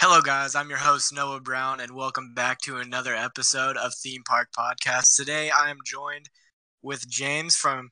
Hello, 0.00 0.20
guys. 0.20 0.54
I'm 0.54 0.68
your 0.68 0.78
host, 0.78 1.12
Noah 1.12 1.40
Brown, 1.40 1.80
and 1.80 1.90
welcome 1.90 2.32
back 2.32 2.60
to 2.60 2.76
another 2.76 3.16
episode 3.16 3.76
of 3.76 3.92
Theme 3.92 4.22
Park 4.22 4.50
Podcast. 4.56 5.16
Today, 5.16 5.50
I 5.50 5.70
am 5.70 5.78
joined 5.84 6.28
with 6.82 7.08
James 7.08 7.56
from 7.56 7.90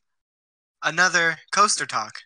another 0.85 1.39
Coaster 1.51 1.85
Talk. 1.85 2.19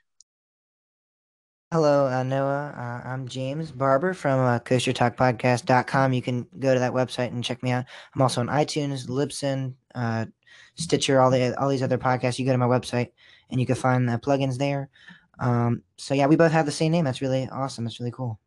Hello, 1.72 2.08
uh, 2.08 2.22
Noah. 2.22 2.74
Uh, 2.76 3.08
I'm 3.08 3.26
James 3.26 3.72
Barber 3.72 4.12
from 4.12 4.40
uh, 4.40 4.58
CoasterTalkPodcast.com. 4.58 6.12
You 6.12 6.20
can 6.20 6.46
go 6.58 6.74
to 6.74 6.80
that 6.80 6.92
website 6.92 7.28
and 7.28 7.42
check 7.42 7.62
me 7.62 7.70
out. 7.70 7.86
I'm 8.14 8.20
also 8.20 8.42
on 8.42 8.48
iTunes, 8.48 9.08
Libsyn, 9.08 9.72
uh, 9.94 10.26
Stitcher, 10.74 11.22
all 11.22 11.30
the 11.30 11.58
all 11.58 11.70
these 11.70 11.82
other 11.82 11.96
podcasts. 11.96 12.38
You 12.38 12.44
go 12.44 12.52
to 12.52 12.58
my 12.58 12.66
website 12.66 13.12
and 13.48 13.58
you 13.58 13.64
can 13.64 13.76
find 13.76 14.06
the 14.06 14.18
plugins 14.18 14.58
there. 14.58 14.90
Um, 15.38 15.84
so 15.96 16.12
yeah, 16.12 16.26
we 16.26 16.36
both 16.36 16.52
have 16.52 16.66
the 16.66 16.70
same 16.70 16.92
name. 16.92 17.06
That's 17.06 17.22
really 17.22 17.48
awesome. 17.50 17.84
That's 17.84 17.98
really 17.98 18.12
cool. 18.12 18.38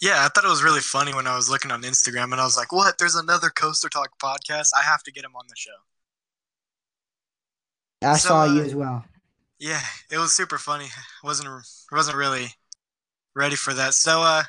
Yeah, 0.00 0.24
I 0.24 0.28
thought 0.28 0.44
it 0.44 0.48
was 0.48 0.62
really 0.62 0.80
funny 0.80 1.14
when 1.14 1.26
I 1.28 1.36
was 1.36 1.48
looking 1.50 1.70
on 1.70 1.82
Instagram 1.82 2.32
and 2.32 2.40
I 2.40 2.44
was 2.44 2.56
like, 2.56 2.72
"What? 2.72 2.98
There's 2.98 3.14
another 3.14 3.50
Coaster 3.50 3.88
Talk 3.88 4.18
podcast. 4.18 4.70
I 4.76 4.82
have 4.82 5.02
to 5.04 5.12
get 5.12 5.24
him 5.24 5.36
on 5.36 5.46
the 5.48 5.56
show." 5.56 5.70
I 8.02 8.16
So, 8.16 8.28
saw 8.28 8.44
you 8.44 8.62
uh, 8.62 8.64
as 8.64 8.74
well. 8.74 9.04
Yeah, 9.58 9.82
it 10.10 10.18
was 10.18 10.32
super 10.34 10.58
funny. 10.58 10.88
wasn't 11.24 11.48
wasn't 11.92 12.16
really 12.16 12.48
ready 13.34 13.56
for 13.56 13.74
that. 13.74 13.94
So, 13.94 14.22
uh, 14.22 14.44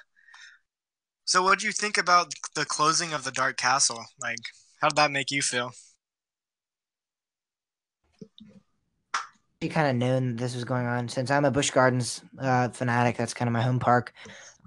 so 1.25 1.43
what 1.43 1.59
do 1.59 1.65
you 1.65 1.71
think 1.71 1.97
about 1.97 2.33
the 2.55 2.65
closing 2.65 3.13
of 3.13 3.23
the 3.23 3.31
Dark 3.31 3.57
Castle? 3.57 4.05
Like, 4.21 4.39
how 4.81 4.89
did 4.89 4.97
that 4.97 5.11
make 5.11 5.31
you 5.31 5.41
feel? 5.41 5.71
You 9.61 9.69
kind 9.69 9.89
of 9.89 9.95
known 9.97 10.37
this 10.37 10.55
was 10.55 10.63
going 10.63 10.85
on 10.85 11.09
since 11.09 11.29
I'm 11.29 11.43
a 11.43 11.51
Busch 11.51 11.71
Gardens 11.71 12.21
uh, 12.39 12.69
fanatic. 12.69 13.17
That's 13.17 13.33
kind 13.33 13.47
of 13.49 13.53
my 13.53 13.61
home 13.61 13.79
park. 13.79 14.13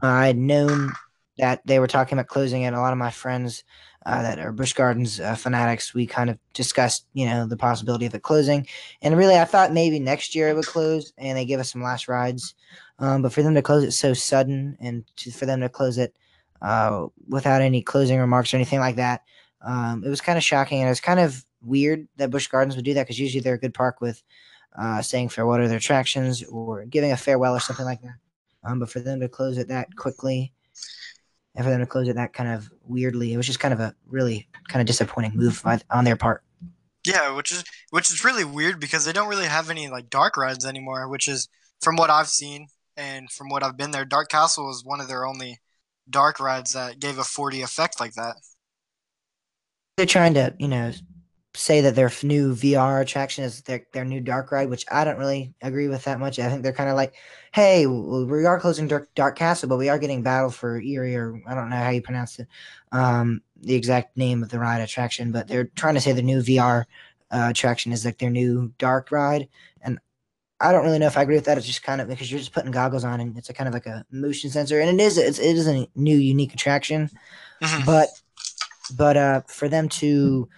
I 0.08 0.26
had 0.26 0.36
known 0.36 0.92
that 1.38 1.62
they 1.66 1.78
were 1.78 1.86
talking 1.86 2.18
about 2.18 2.28
closing 2.28 2.62
it. 2.62 2.74
A 2.74 2.80
lot 2.80 2.92
of 2.92 2.98
my 2.98 3.10
friends 3.10 3.64
uh, 4.04 4.22
that 4.22 4.38
are 4.38 4.52
Busch 4.52 4.72
Gardens 4.72 5.20
uh, 5.20 5.34
fanatics, 5.34 5.94
we 5.94 6.06
kind 6.06 6.28
of 6.28 6.38
discussed, 6.52 7.06
you 7.14 7.26
know, 7.26 7.46
the 7.46 7.56
possibility 7.56 8.06
of 8.06 8.14
it 8.14 8.22
closing. 8.22 8.66
And 9.00 9.16
really, 9.16 9.36
I 9.36 9.44
thought 9.44 9.72
maybe 9.72 10.00
next 10.00 10.34
year 10.34 10.48
it 10.48 10.56
would 10.56 10.66
close, 10.66 11.12
and 11.16 11.38
they 11.38 11.44
give 11.44 11.60
us 11.60 11.72
some 11.72 11.82
last 11.82 12.08
rides. 12.08 12.54
Um, 12.98 13.22
but 13.22 13.32
for 13.32 13.42
them 13.42 13.54
to 13.54 13.62
close 13.62 13.84
it 13.84 13.92
so 13.92 14.12
sudden, 14.12 14.76
and 14.80 15.04
to, 15.16 15.30
for 15.30 15.46
them 15.46 15.60
to 15.60 15.68
close 15.68 15.98
it 15.98 16.14
uh, 16.60 17.06
without 17.28 17.62
any 17.62 17.82
closing 17.82 18.18
remarks 18.18 18.52
or 18.52 18.56
anything 18.56 18.80
like 18.80 18.96
that, 18.96 19.22
um, 19.62 20.02
it 20.04 20.08
was 20.08 20.20
kind 20.20 20.36
of 20.36 20.44
shocking, 20.44 20.80
and 20.80 20.88
it 20.88 20.90
was 20.90 21.00
kind 21.00 21.20
of 21.20 21.44
weird 21.62 22.08
that 22.16 22.30
Busch 22.30 22.48
Gardens 22.48 22.74
would 22.74 22.84
do 22.84 22.94
that 22.94 23.04
because 23.04 23.20
usually 23.20 23.40
they're 23.40 23.54
a 23.54 23.58
good 23.58 23.74
park 23.74 24.00
with 24.00 24.22
uh, 24.76 25.00
saying 25.00 25.28
farewell 25.28 25.58
to 25.58 25.68
their 25.68 25.78
attractions 25.78 26.42
or 26.44 26.84
giving 26.86 27.12
a 27.12 27.16
farewell 27.16 27.54
or 27.54 27.60
something 27.60 27.86
like 27.86 28.02
that. 28.02 28.16
Um, 28.64 28.78
but 28.78 28.90
for 28.90 29.00
them 29.00 29.20
to 29.20 29.28
close 29.28 29.58
it 29.58 29.68
that 29.68 29.94
quickly, 29.96 30.52
and 31.54 31.64
for 31.64 31.70
them 31.70 31.80
to 31.80 31.86
close 31.86 32.08
it 32.08 32.16
that 32.16 32.32
kind 32.32 32.48
of 32.50 32.70
weirdly, 32.86 33.32
it 33.32 33.36
was 33.36 33.46
just 33.46 33.60
kind 33.60 33.74
of 33.74 33.80
a 33.80 33.94
really 34.06 34.48
kind 34.68 34.80
of 34.80 34.86
disappointing 34.86 35.32
move 35.34 35.60
by, 35.64 35.80
on 35.90 36.04
their 36.04 36.16
part. 36.16 36.42
Yeah, 37.04 37.34
which 37.34 37.50
is 37.50 37.64
which 37.90 38.12
is 38.12 38.24
really 38.24 38.44
weird 38.44 38.78
because 38.78 39.04
they 39.04 39.12
don't 39.12 39.28
really 39.28 39.46
have 39.46 39.70
any 39.70 39.88
like 39.88 40.08
dark 40.08 40.36
rides 40.36 40.64
anymore. 40.64 41.08
Which 41.08 41.28
is 41.28 41.48
from 41.80 41.96
what 41.96 42.10
I've 42.10 42.28
seen 42.28 42.68
and 42.96 43.30
from 43.30 43.48
what 43.48 43.62
I've 43.62 43.76
been 43.76 43.90
there, 43.90 44.04
Dark 44.04 44.28
Castle 44.28 44.70
is 44.70 44.84
one 44.84 45.00
of 45.00 45.08
their 45.08 45.26
only 45.26 45.60
dark 46.08 46.38
rides 46.40 46.72
that 46.72 47.00
gave 47.00 47.18
a 47.18 47.22
4D 47.22 47.62
effect 47.62 48.00
like 48.00 48.14
that. 48.14 48.36
They're 49.96 50.06
trying 50.06 50.34
to, 50.34 50.54
you 50.58 50.68
know, 50.68 50.92
say 51.54 51.82
that 51.82 51.94
their 51.94 52.10
new 52.22 52.54
VR 52.54 53.00
attraction 53.02 53.44
is 53.44 53.60
their 53.62 53.84
their 53.92 54.04
new 54.04 54.20
dark 54.20 54.50
ride, 54.52 54.70
which 54.70 54.86
I 54.90 55.04
don't 55.04 55.18
really 55.18 55.52
agree 55.62 55.88
with 55.88 56.04
that 56.04 56.18
much. 56.18 56.38
I 56.38 56.48
think 56.48 56.62
they're 56.62 56.72
kind 56.72 56.88
of 56.88 56.96
like, 56.96 57.14
hey, 57.52 57.86
we 57.86 58.46
are 58.46 58.58
closing 58.58 58.88
Dark, 58.88 59.14
dark 59.14 59.36
Castle, 59.36 59.68
but 59.68 59.76
we 59.76 59.88
are 59.88 59.98
getting 59.98 60.22
Battle 60.22 60.50
for 60.50 60.80
Erie, 60.80 61.14
or 61.14 61.40
I 61.46 61.54
don't 61.54 61.68
know 61.68 61.76
how 61.76 61.90
you 61.90 62.00
pronounce 62.02 62.38
it, 62.38 62.48
um, 62.92 63.42
the 63.60 63.74
exact 63.74 64.16
name 64.16 64.42
of 64.42 64.48
the 64.48 64.58
ride 64.58 64.80
attraction, 64.80 65.30
but 65.30 65.46
they're 65.46 65.64
trying 65.76 65.94
to 65.94 66.00
say 66.00 66.12
the 66.12 66.22
new 66.22 66.40
VR 66.40 66.86
uh, 67.30 67.48
attraction 67.50 67.92
is 67.92 68.04
like 68.04 68.18
their 68.18 68.30
new 68.30 68.72
dark 68.78 69.10
ride, 69.12 69.48
and 69.82 69.98
I 70.58 70.72
don't 70.72 70.84
really 70.84 70.98
know 70.98 71.06
if 71.06 71.18
I 71.18 71.22
agree 71.22 71.34
with 71.34 71.44
that. 71.46 71.58
It's 71.58 71.66
just 71.66 71.82
kind 71.82 72.00
of 72.00 72.08
because 72.08 72.30
you're 72.30 72.38
just 72.40 72.52
putting 72.54 72.70
goggles 72.70 73.04
on, 73.04 73.20
and 73.20 73.36
it's 73.36 73.50
a 73.50 73.54
kind 73.54 73.68
of 73.68 73.74
like 73.74 73.86
a 73.86 74.06
motion 74.10 74.48
sensor, 74.48 74.80
and 74.80 74.98
it 74.98 75.02
is 75.04 75.18
it's, 75.18 75.38
it 75.38 75.56
is 75.56 75.66
a 75.66 75.86
new 75.96 76.16
unique 76.16 76.54
attraction 76.54 77.10
Mhm. 77.60 77.86
but 77.86 78.08
but 78.96 79.16
uh 79.16 79.40
for 79.46 79.68
them 79.68 79.88
to 79.88 80.48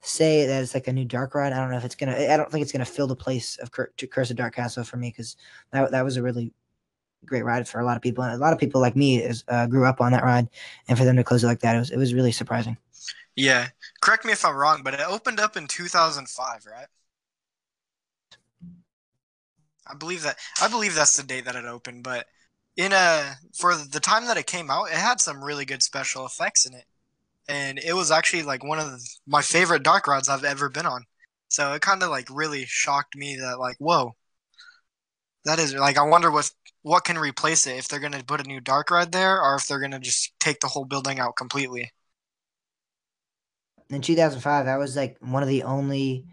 say 0.00 0.46
that 0.46 0.62
it's 0.62 0.74
like 0.74 0.88
a 0.88 0.92
new 0.92 1.04
dark 1.04 1.34
ride 1.34 1.52
i 1.52 1.58
don't 1.58 1.70
know 1.70 1.76
if 1.76 1.84
it's 1.84 1.94
gonna 1.94 2.16
i 2.16 2.36
don't 2.36 2.50
think 2.50 2.62
it's 2.62 2.72
gonna 2.72 2.84
fill 2.84 3.06
the 3.06 3.16
place 3.16 3.58
of 3.58 3.70
Cur- 3.70 3.92
curse 4.10 4.30
of 4.30 4.36
dark 4.36 4.54
castle 4.54 4.84
for 4.84 4.96
me 4.96 5.10
because 5.10 5.36
that, 5.72 5.90
that 5.90 6.04
was 6.04 6.16
a 6.16 6.22
really 6.22 6.52
great 7.26 7.44
ride 7.44 7.68
for 7.68 7.80
a 7.80 7.84
lot 7.84 7.96
of 7.96 8.02
people 8.02 8.24
and 8.24 8.34
a 8.34 8.38
lot 8.38 8.52
of 8.52 8.58
people 8.58 8.80
like 8.80 8.96
me 8.96 9.18
is 9.18 9.44
uh, 9.48 9.66
grew 9.66 9.84
up 9.84 10.00
on 10.00 10.12
that 10.12 10.24
ride 10.24 10.48
and 10.88 10.96
for 10.96 11.04
them 11.04 11.16
to 11.16 11.24
close 11.24 11.44
it 11.44 11.46
like 11.46 11.60
that 11.60 11.76
it 11.76 11.78
was, 11.78 11.90
it 11.90 11.98
was 11.98 12.14
really 12.14 12.32
surprising. 12.32 12.76
Yeah, 13.36 13.68
correct 14.00 14.24
me 14.24 14.32
if 14.32 14.44
I'm 14.44 14.56
wrong, 14.56 14.82
but 14.82 14.94
it 14.94 15.00
opened 15.00 15.40
up 15.40 15.56
in 15.56 15.66
2005, 15.66 16.66
right? 16.66 16.86
I 19.86 19.94
believe 19.94 20.22
that 20.22 20.38
I 20.60 20.68
believe 20.68 20.94
that's 20.94 21.16
the 21.16 21.22
date 21.22 21.44
that 21.46 21.56
it 21.56 21.64
opened, 21.64 22.04
but 22.04 22.26
in 22.76 22.92
a 22.92 23.36
for 23.58 23.74
the 23.74 24.00
time 24.00 24.26
that 24.26 24.36
it 24.36 24.46
came 24.46 24.70
out, 24.70 24.90
it 24.90 24.96
had 24.96 25.20
some 25.20 25.42
really 25.42 25.64
good 25.64 25.82
special 25.82 26.26
effects 26.26 26.66
in 26.66 26.74
it, 26.74 26.84
and 27.50 27.78
it 27.80 27.94
was 27.94 28.10
actually 28.12 28.44
like 28.44 28.64
one 28.64 28.78
of 28.80 29.00
my 29.26 29.42
favorite 29.42 29.84
dark 29.84 30.06
rides 30.08 30.28
I've 30.30 30.44
ever 30.44 30.70
been 30.70 30.86
on. 30.86 31.04
So 31.48 31.72
it 31.74 31.82
kind 31.82 32.02
of 32.02 32.10
like 32.10 32.28
really 32.30 32.66
shocked 32.66 33.16
me 33.16 33.36
that 33.38 33.58
like 33.60 33.76
whoa, 33.78 34.14
that 35.44 35.58
is 35.58 35.74
like 35.74 35.98
I 35.98 36.02
wonder 36.02 36.30
what 36.30 36.50
what 36.82 37.04
can 37.04 37.18
replace 37.18 37.66
it 37.66 37.76
if 37.76 37.88
they're 37.88 38.00
gonna 38.00 38.24
put 38.24 38.40
a 38.40 38.48
new 38.48 38.60
dark 38.60 38.90
ride 38.90 39.12
there 39.12 39.40
or 39.42 39.56
if 39.56 39.66
they're 39.66 39.80
gonna 39.80 40.00
just 40.00 40.32
take 40.40 40.60
the 40.60 40.68
whole 40.68 40.84
building 40.84 41.18
out 41.20 41.36
completely. 41.36 41.92
in 43.90 44.02
2005 44.02 44.66
that 44.66 44.78
was 44.78 44.96
like 44.96 45.16
one 45.20 45.42
of 45.42 45.48
the 45.48 45.62
only 45.64 46.24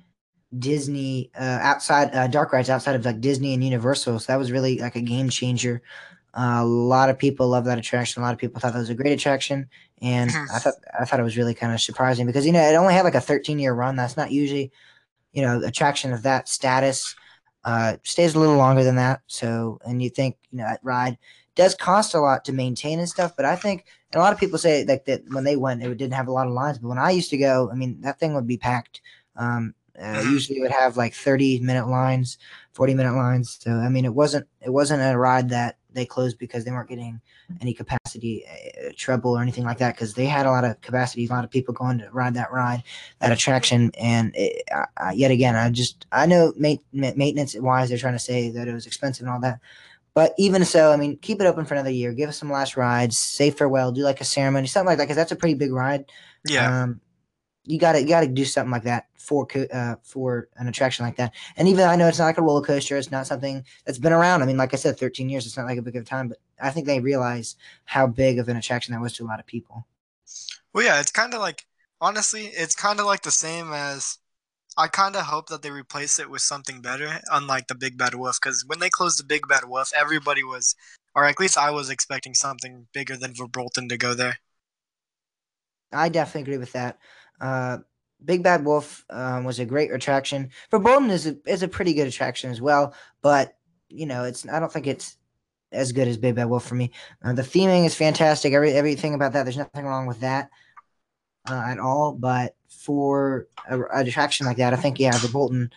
disney 0.58 1.32
uh 1.40 1.60
outside 1.62 2.16
uh, 2.16 2.28
dark 2.28 2.54
rides 2.54 2.70
outside 2.70 2.96
of 2.96 3.06
like 3.06 3.22
disney 3.22 3.54
and 3.54 3.64
universal 3.64 4.20
so 4.20 4.32
that 4.32 4.38
was 4.40 4.52
really 4.52 4.80
like 4.80 4.96
a 4.96 5.02
game 5.02 5.30
changer 5.30 5.82
uh, 6.38 6.60
a 6.62 6.66
lot 6.66 7.10
of 7.10 7.18
people 7.18 7.48
love 7.48 7.66
that 7.66 7.78
attraction 7.80 8.22
a 8.22 8.26
lot 8.26 8.34
of 8.34 8.40
people 8.40 8.60
thought 8.62 8.74
that 8.74 8.80
was 8.80 8.90
a 8.90 8.96
great 8.96 9.14
attraction 9.14 9.68
and 10.02 10.30
i 10.54 10.60
thought 10.60 10.76
i 11.00 11.06
thought 11.06 11.20
it 11.20 11.24
was 11.24 11.38
really 11.38 11.54
kind 11.56 11.74
of 11.74 11.82
surprising 11.82 12.26
because 12.26 12.46
you 12.46 12.52
know 12.54 12.62
it 12.62 12.76
only 12.76 12.94
had 12.94 13.04
like 13.06 13.16
a 13.16 13.22
13 13.22 13.60
year 13.60 13.74
run 13.74 13.96
that's 13.96 14.18
not 14.18 14.32
usually 14.32 14.72
you 15.34 15.42
know 15.42 15.62
attraction 15.64 16.14
of 16.14 16.24
that 16.24 16.48
status 16.48 17.16
uh 17.66 17.98
stays 18.04 18.36
a 18.36 18.40
little 18.40 18.58
longer 18.58 18.84
than 18.84 18.96
that 18.96 19.22
so 19.28 19.80
and 19.86 20.02
you 20.02 20.10
think 20.10 20.38
you 20.52 20.58
know 20.60 20.64
that 20.66 20.80
ride 20.84 21.18
does 21.56 21.74
cost 21.76 22.14
a 22.14 22.20
lot 22.20 22.46
to 22.46 22.54
maintain 22.54 23.00
and 23.00 23.10
stuff 23.10 23.34
but 23.36 23.46
i 23.46 23.56
think 23.56 23.86
and 24.14 24.20
a 24.20 24.24
lot 24.24 24.34
of 24.34 24.40
people 24.40 24.58
say 24.58 24.86
like 24.86 25.06
that 25.06 25.24
when 25.32 25.44
they 25.44 25.58
went, 25.58 25.84
it 25.84 25.98
didn't 25.98 26.14
have 26.14 26.30
a 26.30 26.32
lot 26.32 26.48
of 26.48 26.54
lines. 26.54 26.80
But 26.80 26.88
when 26.88 26.98
I 26.98 27.12
used 27.12 27.30
to 27.32 27.38
go, 27.38 27.70
I 27.70 27.76
mean, 27.76 28.00
that 28.02 28.20
thing 28.20 28.34
would 28.36 28.48
be 28.48 28.58
packed. 28.58 29.02
Um, 29.36 29.76
uh, 30.00 30.22
Mhm. 30.22 30.32
usually 30.32 30.60
it 30.60 30.62
would 30.62 30.72
have 30.72 30.96
like 30.96 31.14
30 31.14 31.60
minute 31.60 31.88
lines, 31.90 32.38
40 32.72 32.94
minute 32.94 33.16
lines. 33.16 33.58
So 33.62 33.72
I 33.72 33.90
mean, 33.90 34.06
it 34.06 34.14
wasn't 34.14 34.48
it 34.62 34.70
wasn't 34.70 35.02
a 35.04 35.18
ride 35.18 35.50
that 35.50 35.76
they 35.98 36.06
closed 36.06 36.38
because 36.38 36.64
they 36.64 36.72
weren't 36.72 36.90
getting 36.90 37.20
any 37.60 37.74
capacity 37.74 38.46
uh, 38.48 38.92
trouble 38.96 39.32
or 39.32 39.42
anything 39.42 39.66
like 39.66 39.80
that. 39.80 39.96
Because 39.96 40.14
they 40.14 40.26
had 40.26 40.46
a 40.46 40.52
lot 40.52 40.64
of 40.64 40.80
capacity, 40.82 41.26
a 41.26 41.30
lot 41.30 41.44
of 41.44 41.50
people 41.50 41.74
going 41.74 41.98
to 42.00 42.10
ride 42.12 42.36
that 42.36 42.52
ride, 42.52 42.84
that 43.20 43.32
attraction. 43.32 43.92
And 44.00 44.32
it, 44.36 44.64
uh, 44.74 44.86
uh, 44.98 45.12
yet 45.14 45.32
again, 45.32 45.56
I 45.56 45.70
just 45.70 46.06
I 46.12 46.26
know 46.26 46.54
ma- 46.58 46.76
maintenance 46.94 47.56
wise, 47.56 47.90
they're 47.90 47.98
trying 47.98 48.14
to 48.14 48.20
say 48.20 48.50
that 48.52 48.68
it 48.68 48.74
was 48.74 48.88
expensive 48.88 49.26
and 49.26 49.34
all 49.34 49.42
that. 49.42 49.60
But 50.14 50.34
even 50.38 50.66
so, 50.66 50.92
I 50.92 50.98
mean, 50.98 51.18
keep 51.18 51.42
it 51.42 51.46
open 51.46 51.66
for 51.66 51.76
another 51.76 51.92
year. 51.92 52.12
Give 52.12 52.30
us 52.30 52.38
some 52.38 52.52
last 52.52 52.76
rides. 52.76 53.18
Say 53.20 53.52
farewell. 53.52 53.92
Do 53.92 54.02
like 54.02 54.22
a 54.22 54.24
ceremony, 54.24 54.68
something 54.68 54.88
like 54.88 54.98
that, 54.98 55.04
because 55.04 55.16
that's 55.16 55.32
a 55.32 55.36
pretty 55.36 55.54
big 55.54 55.72
ride. 55.72 56.06
Yeah. 56.48 56.84
Um, 56.84 57.02
you 57.68 57.78
got 57.78 57.94
to 57.94 58.02
you 58.02 58.08
got 58.08 58.22
to 58.22 58.28
do 58.28 58.46
something 58.46 58.72
like 58.72 58.84
that 58.84 59.08
for 59.16 59.48
uh, 59.74 59.96
for 60.04 60.48
an 60.58 60.68
attraction 60.68 61.06
like 61.06 61.18
that. 61.18 61.34
And 61.58 61.68
even 61.68 61.86
I 61.86 61.96
know 61.96 62.08
it's 62.08 62.20
not 62.20 62.26
like 62.26 62.38
a 62.38 62.42
roller 62.42 62.62
coaster. 62.62 62.98
It's 62.98 63.12
not 63.12 63.28
something 63.28 63.64
that's 63.86 63.98
been 63.98 64.14
around. 64.14 64.42
I 64.42 64.46
mean, 64.46 64.58
like 64.58 64.74
I 64.74 64.78
said, 64.78 64.98
13 64.98 65.30
years. 65.30 65.46
It's 65.46 65.58
not 65.58 65.66
like 65.66 65.78
a 65.78 65.82
big 65.82 65.96
of 65.96 66.04
a 66.04 66.06
time, 66.06 66.30
but 66.30 66.40
I 66.62 66.72
think 66.72 66.88
they 66.88 67.00
realize 67.00 67.56
how 67.86 68.08
big 68.08 68.40
of 68.40 68.48
an 68.48 68.58
attraction 68.58 68.94
that 68.94 69.02
was 69.02 69.14
to 69.14 69.24
a 69.24 69.28
lot 69.28 69.40
of 69.40 69.46
people. 69.46 69.86
Well, 70.74 70.86
yeah, 70.86 71.00
it's 71.00 71.12
kind 71.12 71.34
of 71.34 71.42
like 71.42 71.66
honestly, 72.00 72.46
it's 72.48 72.76
kind 72.76 73.00
of 73.00 73.06
like 73.06 73.24
the 73.24 73.32
same 73.32 73.74
as 73.74 74.18
I 74.78 74.88
kind 74.88 75.16
of 75.16 75.24
hope 75.24 75.50
that 75.50 75.64
they 75.64 75.72
replace 75.72 76.20
it 76.20 76.30
with 76.30 76.42
something 76.42 76.82
better, 76.82 77.20
unlike 77.32 77.68
the 77.68 77.76
Big 77.76 77.98
Bad 77.98 78.14
Wolf. 78.14 78.38
Because 78.42 78.64
when 78.66 78.80
they 78.80 78.90
closed 78.90 79.20
the 79.20 79.26
Big 79.26 79.48
Bad 79.48 79.66
Wolf, 79.66 79.92
everybody 79.96 80.44
was, 80.44 80.76
or 81.16 81.26
at 81.26 81.40
least 81.40 81.58
I 81.58 81.72
was 81.72 81.90
expecting 81.90 82.36
something 82.36 82.88
bigger 82.94 83.18
than 83.18 83.34
Verbolten 83.34 83.90
to 83.90 83.98
go 83.98 84.14
there. 84.14 84.38
I 85.92 86.10
definitely 86.10 86.42
agree 86.42 86.58
with 86.58 86.74
that. 86.74 87.00
Uh, 87.40 87.80
Big 88.24 88.44
Bad 88.44 88.66
Wolf 88.66 89.06
um, 89.10 89.44
was 89.44 89.60
a 89.60 89.66
great 89.66 89.92
attraction. 89.92 90.50
Verbolten 90.72 91.10
is 91.10 91.28
a, 91.28 91.38
is 91.46 91.64
a 91.64 91.68
pretty 91.68 91.94
good 91.94 92.08
attraction 92.08 92.50
as 92.50 92.62
well, 92.62 92.94
but 93.22 93.56
you 93.90 94.06
know, 94.06 94.24
it's 94.24 94.48
I 94.48 94.60
don't 94.60 94.72
think 94.72 94.88
it's 94.88 95.18
as 95.72 95.92
good 95.92 96.08
as 96.08 96.18
Big 96.18 96.36
Bad 96.36 96.50
Wolf 96.50 96.66
for 96.66 96.76
me. 96.76 96.92
Uh, 97.24 97.34
the 97.34 97.42
theming 97.42 97.86
is 97.86 97.96
fantastic. 97.96 98.54
Every 98.54 98.74
everything 98.74 99.14
about 99.14 99.34
that, 99.34 99.44
there's 99.44 99.58
nothing 99.58 99.86
wrong 99.86 100.08
with 100.08 100.20
that 100.22 100.50
uh, 101.50 101.64
at 101.68 101.80
all. 101.80 102.14
But 102.14 102.56
for 102.70 103.48
a, 103.70 103.82
an 103.82 104.08
attraction 104.08 104.46
like 104.46 104.58
that, 104.58 104.74
I 104.74 104.78
think 104.78 105.00
yeah, 105.00 105.12
Verbolten, 105.12 105.70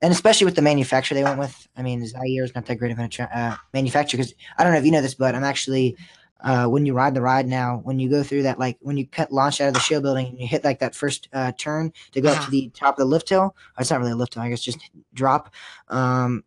and 0.00 0.12
especially 0.12 0.46
with 0.46 0.56
the 0.56 0.62
manufacturer 0.62 1.16
they 1.16 1.24
went 1.24 1.38
with. 1.38 1.68
I 1.76 1.82
mean, 1.82 2.02
Zierer 2.02 2.44
is 2.44 2.54
not 2.54 2.66
that 2.66 2.76
great 2.76 2.92
of 2.92 2.98
an 2.98 3.04
attra- 3.04 3.30
uh, 3.32 3.56
manufacturer 3.74 4.18
because 4.18 4.34
I 4.56 4.64
don't 4.64 4.72
know 4.72 4.78
if 4.78 4.84
you 4.84 4.92
know 4.92 5.02
this, 5.02 5.14
but 5.14 5.34
I'm 5.34 5.44
actually 5.44 5.96
uh, 6.40 6.66
when 6.66 6.86
you 6.86 6.94
ride 6.94 7.14
the 7.14 7.20
ride 7.22 7.46
now, 7.46 7.80
when 7.84 7.98
you 7.98 8.08
go 8.08 8.22
through 8.22 8.42
that, 8.44 8.58
like 8.58 8.78
when 8.80 8.96
you 8.96 9.06
cut 9.06 9.32
launch 9.32 9.60
out 9.60 9.68
of 9.68 9.74
the 9.74 9.80
show 9.80 10.00
building 10.00 10.26
and 10.28 10.40
you 10.40 10.46
hit 10.46 10.64
like 10.64 10.78
that 10.80 10.94
first 10.94 11.28
uh, 11.32 11.52
turn 11.58 11.92
to 12.12 12.20
go 12.20 12.30
up 12.30 12.38
Uh-huh. 12.38 12.44
to 12.44 12.50
the 12.50 12.70
top 12.74 12.94
of 12.94 12.98
the 12.98 13.04
lift 13.04 13.28
hill, 13.28 13.54
or 13.76 13.80
it's 13.80 13.90
not 13.90 14.00
really 14.00 14.12
a 14.12 14.16
lift 14.16 14.34
hill, 14.34 14.42
I 14.42 14.50
guess 14.50 14.60
just 14.62 14.78
drop. 15.14 15.52
Um, 15.88 16.44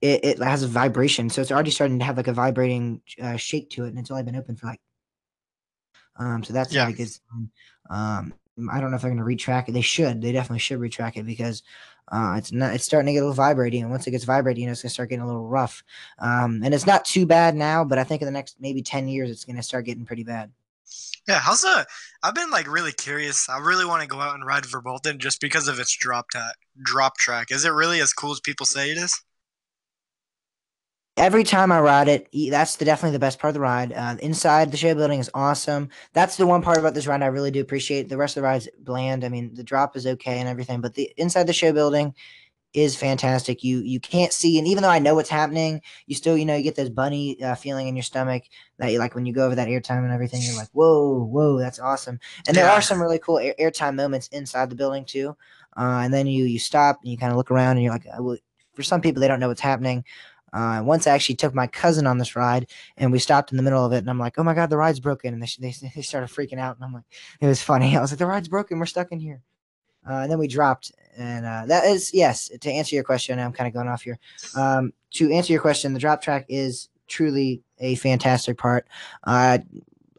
it, 0.00 0.24
it 0.24 0.38
has 0.42 0.62
a 0.62 0.68
vibration, 0.68 1.28
so 1.30 1.40
it's 1.40 1.50
already 1.52 1.70
starting 1.70 1.98
to 1.98 2.04
have 2.04 2.16
like 2.16 2.28
a 2.28 2.32
vibrating 2.32 3.02
uh, 3.22 3.36
shake 3.36 3.70
to 3.70 3.84
it, 3.84 3.88
and 3.88 3.98
it's 3.98 4.10
only 4.10 4.22
been 4.24 4.36
open 4.36 4.56
for 4.56 4.66
like. 4.66 4.80
Um, 6.16 6.42
so 6.44 6.52
that's 6.52 6.74
Yeah. 6.74 6.88
a 6.88 6.92
good 6.92 7.08
sign. 7.10 7.50
Um, 7.90 8.34
I 8.70 8.80
don't 8.80 8.90
know 8.90 8.96
if 8.96 9.02
they're 9.02 9.14
going 9.14 9.22
to 9.22 9.24
retrack 9.24 9.68
it. 9.68 9.72
They 9.72 9.80
should. 9.80 10.20
They 10.20 10.32
definitely 10.32 10.58
should 10.58 10.80
retrack 10.80 11.16
it 11.16 11.26
because 11.26 11.62
uh, 12.10 12.34
it's 12.38 12.52
not. 12.52 12.74
It's 12.74 12.84
starting 12.84 13.06
to 13.06 13.12
get 13.12 13.18
a 13.18 13.22
little 13.22 13.34
vibrating, 13.34 13.82
and 13.82 13.90
once 13.90 14.06
it 14.06 14.12
gets 14.12 14.24
vibrating, 14.24 14.68
it's 14.68 14.82
going 14.82 14.88
to 14.88 14.94
start 14.94 15.10
getting 15.10 15.22
a 15.22 15.26
little 15.26 15.46
rough. 15.46 15.82
Um, 16.18 16.62
and 16.64 16.74
it's 16.74 16.86
not 16.86 17.04
too 17.04 17.26
bad 17.26 17.54
now, 17.54 17.84
but 17.84 17.98
I 17.98 18.04
think 18.04 18.22
in 18.22 18.26
the 18.26 18.32
next 18.32 18.56
maybe 18.60 18.82
ten 18.82 19.08
years, 19.08 19.30
it's 19.30 19.44
going 19.44 19.56
to 19.56 19.62
start 19.62 19.84
getting 19.84 20.04
pretty 20.04 20.24
bad. 20.24 20.50
Yeah, 21.28 21.40
how's 21.40 21.60
the? 21.60 21.86
I've 22.22 22.34
been 22.34 22.50
like 22.50 22.66
really 22.66 22.92
curious. 22.92 23.48
I 23.50 23.58
really 23.58 23.84
want 23.84 24.00
to 24.02 24.08
go 24.08 24.20
out 24.20 24.34
and 24.34 24.46
ride 24.46 24.64
Verbolten 24.64 25.18
just 25.18 25.40
because 25.40 25.68
of 25.68 25.78
its 25.78 25.94
drop 25.94 26.30
ta- 26.30 26.52
drop 26.82 27.18
track. 27.18 27.50
Is 27.50 27.66
it 27.66 27.72
really 27.72 28.00
as 28.00 28.14
cool 28.14 28.32
as 28.32 28.40
people 28.40 28.64
say 28.64 28.90
it 28.90 28.96
is? 28.96 29.22
Every 31.18 31.44
time 31.44 31.72
I 31.72 31.80
ride 31.80 32.08
it, 32.08 32.28
that's 32.50 32.76
the, 32.76 32.84
definitely 32.84 33.12
the 33.12 33.18
best 33.18 33.38
part 33.38 33.50
of 33.50 33.54
the 33.54 33.60
ride. 33.60 33.92
Uh, 33.92 34.16
inside 34.20 34.70
the 34.70 34.76
show 34.76 34.94
building 34.94 35.20
is 35.20 35.30
awesome. 35.34 35.88
That's 36.12 36.36
the 36.36 36.46
one 36.46 36.62
part 36.62 36.78
about 36.78 36.94
this 36.94 37.06
ride 37.06 37.22
I 37.22 37.26
really 37.26 37.50
do 37.50 37.60
appreciate. 37.60 38.08
The 38.08 38.16
rest 38.16 38.36
of 38.36 38.42
the 38.42 38.48
ride's 38.48 38.68
bland. 38.80 39.24
I 39.24 39.28
mean, 39.28 39.52
the 39.54 39.64
drop 39.64 39.96
is 39.96 40.06
okay 40.06 40.38
and 40.38 40.48
everything, 40.48 40.80
but 40.80 40.94
the 40.94 41.12
inside 41.16 41.46
the 41.46 41.52
show 41.52 41.72
building 41.72 42.14
is 42.74 42.94
fantastic. 42.94 43.64
You 43.64 43.80
you 43.80 43.98
can't 43.98 44.32
see, 44.32 44.58
and 44.58 44.68
even 44.68 44.82
though 44.82 44.90
I 44.90 44.98
know 44.98 45.14
what's 45.14 45.28
happening, 45.30 45.80
you 46.06 46.14
still 46.14 46.36
you 46.36 46.44
know 46.44 46.54
you 46.54 46.62
get 46.62 46.76
this 46.76 46.90
bunny 46.90 47.42
uh, 47.42 47.54
feeling 47.54 47.88
in 47.88 47.96
your 47.96 48.02
stomach 48.02 48.44
that 48.78 48.92
you 48.92 48.98
like 48.98 49.14
when 49.14 49.26
you 49.26 49.32
go 49.32 49.46
over 49.46 49.54
that 49.54 49.68
airtime 49.68 50.04
and 50.04 50.12
everything. 50.12 50.42
You're 50.42 50.56
like, 50.56 50.68
whoa, 50.72 51.24
whoa, 51.24 51.58
that's 51.58 51.80
awesome. 51.80 52.20
And 52.46 52.56
there 52.56 52.70
are 52.70 52.82
some 52.82 53.00
really 53.00 53.18
cool 53.18 53.38
air, 53.38 53.54
airtime 53.58 53.96
moments 53.96 54.28
inside 54.28 54.70
the 54.70 54.76
building 54.76 55.04
too. 55.04 55.36
Uh, 55.76 56.00
and 56.04 56.12
then 56.12 56.26
you 56.26 56.44
you 56.44 56.58
stop 56.58 57.00
and 57.02 57.10
you 57.10 57.18
kind 57.18 57.32
of 57.32 57.38
look 57.38 57.50
around 57.50 57.76
and 57.76 57.82
you're 57.82 57.92
like, 57.92 58.06
uh, 58.06 58.22
well, 58.22 58.36
for 58.74 58.82
some 58.82 59.00
people 59.00 59.20
they 59.20 59.28
don't 59.28 59.40
know 59.40 59.48
what's 59.48 59.60
happening. 59.60 60.04
Uh, 60.52 60.82
once 60.84 61.06
I 61.06 61.12
actually 61.12 61.36
took 61.36 61.54
my 61.54 61.66
cousin 61.66 62.06
on 62.06 62.18
this 62.18 62.36
ride, 62.36 62.70
and 62.96 63.12
we 63.12 63.18
stopped 63.18 63.50
in 63.50 63.56
the 63.56 63.62
middle 63.62 63.84
of 63.84 63.92
it, 63.92 63.98
and 63.98 64.10
I'm 64.10 64.18
like, 64.18 64.38
"Oh 64.38 64.42
my 64.42 64.54
god, 64.54 64.70
the 64.70 64.76
ride's 64.76 65.00
broken!" 65.00 65.34
And 65.34 65.42
they 65.42 65.48
they, 65.60 66.02
started 66.02 66.30
freaking 66.30 66.58
out, 66.58 66.76
and 66.76 66.84
I'm 66.84 66.92
like, 66.92 67.04
"It 67.40 67.46
was 67.46 67.62
funny." 67.62 67.96
I 67.96 68.00
was 68.00 68.12
like, 68.12 68.18
"The 68.18 68.26
ride's 68.26 68.48
broken. 68.48 68.78
We're 68.78 68.86
stuck 68.86 69.12
in 69.12 69.20
here." 69.20 69.42
Uh, 70.08 70.20
and 70.22 70.30
then 70.30 70.38
we 70.38 70.48
dropped, 70.48 70.92
and 71.16 71.44
uh, 71.44 71.66
that 71.66 71.84
is 71.84 72.12
yes. 72.14 72.48
To 72.60 72.70
answer 72.70 72.94
your 72.94 73.04
question, 73.04 73.38
I'm 73.38 73.52
kind 73.52 73.68
of 73.68 73.74
going 73.74 73.88
off 73.88 74.02
here. 74.02 74.18
Um, 74.56 74.92
to 75.12 75.30
answer 75.30 75.52
your 75.52 75.60
question, 75.60 75.92
the 75.92 76.00
drop 76.00 76.22
track 76.22 76.46
is 76.48 76.88
truly 77.08 77.62
a 77.78 77.94
fantastic 77.96 78.56
part. 78.56 78.86
Uh, 79.24 79.58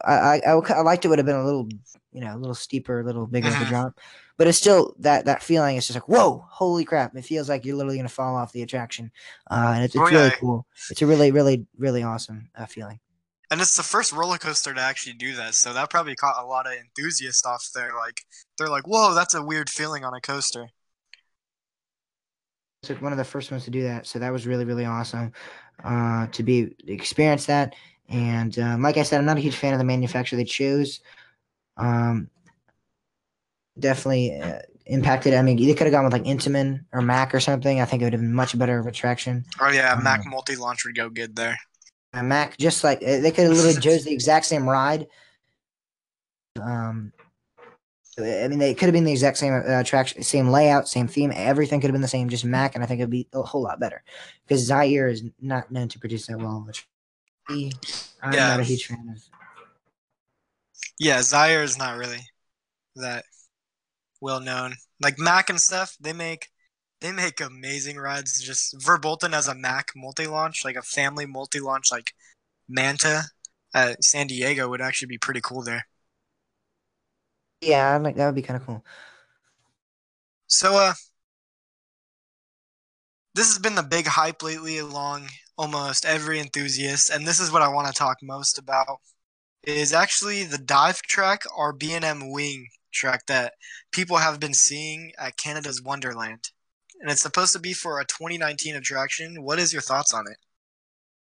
I, 0.05 0.41
I 0.45 0.51
I 0.51 0.81
liked 0.81 1.05
it 1.05 1.09
would 1.09 1.19
have 1.19 1.25
been 1.25 1.35
a 1.35 1.43
little, 1.45 1.67
you 2.11 2.21
know, 2.21 2.35
a 2.35 2.37
little 2.37 2.55
steeper, 2.55 3.01
a 3.01 3.03
little 3.03 3.27
bigger 3.27 3.53
of 3.53 3.61
a 3.61 3.65
Mhm. 3.65 3.69
drop, 3.69 3.99
but 4.37 4.47
it's 4.47 4.57
still 4.57 4.95
that 4.99 5.25
that 5.25 5.43
feeling. 5.43 5.77
It's 5.77 5.87
just 5.87 5.95
like 5.97 6.07
whoa, 6.09 6.45
holy 6.49 6.85
crap! 6.85 7.15
It 7.15 7.23
feels 7.25 7.49
like 7.49 7.65
you're 7.65 7.75
literally 7.75 7.97
gonna 7.97 8.09
fall 8.09 8.35
off 8.35 8.51
the 8.53 8.61
attraction, 8.63 9.11
uh, 9.51 9.73
and 9.75 9.83
it's, 9.85 9.95
it's 9.95 10.05
Oh, 10.05 10.09
really 10.11 10.31
yeah. 10.31 10.31
cool. 10.31 10.65
It's 10.89 11.01
a 11.01 11.07
really 11.07 11.31
really 11.31 11.65
really 11.77 12.03
awesome 12.03 12.49
uh, 12.57 12.65
feeling. 12.65 12.99
And 13.51 13.61
it's 13.61 13.75
the 13.75 13.83
first 13.83 14.11
roller 14.11 14.39
coaster 14.39 14.73
to 14.73 14.81
actually 14.81 15.13
do 15.13 15.35
that, 15.35 15.53
so 15.53 15.71
that 15.73 15.91
probably 15.91 16.15
caught 16.15 16.43
a 16.43 16.47
lot 16.47 16.65
of 16.65 16.73
enthusiasts 16.73 17.45
off 17.45 17.69
there. 17.75 17.93
Like 17.95 18.25
they're 18.57 18.69
like, 18.69 18.87
"Whoa, 18.87 19.13
that's 19.13 19.35
a 19.35 19.43
weird 19.43 19.69
feeling 19.69 20.03
on 20.03 20.15
a 20.15 20.21
coaster." 20.21 20.69
It's 22.81 22.89
like 22.89 23.01
one 23.01 23.11
of 23.11 23.17
the 23.17 23.25
first 23.25 23.51
ones 23.51 23.65
to 23.65 23.71
do 23.71 23.83
that, 23.83 24.07
so 24.07 24.19
that 24.19 24.31
was 24.31 24.47
really 24.47 24.63
really 24.65 24.85
awesome 24.85 25.33
uh, 25.83 26.27
to 26.27 26.43
be 26.43 26.67
to 26.85 26.93
experience 26.93 27.45
that. 27.47 27.75
And 28.09 28.57
um, 28.59 28.81
like 28.81 28.97
I 28.97 29.03
said, 29.03 29.19
I'm 29.19 29.25
not 29.25 29.37
a 29.37 29.41
huge 29.41 29.55
fan 29.55 29.73
of 29.73 29.79
the 29.79 29.85
manufacturer 29.85 30.37
they 30.37 30.43
chose. 30.43 30.99
Um, 31.77 32.29
definitely 33.77 34.39
uh, 34.39 34.59
impacted. 34.87 35.33
I 35.33 35.41
mean, 35.41 35.57
they 35.57 35.73
could 35.73 35.85
have 35.85 35.91
gone 35.91 36.03
with 36.03 36.13
like 36.13 36.23
Intamin 36.23 36.85
or 36.91 37.01
Mack 37.01 37.33
or 37.33 37.39
something. 37.39 37.79
I 37.79 37.85
think 37.85 38.01
it 38.01 38.05
would 38.05 38.13
have 38.13 38.21
been 38.21 38.33
much 38.33 38.57
better 38.57 38.79
of 38.79 38.87
attraction. 38.87 39.45
Oh 39.61 39.69
yeah, 39.69 39.99
Mack 40.01 40.25
Um, 40.25 40.31
multi 40.31 40.55
launch 40.55 40.85
would 40.85 40.95
go 40.95 41.09
good 41.09 41.35
there. 41.35 41.57
Uh, 42.13 42.23
Mack, 42.23 42.57
just 42.57 42.83
like 42.83 42.97
uh, 43.03 43.19
they 43.19 43.31
could 43.31 43.45
have 43.45 43.53
literally 43.55 43.79
chose 43.79 44.03
the 44.03 44.13
exact 44.13 44.45
same 44.45 44.67
ride. 44.67 45.07
Um, 46.59 47.13
I 48.17 48.47
mean, 48.49 48.59
they 48.59 48.73
could 48.73 48.87
have 48.87 48.93
been 48.93 49.05
the 49.05 49.11
exact 49.11 49.37
same 49.37 49.53
uh, 49.53 49.79
attraction, 49.79 50.23
same 50.23 50.49
layout, 50.49 50.89
same 50.89 51.07
theme. 51.07 51.31
Everything 51.33 51.79
could 51.79 51.87
have 51.87 51.93
been 51.93 52.01
the 52.01 52.07
same, 52.07 52.27
just 52.27 52.43
Mack, 52.43 52.75
and 52.75 52.83
I 52.83 52.87
think 52.87 52.99
it'd 52.99 53.09
be 53.09 53.27
a 53.33 53.43
whole 53.43 53.61
lot 53.61 53.79
better 53.79 54.03
because 54.45 54.67
Zierer 54.67 55.11
is 55.11 55.23
not 55.39 55.71
known 55.71 55.87
to 55.89 55.99
produce 55.99 56.27
that 56.27 56.39
well. 56.39 56.67
I'm 57.49 58.31
Yeah. 58.33 58.47
not 58.47 58.59
a 58.59 58.63
huge 58.63 58.85
fan 58.85 59.09
of. 59.09 59.23
Yeah, 60.99 61.19
Zierer 61.19 61.63
is 61.63 61.77
not 61.77 61.97
really 61.97 62.19
that 62.95 63.25
well 64.21 64.39
known. 64.41 64.75
Like 65.01 65.19
Mack 65.19 65.49
and 65.49 65.61
stuff, 65.61 65.95
they 65.99 66.13
make 66.13 66.47
they 67.01 67.11
make 67.11 67.41
amazing 67.41 67.97
rides. 67.97 68.41
Just 68.41 68.75
Verbolten 68.79 69.33
as 69.33 69.47
a 69.47 69.55
Mack 69.55 69.89
multi 69.95 70.27
launch, 70.27 70.65
like 70.65 70.75
a 70.75 70.81
family 70.81 71.25
multi 71.25 71.59
launch, 71.59 71.91
like 71.91 72.13
Manta 72.69 73.23
at 73.73 74.03
San 74.03 74.27
Diego 74.27 74.69
would 74.69 74.81
actually 74.81 75.07
be 75.09 75.17
pretty 75.19 75.41
cool 75.43 75.63
there. 75.63 75.87
Yeah, 77.61 77.97
like 77.97 78.15
that 78.15 78.25
would 78.25 78.35
be 78.35 78.41
kind 78.41 78.59
of 78.59 78.65
cool. 78.65 78.83
So, 80.47 80.75
uh, 80.77 80.93
this 83.35 83.47
has 83.47 83.59
been 83.59 83.75
the 83.75 83.83
big 83.83 84.05
hype 84.05 84.43
lately 84.43 84.77
along 84.77 85.29
almost 85.59 86.05
every 86.05 86.39
enthusiast, 86.39 87.09
and 87.09 87.27
this 87.27 87.39
is 87.39 87.51
what 87.51 87.61
I 87.61 87.67
want 87.67 87.87
to 87.87 87.93
talk 87.93 88.17
most 88.23 88.57
about. 88.57 89.01
Is 89.63 89.91
actually 89.91 90.45
the 90.45 90.57
dive 90.57 91.01
track 91.01 91.43
or 91.55 91.73
B&M 91.73 92.31
wing 92.31 92.69
track 92.93 93.25
that 93.27 93.53
people 93.91 94.15
have 94.17 94.39
been 94.39 94.53
seeing 94.53 95.11
at 95.19 95.35
Canada's 95.35 95.83
Wonderland, 95.83 96.51
and 97.01 97.11
it's 97.11 97.21
supposed 97.21 97.51
to 97.53 97.59
be 97.59 97.73
for 97.73 97.99
a 97.99 98.05
2019 98.05 98.75
attraction. 98.75 99.43
What 99.43 99.59
is 99.59 99.73
your 99.73 99.81
thoughts 99.81 100.13
on 100.13 100.25
it? 100.31 100.37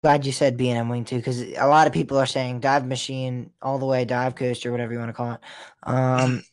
Glad 0.04 0.24
you 0.24 0.30
said 0.30 0.56
B 0.56 0.68
and 0.70 0.78
M 0.78 0.88
Wing 0.88 1.04
too, 1.04 1.16
because 1.16 1.40
a 1.42 1.66
lot 1.66 1.88
of 1.88 1.92
people 1.92 2.16
are 2.16 2.26
saying 2.26 2.60
dive 2.60 2.86
machine 2.86 3.50
all 3.60 3.80
the 3.80 3.86
way, 3.86 4.04
dive 4.04 4.36
coaster, 4.36 4.68
or 4.68 4.72
whatever 4.72 4.92
you 4.92 5.00
want 5.00 5.08
to 5.08 5.14
call 5.14 5.32
it. 5.32 5.40
Um, 5.82 6.44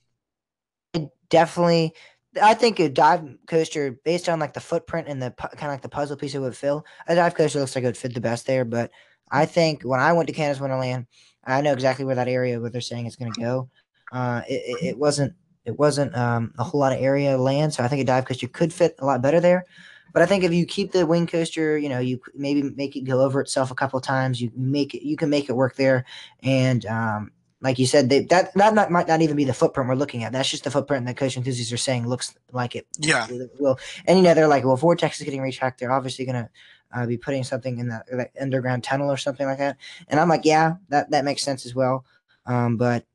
it 0.96 1.10
definitely, 1.30 1.94
I 2.42 2.54
think 2.54 2.80
a 2.80 2.90
dive 2.90 3.24
coaster 3.48 4.00
based 4.04 4.30
on 4.30 4.40
like 4.40 4.54
the 4.54 4.60
footprint 4.60 5.08
and 5.08 5.22
the 5.22 5.32
kind 5.32 5.64
of 5.64 5.70
like 5.70 5.82
the 5.82 5.90
puzzle 5.90 6.18
piece 6.18 6.36
it 6.36 6.40
would 6.40 6.56
fill. 6.56 6.86
A 7.08 7.16
dive 7.16 7.36
coaster 7.36 7.60
looks 7.60 7.76
like 7.76 7.84
it 7.84 7.88
would 7.88 7.98
fit 7.98 8.14
the 8.14 8.22
best 8.22 8.48
there, 8.48 8.66
but 8.66 8.92
I 9.32 9.46
think 9.46 9.84
when 9.84 10.00
I 10.00 10.14
went 10.14 10.28
to 10.28 10.34
Canada's 10.34 10.62
Wonderland, 10.62 11.06
I 11.44 11.62
know 11.62 11.74
exactly 11.74 12.06
where 12.06 12.16
that 12.16 12.28
area 12.28 12.60
where 12.60 12.70
they're 12.70 12.82
saying 12.82 13.06
it's 13.06 13.16
going 13.16 13.32
to 13.34 13.42
go. 13.42 13.70
Uh, 14.12 14.42
it, 14.48 14.84
it, 14.84 14.98
wasn't 14.98 15.34
it 15.66 15.78
wasn't 15.78 16.16
um, 16.16 16.54
a 16.58 16.64
whole 16.64 16.80
lot 16.80 16.94
of 16.94 17.02
area 17.02 17.38
land, 17.38 17.74
so 17.74 17.84
I 17.84 17.88
think 17.88 18.02
a 18.02 18.06
dive 18.06 18.26
coaster 18.26 18.48
could 18.48 18.74
fit 18.74 18.96
a 19.00 19.06
lot 19.06 19.22
better 19.22 19.40
there. 19.40 19.66
But 20.14 20.24
I 20.24 20.26
think 20.26 20.44
if 20.44 20.52
you 20.52 20.66
keep 20.66 20.92
the 20.92 21.06
wing 21.06 21.28
coaster, 21.28 21.78
you 21.78 21.90
know, 21.90 22.00
you 22.00 22.20
maybe 22.34 22.64
make 22.64 22.96
it 22.96 23.02
go 23.02 23.22
over 23.22 23.42
itself 23.42 23.70
a 23.70 23.76
couple 23.76 24.02
times. 24.02 24.42
You 24.42 24.52
make 24.56 24.96
it, 24.96 25.06
you 25.06 25.16
can 25.16 25.30
make 25.30 25.50
it 25.50 25.56
work 25.56 25.76
there, 25.76 26.06
and 26.42 26.86
um, 26.88 27.32
like 27.62 27.78
you 27.78 27.86
said, 27.86 28.10
they, 28.10 28.22
that 28.26 28.54
that 28.54 28.74
not, 28.74 28.90
might 28.90 29.08
not 29.08 29.22
even 29.22 29.36
be 29.36 29.44
the 29.44 29.54
footprint 29.54 29.90
we're 29.90 29.96
looking 29.96 30.24
at. 30.24 30.32
That's 30.32 30.50
just 30.50 30.64
the 30.64 30.72
footprint 30.72 31.06
that 31.08 31.18
coaster 31.18 31.40
enthusiasts 31.40 31.74
are 31.74 31.78
saying 31.78 32.08
looks 32.08 32.34
like 32.52 32.76
it 32.76 32.88
Yeah. 32.98 33.28
will. 33.60 33.78
And 34.06 34.18
you 34.18 34.24
know, 34.24 34.34
they're 34.34 34.48
like, 34.48 34.64
well, 34.64 34.78
Vortex 34.78 35.20
is 35.20 35.26
getting 35.26 35.42
retracked. 35.42 35.80
They're 35.80 35.92
obviously 35.92 36.26
gonna 36.26 36.50
uh, 36.94 37.06
be 37.06 37.18
putting 37.18 37.44
something 37.44 37.78
in 37.80 37.90
that, 37.90 38.06
that 38.12 38.32
underground 38.40 38.84
tunnel 38.84 39.12
or 39.12 39.18
something 39.18 39.46
like 39.46 39.58
that. 39.58 39.78
And 40.08 40.20
I'm 40.20 40.30
like, 40.30 40.46
yeah, 40.46 40.76
that 40.90 41.12
that 41.12 41.26
makes 41.26 41.44
sense 41.44 41.66
as 41.66 41.76
well. 41.76 42.06
Um, 42.46 42.78
but 42.78 43.06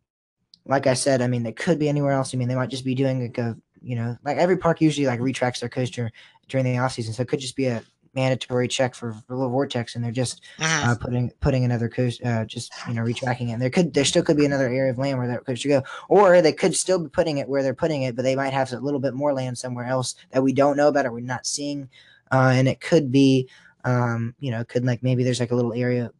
like 0.66 0.86
I 0.86 0.94
said, 0.94 1.22
I 1.22 1.26
mean, 1.26 1.42
they 1.42 1.52
could 1.52 1.78
be 1.78 1.88
anywhere 1.88 2.12
else. 2.12 2.34
I 2.34 2.38
mean, 2.38 2.48
they 2.48 2.54
might 2.54 2.70
just 2.70 2.84
be 2.84 2.94
doing 2.94 3.22
like 3.22 3.38
a, 3.38 3.56
you 3.82 3.96
know, 3.96 4.16
like 4.24 4.38
every 4.38 4.56
park 4.56 4.80
usually 4.80 5.06
like 5.06 5.20
retracts 5.20 5.60
their 5.60 5.68
coaster 5.68 6.10
during 6.48 6.64
the 6.64 6.78
off 6.78 6.92
season, 6.92 7.14
so 7.14 7.22
it 7.22 7.28
could 7.28 7.40
just 7.40 7.56
be 7.56 7.66
a 7.66 7.82
mandatory 8.14 8.68
check 8.68 8.94
for, 8.94 9.12
for 9.12 9.34
little 9.34 9.50
vortex, 9.50 9.94
and 9.94 10.04
they're 10.04 10.12
just 10.12 10.40
Mhm. 10.58 10.84
uh, 10.84 10.94
putting 10.96 11.30
putting 11.40 11.64
another 11.64 11.88
coast, 11.88 12.22
uh, 12.24 12.44
just 12.44 12.72
you 12.88 12.94
know, 12.94 13.02
retracking 13.02 13.48
it. 13.48 13.52
And 13.52 13.62
there 13.62 13.70
could 13.70 13.94
there 13.94 14.04
still 14.04 14.22
could 14.22 14.36
be 14.36 14.44
another 14.46 14.68
area 14.68 14.90
of 14.90 14.98
land 14.98 15.18
where 15.18 15.28
that 15.28 15.44
coaster 15.44 15.68
go, 15.68 15.82
or 16.08 16.40
they 16.42 16.52
could 16.52 16.74
still 16.74 16.98
be 16.98 17.08
putting 17.08 17.38
it 17.38 17.48
where 17.48 17.62
they're 17.62 17.74
putting 17.74 18.02
it, 18.02 18.16
but 18.16 18.22
they 18.22 18.36
might 18.36 18.52
have 18.52 18.72
a 18.72 18.78
little 18.78 19.00
bit 19.00 19.14
more 19.14 19.32
land 19.32 19.58
somewhere 19.58 19.86
else 19.86 20.14
that 20.30 20.42
we 20.42 20.52
don't 20.52 20.76
know 20.76 20.88
about 20.88 21.06
or 21.06 21.12
we're 21.12 21.20
not 21.20 21.46
seeing, 21.46 21.88
uh, 22.32 22.52
and 22.54 22.68
it 22.68 22.80
could 22.80 23.10
be, 23.12 23.48
um, 23.84 24.34
you 24.38 24.50
know, 24.50 24.60
it 24.60 24.68
could 24.68 24.84
like 24.84 25.02
maybe 25.02 25.24
there's 25.24 25.40
like 25.40 25.52
a 25.52 25.56
little 25.56 25.72
area 25.74 26.10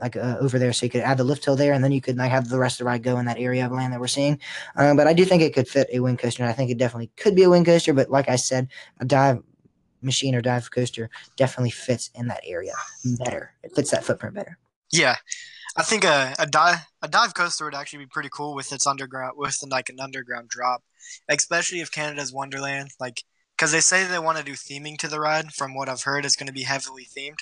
like 0.00 0.16
uh, 0.16 0.38
over 0.40 0.58
there, 0.58 0.72
so 0.72 0.86
you 0.86 0.90
could 0.90 1.02
add 1.02 1.18
the 1.18 1.24
lift 1.24 1.44
hill 1.44 1.56
there, 1.56 1.74
and 1.74 1.84
then 1.84 1.92
you 1.92 2.00
could 2.00 2.16
like 2.16 2.30
have 2.30 2.48
the 2.48 2.58
rest 2.58 2.76
of 2.80 2.84
the 2.84 2.88
ride 2.88 3.02
go 3.02 3.18
in 3.18 3.26
that 3.26 3.38
area 3.38 3.66
of 3.66 3.72
land 3.72 3.92
that 3.92 4.00
we're 4.00 4.06
seeing. 4.06 4.38
Um, 4.76 4.96
but 4.96 5.06
I 5.06 5.12
do 5.12 5.26
think 5.26 5.42
it 5.42 5.54
could 5.54 5.68
fit 5.68 5.88
a 5.92 6.00
wing 6.00 6.16
coaster, 6.16 6.42
and 6.42 6.50
I 6.50 6.54
think 6.54 6.70
it 6.70 6.78
definitely 6.78 7.10
could 7.16 7.36
be 7.36 7.42
a 7.42 7.50
wing 7.50 7.66
coaster. 7.66 7.92
But 7.92 8.10
like 8.10 8.28
I 8.30 8.36
said, 8.36 8.68
a 8.98 9.04
dive 9.04 9.42
machine 10.02 10.34
or 10.34 10.40
dive 10.40 10.70
coaster 10.70 11.10
definitely 11.36 11.70
fits 11.70 12.10
in 12.14 12.28
that 12.28 12.42
area 12.44 12.74
better. 13.18 13.52
It 13.62 13.74
fits 13.74 13.90
that 13.90 14.04
footprint 14.04 14.34
better. 14.34 14.58
Yeah, 14.92 15.16
I 15.76 15.82
think 15.82 16.04
a 16.04 16.34
a 16.38 16.46
dive 16.46 16.78
a 17.02 17.08
dive 17.08 17.34
coaster 17.34 17.64
would 17.64 17.74
actually 17.74 18.00
be 18.00 18.10
pretty 18.10 18.30
cool 18.32 18.54
with 18.54 18.72
its 18.72 18.86
underground 18.86 19.34
with 19.36 19.62
like 19.68 19.88
an 19.88 20.00
underground 20.00 20.48
drop, 20.48 20.82
especially 21.28 21.80
if 21.80 21.92
Canada's 21.92 22.32
Wonderland 22.32 22.90
like 22.98 23.22
because 23.56 23.72
they 23.72 23.80
say 23.80 24.04
they 24.04 24.18
want 24.18 24.38
to 24.38 24.44
do 24.44 24.52
theming 24.52 24.98
to 24.98 25.08
the 25.08 25.20
ride. 25.20 25.52
From 25.52 25.74
what 25.74 25.88
I've 25.88 26.02
heard, 26.02 26.24
it's 26.24 26.36
going 26.36 26.48
to 26.48 26.52
be 26.52 26.62
heavily 26.62 27.06
themed, 27.16 27.40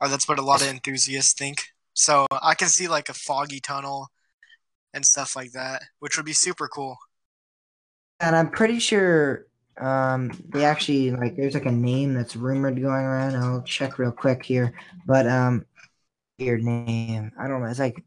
or 0.00 0.08
that's 0.08 0.28
what 0.28 0.38
a 0.38 0.42
lot 0.42 0.62
of 0.62 0.68
enthusiasts 0.68 1.32
think. 1.32 1.68
So 1.94 2.26
I 2.42 2.54
can 2.54 2.68
see 2.68 2.86
like 2.86 3.08
a 3.08 3.14
foggy 3.14 3.60
tunnel 3.60 4.08
and 4.94 5.04
stuff 5.04 5.34
like 5.34 5.52
that, 5.52 5.82
which 5.98 6.16
would 6.16 6.26
be 6.26 6.32
super 6.32 6.68
cool. 6.68 6.96
And 8.20 8.36
I'm 8.36 8.50
pretty 8.50 8.78
sure 8.78 9.47
um 9.78 10.32
they 10.48 10.64
actually 10.64 11.10
like 11.12 11.36
there's 11.36 11.54
like 11.54 11.66
a 11.66 11.72
name 11.72 12.14
that's 12.14 12.36
rumored 12.36 12.80
going 12.80 13.04
around. 13.04 13.36
I'll 13.36 13.62
check 13.62 13.98
real 13.98 14.12
quick 14.12 14.44
here, 14.44 14.74
but 15.06 15.26
um 15.26 15.64
weird 16.38 16.62
name. 16.62 17.32
I 17.38 17.48
don't 17.48 17.62
know. 17.62 17.68
It's 17.68 17.78
like 17.78 18.04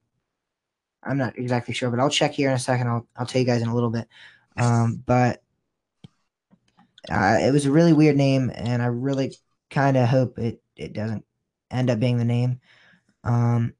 I'm 1.03 1.17
not 1.17 1.37
exactly 1.37 1.73
sure, 1.73 1.89
but 1.89 1.99
I'll 1.99 2.09
check 2.09 2.33
here 2.33 2.49
in 2.49 2.55
a 2.55 2.59
second. 2.59 2.87
I'll 2.87 3.07
I'll 3.15 3.25
tell 3.25 3.41
you 3.41 3.47
guys 3.47 3.61
in 3.61 3.69
a 3.69 3.75
little 3.75 3.89
bit. 3.89 4.07
Um, 4.57 5.03
but 5.05 5.41
uh, 7.09 7.37
it 7.41 7.51
was 7.51 7.65
a 7.65 7.71
really 7.71 7.93
weird 7.93 8.17
name, 8.17 8.51
and 8.53 8.81
I 8.81 8.87
really 8.87 9.35
kind 9.69 9.97
of 9.97 10.07
hope 10.07 10.37
it 10.37 10.61
it 10.75 10.93
doesn't 10.93 11.25
end 11.71 11.89
up 11.89 11.99
being 11.99 12.17
the 12.17 12.25
name. 12.25 12.59
Um, 13.23 13.73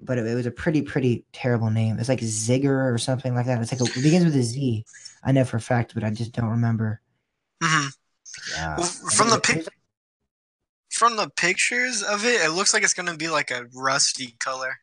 but 0.00 0.18
it, 0.18 0.26
it, 0.26 0.34
was 0.34 0.46
a 0.46 0.50
pretty 0.50 0.82
pretty 0.82 1.24
terrible 1.32 1.70
name. 1.70 1.98
It's 1.98 2.08
like 2.08 2.20
Zigger 2.20 2.92
or 2.92 2.98
something 2.98 3.34
like 3.34 3.46
that. 3.46 3.60
It's 3.62 3.72
like 3.72 3.80
a, 3.80 3.98
it 3.98 4.02
begins 4.02 4.24
with 4.24 4.36
a 4.36 4.42
Z. 4.42 4.84
I 5.24 5.32
know 5.32 5.44
for 5.44 5.56
a 5.56 5.60
fact, 5.60 5.94
but 5.94 6.04
I 6.04 6.10
just 6.10 6.32
don't 6.32 6.50
remember. 6.50 7.00
Mm-hmm. 7.62 8.78
well, 8.78 8.86
from 8.86 9.30
the 9.30 9.40
pic- 9.40 9.66
from 10.90 11.16
the 11.16 11.30
pictures 11.36 12.02
of 12.02 12.24
it, 12.24 12.40
it 12.42 12.50
looks 12.50 12.74
like 12.74 12.82
it's 12.82 12.94
gonna 12.94 13.16
be 13.16 13.28
like 13.28 13.50
a 13.50 13.66
rusty 13.74 14.36
color. 14.38 14.76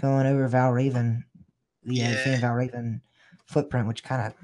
Going 0.00 0.26
over 0.26 0.48
Valravn, 0.48 1.24
the 1.84 1.94
yeah. 1.94 2.40
Valravn 2.40 3.00
footprint, 3.46 3.88
which 3.88 4.04
kind 4.04 4.26
of 4.26 4.34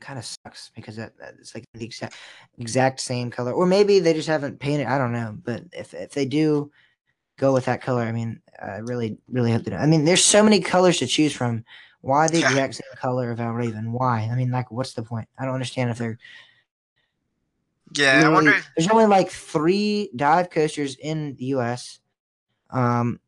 kind 0.00 0.18
of 0.18 0.24
sucks 0.24 0.70
because 0.74 0.96
that, 0.96 1.12
it's 1.38 1.54
like 1.54 1.64
the 1.72 1.84
exact 1.84 2.14
exact 2.58 3.00
same 3.00 3.30
color, 3.30 3.52
or 3.52 3.66
maybe 3.66 3.98
they 3.98 4.12
just 4.12 4.28
haven't 4.28 4.60
painted. 4.60 4.86
I 4.86 4.98
don't 4.98 5.12
know, 5.12 5.36
but 5.42 5.64
if 5.72 5.94
if 5.94 6.12
they 6.12 6.26
do 6.26 6.70
go 7.38 7.52
with 7.52 7.66
that 7.66 7.82
color, 7.82 8.02
I 8.02 8.12
mean, 8.12 8.40
I 8.62 8.78
really 8.78 9.18
really 9.28 9.52
hope 9.52 9.64
they 9.64 9.70
do. 9.70 9.76
I 9.76 9.86
mean, 9.86 10.04
there's 10.04 10.24
so 10.24 10.42
many 10.42 10.60
colors 10.60 10.98
to 10.98 11.06
choose 11.06 11.32
from. 11.32 11.64
Why 12.06 12.28
the 12.28 12.38
exact 12.38 12.76
same 12.76 12.86
color 12.96 13.32
of 13.32 13.38
Valravn? 13.38 13.90
Why? 13.90 14.28
I 14.30 14.36
mean, 14.36 14.50
like, 14.50 14.70
what's 14.70 14.94
the 14.94 15.02
point? 15.02 15.28
I 15.36 15.44
don't 15.44 15.54
understand 15.54 15.90
if 15.90 15.98
they're. 15.98 16.18
Yeah, 17.96 18.22
I 18.26 18.28
wonder. 18.28 18.54
There's 18.76 18.88
only 18.88 19.06
like 19.06 19.28
three 19.30 20.10
dive 20.14 20.50
coasters 20.50 20.96
in 20.96 21.34
the 21.36 21.46
U.S. 21.46 21.98
Um, 22.70 23.18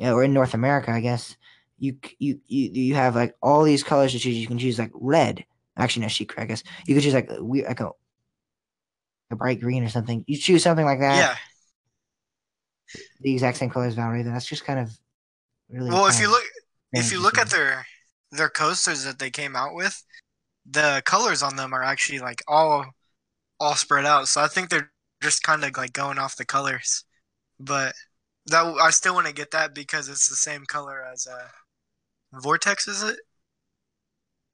or 0.00 0.24
in 0.24 0.32
North 0.32 0.54
America, 0.54 0.90
I 0.90 1.00
guess. 1.00 1.36
You 1.78 1.98
you 2.18 2.40
you 2.46 2.70
you 2.72 2.94
have 2.94 3.14
like 3.14 3.34
all 3.42 3.64
these 3.64 3.84
colors 3.84 4.12
to 4.12 4.18
choose. 4.18 4.36
You 4.36 4.46
can 4.46 4.58
choose 4.58 4.78
like 4.78 4.92
red, 4.94 5.44
Actually, 5.76 6.02
no, 6.02 6.08
she. 6.08 6.26
I 6.38 6.46
guess 6.46 6.62
you 6.86 6.94
could 6.94 7.02
choose 7.04 7.12
like 7.12 7.30
we 7.38 7.66
like 7.66 7.80
a, 7.80 7.90
a 9.30 9.36
bright 9.36 9.60
green 9.60 9.84
or 9.84 9.90
something. 9.90 10.24
You 10.26 10.38
choose 10.38 10.62
something 10.62 10.86
like 10.86 11.00
that. 11.00 11.16
Yeah. 12.94 12.96
The 13.20 13.34
exact 13.34 13.58
same 13.58 13.68
color 13.68 13.84
as 13.84 13.94
Valravn. 13.94 14.24
That's 14.24 14.46
just 14.46 14.64
kind 14.64 14.80
of 14.80 14.98
really. 15.68 15.90
Well, 15.90 16.06
if 16.06 16.18
you 16.18 16.30
look, 16.30 16.44
if 16.92 17.12
you 17.12 17.20
look 17.20 17.36
at 17.36 17.50
their 17.50 17.84
their 18.32 18.48
coasters 18.48 19.04
that 19.04 19.18
they 19.18 19.30
came 19.30 19.56
out 19.56 19.74
with, 19.74 20.02
the 20.68 21.02
colors 21.04 21.42
on 21.42 21.56
them 21.56 21.72
are 21.72 21.82
actually 21.82 22.18
like 22.18 22.42
all 22.48 22.86
all 23.60 23.74
spread 23.74 24.06
out. 24.06 24.28
So 24.28 24.40
I 24.40 24.48
think 24.48 24.70
they're 24.70 24.92
just 25.22 25.42
kind 25.42 25.64
of 25.64 25.76
like 25.76 25.92
going 25.92 26.18
off 26.18 26.36
the 26.36 26.44
colors. 26.44 27.04
But 27.60 27.94
that 28.46 28.64
I 28.80 28.90
still 28.90 29.14
want 29.14 29.26
to 29.26 29.32
get 29.32 29.50
that 29.52 29.74
because 29.74 30.08
it's 30.08 30.28
the 30.28 30.36
same 30.36 30.64
color 30.66 31.02
as 31.02 31.26
uh 31.26 31.48
Vortex, 32.32 32.88
is 32.88 33.02
it? 33.02 33.18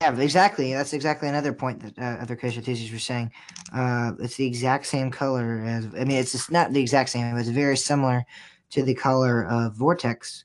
Yeah, 0.03 0.19
exactly. 0.19 0.73
That's 0.73 0.93
exactly 0.93 1.29
another 1.29 1.53
point 1.53 1.81
that 1.81 1.99
uh, 1.99 2.21
other 2.21 2.35
coastal 2.35 2.63
teachers 2.63 2.91
were 2.91 2.99
saying. 2.99 3.31
Uh, 3.73 4.13
it's 4.19 4.37
the 4.37 4.47
exact 4.47 4.87
same 4.87 5.11
color 5.11 5.63
as. 5.65 5.87
I 5.87 6.05
mean, 6.05 6.19
it's 6.19 6.33
just 6.33 6.51
not 6.51 6.73
the 6.73 6.81
exact 6.81 7.11
same. 7.11 7.37
It's 7.37 7.49
very 7.49 7.77
similar 7.77 8.25
to 8.71 8.83
the 8.83 8.95
color 8.95 9.45
of 9.45 9.75
Vortex. 9.75 10.45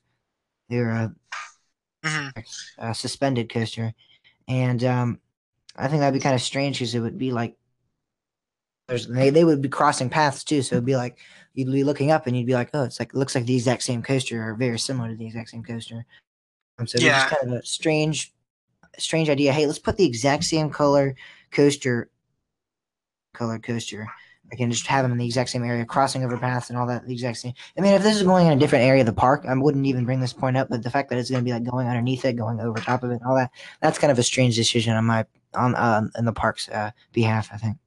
They're 0.70 0.90
a, 0.90 1.16
mm-hmm. 2.04 2.40
a 2.78 2.94
suspended 2.94 3.52
coaster, 3.52 3.94
and 4.48 4.84
um, 4.84 5.20
I 5.76 5.88
think 5.88 6.00
that'd 6.00 6.14
be 6.14 6.24
kind 6.24 6.36
of 6.36 6.42
strange 6.42 6.80
because 6.80 6.96
it 6.96 7.00
would 7.00 7.18
be 7.18 7.32
like 7.32 7.56
there's 8.88 9.08
they, 9.08 9.30
they 9.30 9.44
would 9.44 9.62
be 9.62 9.70
crossing 9.70 10.10
paths 10.10 10.44
too. 10.44 10.62
So 10.62 10.76
it'd 10.76 10.86
be 10.86 10.96
like 10.96 11.18
you'd 11.54 11.72
be 11.72 11.84
looking 11.84 12.12
up 12.12 12.28
and 12.28 12.38
you'd 12.38 12.48
be 12.48 12.54
like, 12.54 12.70
oh, 12.74 12.84
it's 12.84 13.00
like 13.00 13.14
looks 13.14 13.36
like 13.36 13.46
the 13.46 13.56
exact 13.56 13.84
same 13.84 14.02
coaster 14.02 14.42
or 14.42 14.56
very 14.56 14.80
similar 14.80 15.10
to 15.10 15.16
the 15.16 15.26
exact 15.26 15.50
same 15.50 15.64
coaster. 15.64 16.06
Um, 16.80 16.88
so 16.88 17.00
yeah. 17.00 17.24
it's 17.24 17.36
kind 17.36 17.52
of 17.52 17.60
a 17.60 17.66
strange 17.66 18.34
strange 18.98 19.30
idea. 19.30 19.52
Hey, 19.54 19.66
let's 19.66 19.80
put 19.80 19.98
the 19.98 20.06
exact 20.06 20.44
same 20.44 20.70
color 20.70 21.16
coaster, 21.52 22.10
color 23.34 23.60
coaster. 23.60 24.08
I 24.52 24.56
can 24.56 24.72
just 24.72 24.88
have 24.88 25.04
them 25.04 25.12
in 25.12 25.18
the 25.18 25.26
exact 25.26 25.50
same 25.50 25.64
area, 25.64 25.86
crossing 25.86 26.24
over 26.24 26.38
paths 26.38 26.70
and 26.70 26.78
all 26.78 26.88
that. 26.88 27.06
The 27.06 27.14
exact 27.14 27.38
same. 27.38 27.54
I 27.78 27.82
mean, 27.82 27.94
if 27.94 28.04
this 28.04 28.16
is 28.16 28.24
going 28.24 28.48
in 28.48 28.54
a 28.54 28.60
different 28.60 28.86
area 28.86 29.02
of 29.02 29.06
the 29.06 29.14
park, 29.14 29.46
I 29.48 29.54
wouldn't 29.54 29.86
even 29.86 30.06
bring 30.06 30.20
this 30.20 30.34
point 30.34 30.58
up. 30.58 30.70
But 30.70 30.84
the 30.84 30.90
fact 30.90 31.10
that 31.10 31.18
it's 31.18 31.30
going 31.30 31.44
to 31.44 31.46
be 31.46 31.52
like 31.52 31.64
going 31.64 31.88
underneath 31.88 32.24
it, 32.26 32.34
going 32.34 32.60
over 32.60 32.80
top 32.80 33.04
of 33.04 33.12
it, 33.12 33.16
and 33.16 33.24
all 33.24 33.36
that—that's 33.36 34.00
kind 34.00 34.12
of 34.12 34.20
a 34.20 34.24
strange 34.24 34.56
decision 34.56 34.94
on 34.94 35.06
my 35.06 35.26
on 35.54 35.76
um 35.76 36.12
in 36.18 36.26
the 36.26 36.34
park's 36.34 36.70
uh, 36.70 36.92
behalf. 37.14 37.50
I 37.52 37.58
think. 37.58 37.78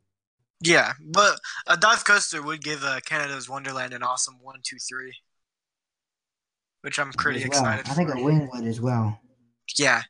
Yeah, 0.63 0.93
but 1.01 1.41
a 1.67 1.77
dive 1.77 2.05
coaster 2.05 2.43
would 2.43 2.63
give 2.63 2.85
uh, 2.85 3.01
Canada's 3.07 3.49
Wonderland 3.49 3.95
an 3.95 4.03
awesome 4.03 4.37
one, 4.43 4.61
two, 4.63 4.77
three, 4.77 5.15
which 6.83 6.99
I'm 6.99 7.13
pretty 7.13 7.41
well. 7.41 7.47
excited. 7.49 7.89
I 7.89 7.95
think 7.95 8.15
a 8.15 8.23
wing 8.23 8.51
would 8.53 8.65
as 8.65 8.81
well. 8.81 9.19
Yeah, 9.79 10.03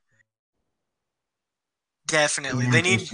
Definitely, 2.10 2.66
they 2.66 2.82
need 2.82 3.08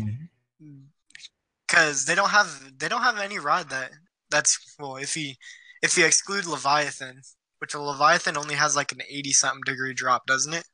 because 1.67 2.05
they 2.05 2.15
don't 2.15 2.31
have 2.31 2.79
they 2.79 2.89
don't 2.89 3.03
have 3.03 3.19
any 3.19 3.39
rod 3.39 3.71
that 3.71 3.91
that's 4.31 4.77
well 4.79 4.97
if 4.97 5.17
you 5.17 5.35
if 5.83 5.97
you 5.97 6.07
exclude 6.07 6.47
Leviathan, 6.47 7.23
which 7.59 7.75
a 7.75 7.81
Leviathan 7.81 8.37
only 8.37 8.55
has 8.55 8.77
like 8.77 8.93
an 8.93 9.03
eighty 9.09 9.33
something 9.33 9.63
degree 9.65 9.95
drop, 9.95 10.27
doesn't 10.27 10.55
it? 10.55 10.65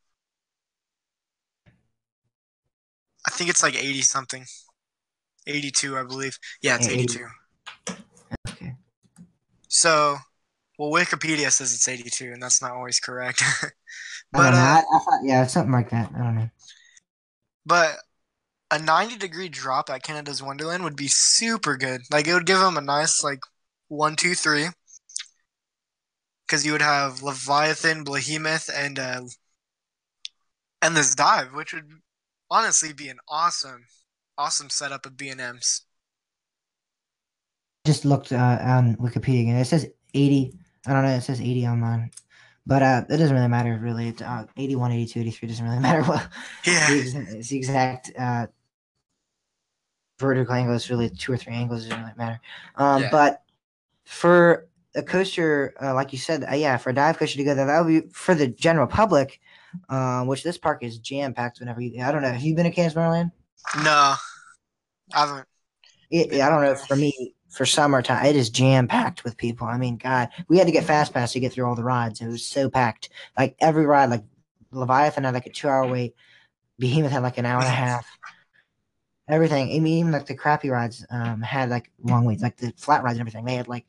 I 3.26 3.30
think 3.30 3.50
it's 3.50 3.62
like 3.62 3.76
eighty 3.76 4.02
something, 4.02 4.44
eighty 5.46 5.70
two, 5.70 5.96
I 5.96 6.02
believe. 6.02 6.38
Yeah, 6.62 6.76
it's 6.76 6.88
eighty 6.88 7.06
two. 7.06 7.26
Okay. 8.48 8.74
So, 9.68 10.16
well, 10.78 10.90
Wikipedia 10.90 11.50
says 11.50 11.72
it's 11.72 11.88
eighty 11.88 12.10
two, 12.10 12.32
and 12.32 12.42
that's 12.42 12.60
not 12.60 12.72
always 12.72 13.00
correct. 13.00 13.42
but 14.32 14.54
uh, 14.54 14.56
I, 14.56 14.82
I 14.92 14.98
thought, 14.98 15.20
yeah, 15.24 15.46
something 15.46 15.72
like 15.72 15.90
that. 15.90 16.10
I 16.14 16.18
don't 16.18 16.34
know. 16.36 16.50
But 17.64 17.96
a 18.72 18.78
90 18.78 19.18
degree 19.18 19.50
drop 19.50 19.90
at 19.90 20.02
Canada's 20.02 20.42
Wonderland 20.42 20.82
would 20.82 20.96
be 20.96 21.06
super 21.06 21.76
good. 21.76 22.00
Like 22.10 22.26
it 22.26 22.32
would 22.32 22.46
give 22.46 22.58
them 22.58 22.78
a 22.78 22.80
nice 22.80 23.22
like 23.22 23.40
one, 23.88 24.16
two, 24.16 24.34
three. 24.34 24.68
Because 26.46 26.64
you 26.64 26.72
would 26.72 26.82
have 26.82 27.22
Leviathan, 27.22 28.04
Behemoth, 28.04 28.68
and 28.74 28.98
uh, 28.98 29.22
and 30.82 30.96
this 30.96 31.14
dive, 31.14 31.54
which 31.54 31.72
would 31.72 31.88
honestly 32.50 32.92
be 32.92 33.08
an 33.08 33.18
awesome, 33.28 33.84
awesome 34.36 34.68
setup 34.68 35.06
of 35.06 35.16
B 35.16 35.28
and 35.28 35.40
M's. 35.40 35.82
Just 37.86 38.04
looked 38.04 38.32
uh, 38.32 38.58
on 38.60 38.96
Wikipedia 38.96 39.42
again. 39.42 39.56
It 39.56 39.66
says 39.66 39.88
80. 40.14 40.52
I 40.86 40.92
don't 40.92 41.02
know. 41.04 41.10
It 41.10 41.22
says 41.22 41.40
80 41.40 41.66
on 41.66 41.80
mine. 41.80 42.10
But 42.66 42.82
uh, 42.82 43.04
it 43.08 43.16
doesn't 43.16 43.34
really 43.34 43.48
matter, 43.48 43.78
really. 43.82 44.08
It's 44.08 44.22
uh, 44.22 44.46
81, 44.56 44.92
82, 44.92 45.20
83 45.20 45.48
doesn't 45.48 45.64
really 45.64 45.78
matter. 45.80 46.02
What, 46.02 46.28
yeah. 46.64 46.86
It's 46.90 47.48
the 47.48 47.56
exact 47.56 48.12
uh, 48.18 48.46
vertical 50.22 50.54
angle 50.54 50.74
is 50.74 50.88
really 50.88 51.10
two 51.10 51.32
or 51.32 51.36
three 51.36 51.52
angles 51.52 51.82
doesn't 51.82 52.00
really 52.00 52.12
matter. 52.16 52.40
Um, 52.76 53.02
yeah. 53.02 53.08
But 53.10 53.42
for 54.04 54.68
a 54.94 55.02
coaster, 55.02 55.74
uh, 55.82 55.94
like 55.94 56.12
you 56.12 56.18
said, 56.18 56.44
uh, 56.50 56.54
yeah, 56.54 56.76
for 56.76 56.90
a 56.90 56.94
dive 56.94 57.18
coaster 57.18 57.36
to 57.36 57.44
go 57.44 57.54
there, 57.54 57.66
that 57.66 57.84
would 57.84 57.88
be 57.88 58.08
for 58.12 58.34
the 58.34 58.46
general 58.46 58.86
public, 58.86 59.40
um, 59.88 60.26
which 60.26 60.42
this 60.42 60.56
park 60.56 60.82
is 60.82 60.98
jam 60.98 61.34
packed. 61.34 61.60
Whenever 61.60 61.80
you, 61.80 62.02
I 62.02 62.12
don't 62.12 62.22
know, 62.22 62.32
have 62.32 62.42
you 62.42 62.54
been 62.54 62.64
to 62.64 62.70
Canada's 62.70 62.96
Wonderland? 62.96 63.32
No, 63.84 64.14
I 65.12 65.26
haven't. 65.26 65.48
It, 66.10 66.40
I 66.40 66.48
don't 66.48 66.62
know. 66.62 66.74
For 66.74 66.96
me, 66.96 67.34
for 67.50 67.66
summertime, 67.66 68.24
it 68.26 68.36
is 68.36 68.50
jam 68.50 68.86
packed 68.86 69.24
with 69.24 69.36
people. 69.36 69.66
I 69.66 69.78
mean, 69.78 69.96
God, 69.96 70.28
we 70.48 70.58
had 70.58 70.66
to 70.66 70.72
get 70.72 70.84
fast 70.84 71.12
pass 71.12 71.32
to 71.32 71.40
get 71.40 71.52
through 71.52 71.66
all 71.66 71.74
the 71.74 71.84
rides. 71.84 72.20
It 72.20 72.28
was 72.28 72.46
so 72.46 72.70
packed. 72.70 73.08
Like 73.36 73.56
every 73.60 73.86
ride, 73.86 74.10
like 74.10 74.24
Leviathan 74.70 75.24
had 75.24 75.34
like 75.34 75.46
a 75.46 75.50
two 75.50 75.68
hour 75.68 75.86
wait. 75.86 76.14
Behemoth 76.78 77.12
had 77.12 77.22
like 77.22 77.38
an 77.38 77.46
hour 77.46 77.60
and 77.60 77.68
a 77.68 77.70
half 77.86 78.06
everything. 79.28 79.74
I 79.74 79.78
mean, 79.78 79.98
even 79.98 80.12
like 80.12 80.26
the 80.26 80.34
crappy 80.34 80.70
rides 80.70 81.04
um, 81.10 81.40
had 81.42 81.70
like 81.70 81.90
long 82.02 82.24
waits, 82.24 82.42
like 82.42 82.56
the 82.56 82.72
flat 82.76 83.02
rides 83.02 83.18
and 83.18 83.20
everything. 83.20 83.44
They 83.44 83.54
had 83.54 83.68
like 83.68 83.86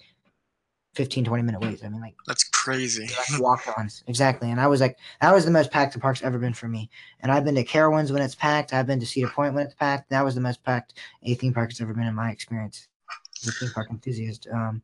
15, 0.96 1.26
20 1.26 1.44
minute 1.44 1.62
waits. 1.62 1.84
I 1.84 1.90
mean, 1.90 2.02
like 2.02 2.16
that's 2.28 2.44
crazy. 2.46 3.08
Like 3.32 3.42
walk 3.42 3.68
ons, 3.78 4.04
exactly. 4.08 4.52
And 4.52 4.62
I 4.62 4.68
was 4.68 4.80
like, 4.80 4.98
that 5.22 5.34
was 5.34 5.46
the 5.46 5.52
most 5.52 5.72
packed 5.72 5.94
the 5.94 6.00
park's 6.00 6.22
ever 6.24 6.38
been 6.38 6.54
for 6.54 6.68
me. 6.68 6.90
And 7.22 7.32
I've 7.32 7.46
been 7.46 7.56
to 7.56 7.64
Carowinds 7.64 8.12
when 8.12 8.22
it's 8.22 8.36
packed. 8.36 8.74
I've 8.74 8.88
been 8.88 9.00
to 9.00 9.06
Cedar 9.06 9.30
Point 9.30 9.54
when 9.54 9.66
it's 9.66 9.76
packed. 9.76 10.10
That 10.10 10.24
was 10.24 10.36
the 10.36 10.42
most 10.42 10.64
packed 10.64 10.94
a 11.24 11.34
theme 11.36 11.54
park 11.54 11.72
has 11.72 11.82
ever 11.82 11.94
been 11.94 12.08
in 12.08 12.16
my 12.16 12.32
experience 12.32 12.88
as 13.42 13.50
a 13.50 13.52
theme 13.54 13.72
park 13.74 13.88
enthusiast. 13.90 14.48
Um, 14.52 14.82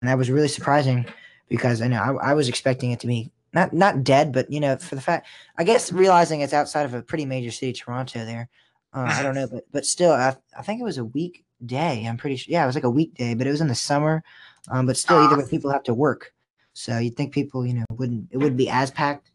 and 0.00 0.08
that 0.08 0.18
was 0.18 0.30
really 0.30 0.48
surprising 0.48 1.06
because 1.48 1.80
I 1.80 1.88
know 1.88 2.18
I, 2.20 2.30
I 2.30 2.34
was 2.34 2.48
expecting 2.48 2.90
it 2.90 3.00
to 3.00 3.06
be 3.06 3.30
not 3.54 3.72
not 3.72 4.04
dead, 4.04 4.32
but 4.32 4.50
you 4.50 4.60
know, 4.60 4.76
for 4.76 4.96
the 4.96 5.00
fact 5.00 5.26
I 5.56 5.64
guess 5.64 5.92
realizing 5.92 6.40
it's 6.40 6.52
outside 6.52 6.84
of 6.84 6.94
a 6.94 7.02
pretty 7.02 7.24
major 7.24 7.50
city, 7.50 7.72
Toronto, 7.72 8.24
there. 8.24 8.48
Uh, 8.92 9.06
I 9.10 9.22
don't 9.22 9.34
know, 9.34 9.46
but 9.52 9.64
but 9.72 9.86
still, 9.86 10.12
I, 10.12 10.36
I 10.58 10.62
think 10.62 10.80
it 10.80 10.84
was 10.84 10.98
a 10.98 11.04
weekday. 11.04 12.06
I'm 12.06 12.16
pretty 12.16 12.36
sure. 12.36 12.52
Yeah, 12.52 12.64
it 12.64 12.66
was 12.66 12.74
like 12.74 12.84
a 12.84 12.90
weekday, 12.90 13.34
but 13.34 13.46
it 13.46 13.50
was 13.50 13.60
in 13.60 13.68
the 13.68 13.74
summer. 13.74 14.22
Um, 14.70 14.86
but 14.86 14.96
still, 14.96 15.18
either 15.18 15.36
way, 15.36 15.44
people 15.48 15.70
have 15.70 15.82
to 15.84 15.94
work. 15.94 16.32
So 16.74 16.98
you'd 16.98 17.16
think 17.16 17.32
people, 17.32 17.66
you 17.66 17.74
know, 17.74 17.84
wouldn't 17.90 18.28
it 18.30 18.38
wouldn't 18.38 18.56
be 18.56 18.68
as 18.70 18.90
packed. 18.90 19.30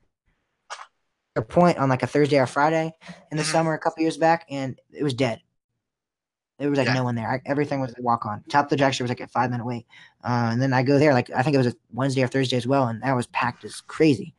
A 1.36 1.42
point 1.42 1.78
on 1.78 1.88
like 1.88 2.02
a 2.02 2.08
Thursday 2.08 2.40
or 2.40 2.48
Friday 2.48 2.92
in 3.32 3.38
the 3.38 3.44
Mhm. 3.44 3.52
summer 3.52 3.74
a 3.74 3.78
couple 3.80 4.02
years 4.02 4.18
back, 4.18 4.46
and 4.50 4.80
it 4.92 5.04
was 5.04 5.14
dead. 5.14 5.40
There 6.58 6.68
was 6.68 6.80
like 6.80 6.88
Yeah. 6.88 6.94
no 6.96 7.04
one 7.04 7.14
there. 7.14 7.30
I, 7.30 7.42
everything 7.46 7.80
was 7.80 7.94
a 7.96 8.02
walk 8.02 8.26
on. 8.26 8.42
Top 8.50 8.66
of 8.66 8.70
the 8.72 8.76
Jackson 8.76 9.04
was 9.04 9.10
like 9.12 9.20
a 9.20 9.28
five 9.28 9.52
minute 9.52 9.64
wait, 9.66 9.86
uh, 10.24 10.50
and 10.52 10.60
then 10.60 10.74
I 10.74 10.82
go 10.82 10.98
there 10.98 11.14
like 11.14 11.30
I 11.30 11.44
think 11.44 11.54
it 11.54 11.60
was 11.60 11.68
a 11.68 11.74
Wednesday 11.94 12.24
or 12.24 12.28
Thursday 12.28 12.58
as 12.58 12.66
well, 12.66 12.88
and 12.88 13.04
that 13.04 13.16
was 13.16 13.28
packed 13.28 13.64
as 13.66 13.82
crazy. 13.82 14.34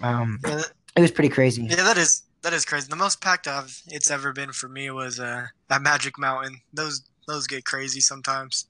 Um, 0.00 0.40
Yeah, 0.44 0.56
that- 0.56 0.72
it 0.96 1.00
was 1.00 1.12
pretty 1.12 1.28
crazy. 1.28 1.64
yeah, 1.64 1.76
that 1.76 1.96
is 1.98 2.22
that 2.42 2.52
is 2.52 2.64
crazy. 2.64 2.88
The 2.88 2.96
most 2.96 3.20
packed 3.20 3.46
I've 3.46 3.82
it's 3.88 4.10
ever 4.10 4.32
been 4.32 4.52
for 4.52 4.68
me 4.68 4.90
was 4.90 5.18
uh, 5.20 5.46
at 5.70 5.82
Magic 5.82 6.18
Mountain. 6.18 6.60
Those 6.72 7.02
those 7.26 7.46
get 7.46 7.64
crazy 7.64 8.00
sometimes. 8.00 8.66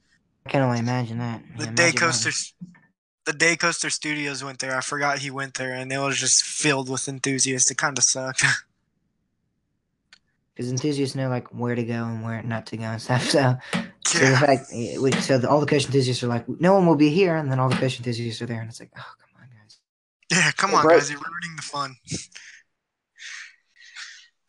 I 0.47 0.51
can 0.51 0.63
only 0.63 0.79
imagine 0.79 1.19
that. 1.19 1.43
The 1.57 1.65
Yeah, 1.65 1.71
Day 1.71 1.85
Magic 1.85 2.01
Mountain. 2.01 2.33
Coaster, 2.33 2.55
the 3.25 3.33
Day 3.33 3.57
Coaster 3.57 3.91
Studios 3.91 4.43
went 4.45 4.59
there. 4.59 4.77
I 4.77 4.81
forgot 4.81 5.19
he 5.21 5.31
went 5.31 5.55
there, 5.55 5.73
and 5.73 5.93
it 5.93 5.99
was 5.99 6.19
just 6.19 6.43
filled 6.43 6.89
with 6.91 7.09
enthusiasts. 7.09 7.71
It 7.71 7.79
kind 7.79 7.97
of 7.97 8.05
sucked. 8.05 8.45
because 10.55 10.71
enthusiasts 10.71 11.15
know 11.17 11.29
like 11.29 11.49
where 11.49 11.75
to 11.75 11.83
go 11.85 12.05
and 12.05 12.23
where 12.25 12.43
not 12.43 12.67
to 12.67 12.77
go 12.77 12.85
and 12.85 13.01
stuff. 13.01 13.23
So, 13.31 13.57
so 14.05 14.19
the 14.19 14.25
yeah, 14.33 14.39
fact, 14.39 14.67
eh, 14.73 14.99
we- 14.99 15.13
so 15.13 15.39
the, 15.39 15.49
all 15.49 15.61
the 15.61 15.67
coach 15.67 15.87
enthusiasts 15.87 16.23
are 16.23 16.27
like, 16.27 16.47
no 16.61 16.75
one 16.75 16.87
will 16.87 16.97
be 16.97 17.09
here, 17.11 17.37
and 17.37 17.51
then 17.51 17.59
all 17.61 17.69
the 17.69 17.77
coach 17.77 17.99
enthusiasts 17.99 18.43
are 18.43 18.47
there, 18.47 18.61
and 18.61 18.69
it's 18.69 18.81
like, 18.81 18.91
oh 18.99 19.13
come 19.21 19.31
on, 19.41 19.49
guys. 19.49 19.79
yeah. 20.31 20.51
Come 20.57 20.71
Hey, 20.71 20.77
on, 20.77 20.83
bro. 20.83 20.99
guys, 20.99 21.09
you're 21.11 21.21
ruining 21.21 21.57
the 21.57 21.63
fun. 21.63 21.97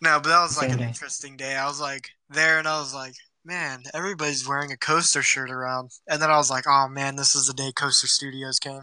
no, 0.04 0.20
but 0.22 0.30
that 0.30 0.42
was 0.42 0.58
like 0.58 0.70
Same 0.70 0.78
an 0.78 0.80
day. 0.80 0.86
interesting 0.86 1.38
day. 1.38 1.56
I 1.56 1.66
was 1.68 1.80
like 1.82 2.10
there, 2.30 2.60
and 2.60 2.68
I 2.68 2.80
was 2.80 2.94
like, 2.94 3.14
man, 3.46 3.84
everybody's 3.94 4.48
wearing 4.48 4.72
a 4.72 4.78
coaster 4.78 5.22
shirt 5.22 5.50
around. 5.52 5.92
And 6.08 6.22
then 6.22 6.30
I 6.32 6.38
was 6.38 6.50
like, 6.50 6.66
oh 6.68 6.88
man, 6.90 7.16
this 7.16 7.36
is 7.36 7.48
the 7.48 7.54
day 7.54 7.72
Coaster 7.76 8.08
Studios 8.08 8.60
came. 8.60 8.82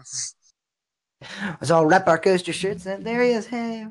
Let's 1.61 1.69
all 1.69 1.85
rep 1.85 2.07
our 2.07 2.17
coaster 2.17 2.51
shirts, 2.53 2.85
and 2.87 3.05
there 3.05 3.21
he 3.23 3.31
is. 3.31 3.45
Hey, 3.45 3.85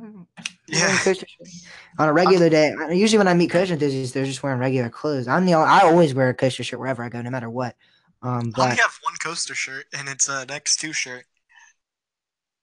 Yeah. 0.66 0.80
wearing 0.80 0.98
coaster 0.98 1.26
shirts. 1.28 1.64
On 1.98 2.08
a 2.08 2.12
regular 2.12 2.48
day, 2.48 2.74
usually 2.90 3.18
when 3.18 3.28
I 3.28 3.34
meet 3.34 3.50
coaster 3.50 3.74
enthusiasts, 3.74 4.12
they're 4.12 4.24
just 4.24 4.42
wearing 4.42 4.58
regular 4.58 4.88
clothes. 4.90 5.28
I'm 5.28 5.46
the 5.46 5.54
only, 5.54 5.68
I 5.68 5.80
always 5.82 6.14
wear 6.14 6.28
a 6.30 6.34
coaster 6.34 6.64
shirt 6.64 6.80
wherever 6.80 7.04
I 7.04 7.08
go, 7.08 7.22
no 7.22 7.30
matter 7.30 7.48
what. 7.50 7.76
Um, 8.22 8.50
but 8.50 8.62
I 8.62 8.64
only 8.64 8.76
have 8.76 8.98
one 9.02 9.14
coaster 9.22 9.54
shirt, 9.54 9.86
and 9.92 10.08
it's 10.08 10.28
a 10.28 10.44
next 10.46 10.78
two 10.80 10.92
shirt. 10.92 11.24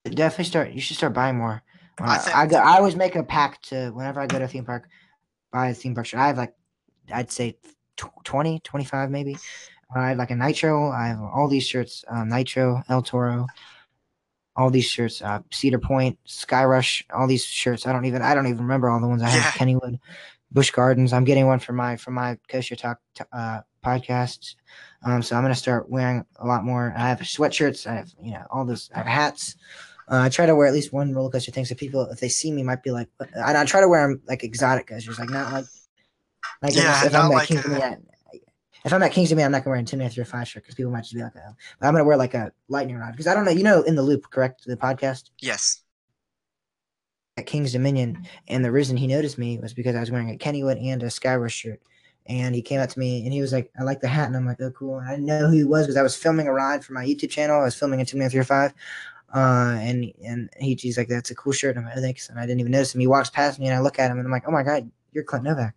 definitely 0.06 0.46
start. 0.46 0.72
You 0.72 0.82
should 0.82 0.98
start 0.98 1.14
buying 1.14 1.38
more. 1.38 1.64
I 2.00 2.18
I, 2.18 2.42
I, 2.44 2.46
go, 2.48 2.58
I 2.58 2.78
always 2.78 2.96
make 2.96 3.16
a 3.16 3.24
pack 3.24 3.62
to 3.64 3.90
whenever 3.92 4.20
I 4.20 4.28
go 4.28 4.40
to 4.40 4.46
a 4.46 4.48
theme 4.48 4.66
park, 4.66 4.88
buy 5.52 5.70
a 5.70 5.74
theme 5.74 5.96
park 5.96 6.06
shirt. 6.06 6.20
I 6.20 6.28
have 6.28 6.38
like, 6.38 6.54
I'd 7.14 7.32
say 7.32 7.58
tw- 7.96 8.24
20, 8.24 8.60
25 8.60 9.10
maybe. 9.10 9.38
I 9.96 10.10
have 10.10 10.18
like 10.18 10.32
a 10.32 10.36
Nitro. 10.36 10.92
I 10.92 11.08
have 11.08 11.22
all 11.22 11.48
these 11.48 11.66
shirts, 11.66 12.04
um, 12.10 12.30
Nitro, 12.30 12.84
El 12.90 13.02
Toro, 13.02 13.48
all 14.56 14.70
these 14.70 14.86
shirts, 14.86 15.22
uh, 15.22 15.40
Cedar 15.52 15.80
Point, 15.80 16.20
Skyrush, 16.28 17.04
all 17.14 17.28
these 17.28 17.46
shirts. 17.46 17.88
I 17.88 17.94
don't 17.94 18.06
even, 18.06 18.22
I 18.22 18.36
don't 18.36 18.48
even 18.48 18.64
remember 18.64 18.90
all 18.90 19.00
the 19.00 19.08
ones 19.08 19.22
I 19.22 19.30
have. 19.30 19.44
Yeah. 19.44 19.52
Kennywood, 19.52 20.00
Busch 20.52 20.72
Gardens. 20.72 21.14
I'm 21.14 21.24
getting 21.24 21.48
one 21.48 21.60
for 21.60 21.74
my 21.74 21.96
for 21.96 22.12
my 22.12 22.38
Coaster 22.50 22.76
Talk 22.76 23.00
t- 23.16 23.24
uh, 23.32 23.62
podcast. 23.86 24.56
Um, 25.04 25.22
so 25.22 25.36
I'm 25.36 25.44
gonna 25.44 25.56
start 25.56 25.90
wearing 25.90 26.26
a 26.38 26.46
lot 26.46 26.66
more. 26.66 26.94
I 26.98 27.10
have 27.10 27.20
sweatshirts. 27.20 27.88
I 27.88 27.96
have 27.96 28.12
you 28.22 28.32
know 28.32 28.46
all 28.52 28.66
those. 28.66 28.90
I 28.94 28.98
have 29.00 29.08
hats. 29.08 29.56
Uh, 30.10 30.22
I 30.22 30.30
try 30.30 30.46
to 30.46 30.56
wear 30.56 30.68
at 30.68 30.74
least 30.74 30.94
one 30.94 31.14
roller 31.14 31.30
coaster 31.30 31.52
thing 31.52 31.66
so 31.66 31.76
people, 31.76 32.06
if 32.10 32.20
they 32.20 32.30
see 32.30 32.52
me, 32.52 32.64
might 32.64 32.82
be 32.84 32.92
like. 32.92 33.10
And 33.20 33.58
I 33.58 33.66
try 33.66 33.82
to 33.82 33.88
wear 33.90 34.08
them 34.08 34.22
like 34.28 34.44
exotic 34.44 34.88
coasters, 34.88 35.20
like 35.20 35.30
not 35.30 35.52
like. 35.52 35.66
Like 36.62 36.76
Yeah, 36.76 37.06
if, 37.06 37.12
not 37.12 37.26
I'm 37.26 37.32
like 37.32 37.44
at 37.44 37.48
Kings 37.64 37.66
a- 37.66 37.98
if 38.86 38.94
I'm 38.94 39.04
at 39.04 39.12
Kings 39.12 39.30
Dominion, 39.30 39.48
I'm 39.48 39.52
not 39.52 39.64
gonna 39.66 39.72
wear 39.76 39.80
a 39.80 39.84
Intimidator 39.84 40.14
through 40.14 40.22
a 40.22 40.26
five 40.26 40.48
shirt 40.48 40.64
because 40.64 40.76
people 40.76 40.92
might 40.92 41.02
just 41.02 41.14
be 41.14 41.22
like, 41.22 41.34
oh. 41.36 41.56
But 41.80 41.88
I'm 41.88 41.94
gonna 41.94 42.06
wear 42.06 42.16
like 42.16 42.34
a 42.36 42.52
lightning 42.70 42.96
rod 42.96 43.12
because 43.12 43.28
I 43.28 43.34
don't 43.34 43.44
know. 43.44 43.52
You 43.52 43.64
know, 43.64 43.82
in 43.82 43.96
the 43.96 44.02
loop, 44.02 44.30
correct? 44.30 44.64
The 44.66 44.78
podcast 44.78 45.30
Yes. 45.42 45.82
at 47.38 47.46
King's 47.46 47.74
Dominion, 47.74 48.26
and 48.48 48.64
the 48.64 48.72
reason 48.72 48.96
he 48.98 49.08
noticed 49.08 49.38
me 49.38 49.60
was 49.60 49.74
because 49.74 49.96
I 49.96 50.00
was 50.00 50.10
wearing 50.12 50.32
a 50.32 50.38
Kennywood 50.38 50.82
and 50.82 51.04
a 51.04 51.08
Skyrush 51.08 51.52
shirt. 51.52 51.82
And 52.28 52.54
he 52.56 52.62
came 52.62 52.82
up 52.82 52.90
to 52.90 53.00
me 53.00 53.24
and 53.24 53.32
he 53.34 53.42
was 53.42 53.54
like, 53.54 53.72
"I 53.80 53.84
like 53.84 54.02
the 54.02 54.08
hat," 54.08 54.28
and 54.28 54.36
I'm 54.36 54.46
like, 54.46 54.62
"Oh, 54.62 54.72
cool." 54.72 55.00
And 55.00 55.08
I 55.08 55.12
didn't 55.12 55.26
know 55.28 55.48
who 55.48 55.54
he 55.58 55.64
was 55.64 55.86
because 55.86 55.98
I 55.98 56.02
was 56.02 56.16
filming 56.16 56.48
a 56.48 56.54
ride 56.54 56.84
for 56.84 56.94
my 56.94 57.06
YouTube 57.06 57.30
channel. 57.30 57.60
I 57.60 57.64
was 57.66 57.76
filming 57.76 58.02
a 58.02 58.04
Intimidator 58.06 58.32
Three 58.32 58.44
Five, 58.44 58.74
uh, 59.34 59.78
and 59.80 60.12
and 60.24 60.50
he, 60.60 60.76
he's 60.76 60.98
like, 60.98 61.08
"That's 61.08 61.32
a 61.32 61.36
cool 61.36 61.54
shirt." 61.54 61.76
And 61.76 61.80
I'm 61.80 61.86
like, 61.86 61.98
"Oh, 61.98 62.02
"Thanks." 62.02 62.30
And 62.30 62.40
I 62.40 62.46
didn't 62.46 62.60
even 62.62 62.72
notice 62.72 62.94
him. 62.96 63.02
He 63.02 63.08
walks 63.08 63.30
past 63.30 63.60
me 63.60 63.68
and 63.68 63.76
I 63.76 63.80
look 63.80 64.00
at 64.00 64.10
him 64.12 64.18
and 64.18 64.26
I'm 64.28 64.32
like, 64.32 64.48
"Oh 64.48 64.52
my 64.52 64.64
god, 64.64 64.90
you're 65.12 65.24
Clint 65.24 65.44
Novak." 65.46 65.76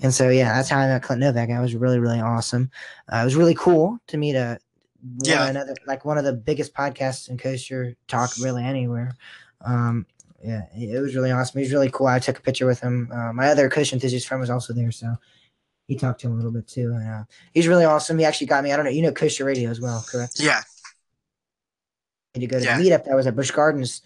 And 0.00 0.14
so 0.14 0.28
yeah, 0.30 0.54
that's 0.54 0.68
how 0.68 0.78
I 0.78 0.86
met 0.86 1.02
Clint 1.02 1.20
Novak. 1.20 1.48
That 1.48 1.60
was 1.60 1.74
really 1.74 1.98
really 1.98 2.20
awesome. 2.20 2.70
Uh, 3.12 3.18
it 3.18 3.24
was 3.24 3.36
really 3.36 3.54
cool 3.54 3.98
to 4.06 4.16
meet 4.16 4.36
a 4.36 4.58
Yeah. 5.22 5.46
another 5.48 5.74
like 5.86 6.04
one 6.04 6.18
of 6.18 6.24
the 6.24 6.32
biggest 6.32 6.72
podcasts 6.74 7.28
in 7.28 7.36
coaster 7.38 7.94
talk 8.06 8.30
really 8.40 8.64
anywhere. 8.64 9.16
Um, 9.64 10.06
yeah, 10.42 10.62
it 10.76 11.00
was 11.00 11.16
really 11.16 11.32
awesome. 11.32 11.58
He 11.58 11.64
was 11.64 11.72
really 11.72 11.90
cool. 11.90 12.06
I 12.06 12.20
took 12.20 12.38
a 12.38 12.42
picture 12.42 12.64
with 12.66 12.80
him. 12.80 13.10
Uh, 13.12 13.32
my 13.32 13.48
other 13.48 13.68
coach 13.68 13.92
enthusiast 13.92 14.28
friend 14.28 14.40
was 14.40 14.50
also 14.50 14.72
there, 14.72 14.92
so 14.92 15.16
he 15.88 15.96
talked 15.96 16.20
to 16.20 16.28
him 16.28 16.34
a 16.34 16.36
little 16.36 16.52
bit 16.52 16.68
too. 16.68 16.92
And 16.94 17.08
uh, 17.08 17.24
he's 17.54 17.66
really 17.66 17.84
awesome. 17.84 18.18
He 18.18 18.24
actually 18.24 18.46
got 18.46 18.62
me. 18.62 18.72
I 18.72 18.76
don't 18.76 18.84
know. 18.84 18.90
You 18.92 19.02
know 19.02 19.12
Coaster 19.12 19.44
Radio 19.44 19.68
as 19.68 19.80
well, 19.80 20.04
correct? 20.08 20.38
Yeah. 20.38 20.62
To 22.40 22.46
go 22.46 22.58
to 22.58 22.64
Yeah. 22.64 22.78
the 22.78 22.84
meetup 22.84 23.04
that 23.04 23.14
was 23.16 23.26
at 23.26 23.36
Busch 23.36 23.50
Gardens 23.50 24.02